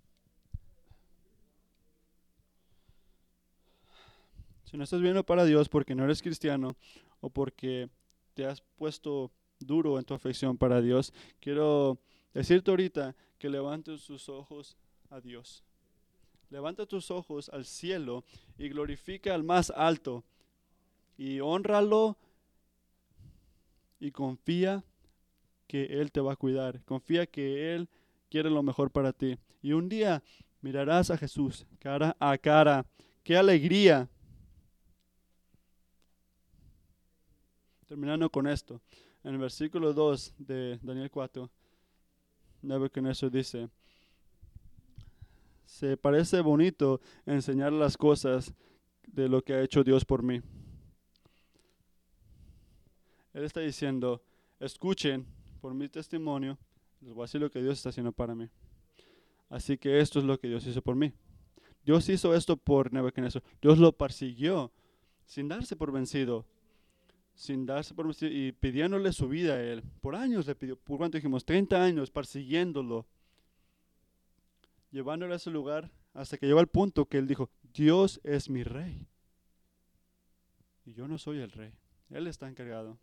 Si 4.70 4.76
no 4.76 4.84
estás 4.84 4.99
viendo 5.01 5.26
para 5.26 5.45
Dios 5.45 5.70
porque 5.70 5.95
no 5.95 6.03
eres 6.03 6.22
cristiano 6.22 6.76
o 7.22 7.30
porque 7.30 7.89
te 8.34 8.45
has 8.45 8.59
puesto 8.76 9.32
duro 9.59 9.97
en 9.97 10.03
tu 10.03 10.13
afección 10.13 10.57
para 10.57 10.82
Dios, 10.82 11.13
quiero 11.39 11.99
decirte 12.34 12.70
ahorita 12.72 13.15
que 13.38 13.49
levantes 13.49 14.03
tus 14.03 14.28
ojos 14.28 14.76
a 15.09 15.22
Dios. 15.22 15.63
Levanta 16.49 16.86
tus 16.86 17.11
ojos 17.11 17.47
al 17.47 17.63
cielo 17.63 18.26
y 18.57 18.68
glorifica 18.68 19.34
al 19.34 19.43
más 19.43 19.72
alto 19.72 20.26
y 21.18 21.39
honralo 21.39 22.18
y 24.01 24.11
confía 24.11 24.84
que 25.65 25.86
Él 26.01 26.11
te 26.11 26.20
va 26.20 26.34
a 26.34 26.38
cuidar. 26.38 26.84
Confía 26.84 27.26
que 27.26 27.74
Él 27.74 27.88
quiere 28.30 28.49
lo 28.49 28.63
mejor 28.63 28.91
para 28.91 29.13
ti. 29.13 29.38
Y 29.61 29.72
un 29.72 29.88
día 29.88 30.22
mirarás 30.59 31.09
a 31.09 31.18
Jesús 31.18 31.65
cara 31.80 32.18
a 32.20 32.38
cara. 32.38 32.86
¡Qué 33.24 33.38
alegría! 33.38 34.09
Terminando 37.88 38.29
con 38.29 38.47
esto, 38.47 38.81
en 39.23 39.35
el 39.35 39.38
versículo 39.38 39.93
2 39.93 40.33
de 40.39 40.77
Daniel 40.83 41.09
4, 41.09 41.49
Nebuchadnezzar 42.63 43.31
dice, 43.31 43.69
se 45.65 45.95
parece 45.95 46.41
bonito 46.41 46.99
enseñar 47.25 47.71
las 47.71 47.95
cosas 47.95 48.53
de 49.07 49.29
lo 49.29 49.41
que 49.41 49.53
ha 49.53 49.61
hecho 49.61 49.85
Dios 49.85 50.03
por 50.03 50.21
mí. 50.21 50.41
Él 53.33 53.45
está 53.45 53.61
diciendo, 53.61 54.21
escuchen 54.59 55.25
por 55.61 55.73
mi 55.73 55.88
testimonio, 55.88 56.57
les 56.99 57.13
voy 57.13 57.23
a 57.23 57.27
decir 57.27 57.39
lo 57.39 57.49
que 57.49 57.61
Dios 57.61 57.77
está 57.77 57.88
haciendo 57.88 58.11
para 58.11 58.35
mí. 58.35 58.49
Así 59.47 59.77
que 59.77 60.01
esto 60.01 60.19
es 60.19 60.25
lo 60.25 60.38
que 60.38 60.49
Dios 60.49 60.67
hizo 60.67 60.81
por 60.81 60.97
mí. 60.97 61.13
Dios 61.85 62.09
hizo 62.09 62.35
esto 62.35 62.57
por 62.57 62.91
Nebuchadnezzar. 62.91 63.43
Dios 63.61 63.77
lo 63.77 63.93
persiguió 63.93 64.73
sin 65.25 65.47
darse 65.47 65.77
por 65.77 65.93
vencido 65.93 66.45
sin 67.38 67.67
darse 67.67 67.93
por 67.93 68.11
y 68.19 68.51
pidiéndole 68.51 69.13
su 69.13 69.29
vida 69.29 69.53
a 69.53 69.61
él. 69.61 69.83
Por 70.01 70.15
años 70.15 70.47
le 70.47 70.55
pidió, 70.55 70.75
por 70.75 70.97
cuánto 70.97 71.19
dijimos, 71.19 71.45
30 71.45 71.81
años 71.81 72.09
persiguiéndolo, 72.09 73.05
llevándole 74.91 75.33
a 75.33 75.38
ese 75.38 75.51
lugar 75.51 75.91
hasta 76.15 76.38
que 76.38 76.47
llegó 76.47 76.59
al 76.59 76.67
punto 76.67 77.05
que 77.05 77.19
él 77.19 77.27
dijo, 77.27 77.51
Dios 77.75 78.19
es 78.23 78.49
mi 78.49 78.63
rey. 78.63 79.07
Y 80.83 80.93
yo 80.93 81.07
no 81.07 81.19
soy 81.19 81.38
el 81.38 81.51
rey, 81.51 81.73
él 82.09 82.25
está 82.25 82.49
encargado. 82.49 82.97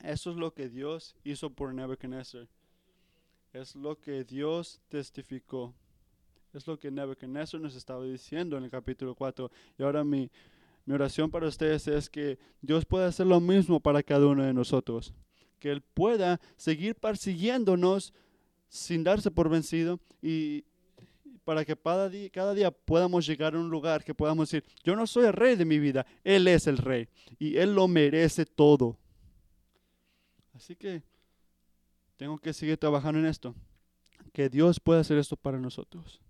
Eso 0.00 0.30
es 0.30 0.36
lo 0.36 0.54
que 0.54 0.70
Dios 0.70 1.14
hizo 1.22 1.50
por 1.50 1.74
Nebuchadnezzar. 1.74 2.48
Es 3.52 3.76
lo 3.76 4.00
que 4.00 4.24
Dios 4.24 4.80
testificó. 4.88 5.74
Es 6.54 6.66
lo 6.66 6.78
que 6.78 6.90
Nebuchadnezzar 6.90 7.60
nos 7.60 7.76
estaba 7.76 8.02
diciendo 8.04 8.56
en 8.56 8.64
el 8.64 8.70
capítulo 8.70 9.14
4. 9.14 9.50
Y 9.78 9.82
ahora 9.82 10.02
mi, 10.04 10.30
mi 10.84 10.94
oración 10.94 11.30
para 11.30 11.46
ustedes 11.46 11.86
es 11.86 12.10
que 12.10 12.38
Dios 12.60 12.84
pueda 12.84 13.06
hacer 13.06 13.26
lo 13.26 13.40
mismo 13.40 13.80
para 13.80 14.02
cada 14.02 14.26
uno 14.26 14.42
de 14.42 14.52
nosotros. 14.52 15.14
Que 15.58 15.70
Él 15.70 15.80
pueda 15.80 16.40
seguir 16.56 16.96
persiguiéndonos 16.96 18.12
sin 18.68 19.04
darse 19.04 19.30
por 19.30 19.48
vencido 19.48 20.00
y 20.20 20.64
para 21.44 21.64
que 21.64 21.76
cada 21.76 22.08
día, 22.08 22.30
cada 22.30 22.54
día 22.54 22.70
podamos 22.70 23.26
llegar 23.26 23.54
a 23.54 23.58
un 23.58 23.70
lugar 23.70 24.04
que 24.04 24.14
podamos 24.14 24.50
decir, 24.50 24.64
yo 24.82 24.96
no 24.96 25.06
soy 25.06 25.26
el 25.26 25.32
rey 25.32 25.56
de 25.56 25.64
mi 25.64 25.78
vida, 25.78 26.06
Él 26.24 26.48
es 26.48 26.66
el 26.66 26.78
rey 26.78 27.08
y 27.38 27.56
Él 27.56 27.74
lo 27.74 27.86
merece 27.88 28.46
todo. 28.46 28.96
Así 30.54 30.76
que 30.76 31.02
tengo 32.16 32.38
que 32.38 32.52
seguir 32.52 32.76
trabajando 32.76 33.18
en 33.18 33.26
esto. 33.26 33.54
Que 34.32 34.48
Dios 34.48 34.80
pueda 34.80 35.00
hacer 35.00 35.18
esto 35.18 35.36
para 35.36 35.58
nosotros. 35.58 36.20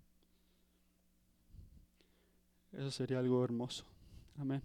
Eso 2.71 2.89
sería 2.89 3.19
algo 3.19 3.43
hermoso. 3.43 3.85
Amen. 4.41 4.61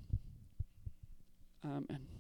Amen. 1.64 2.17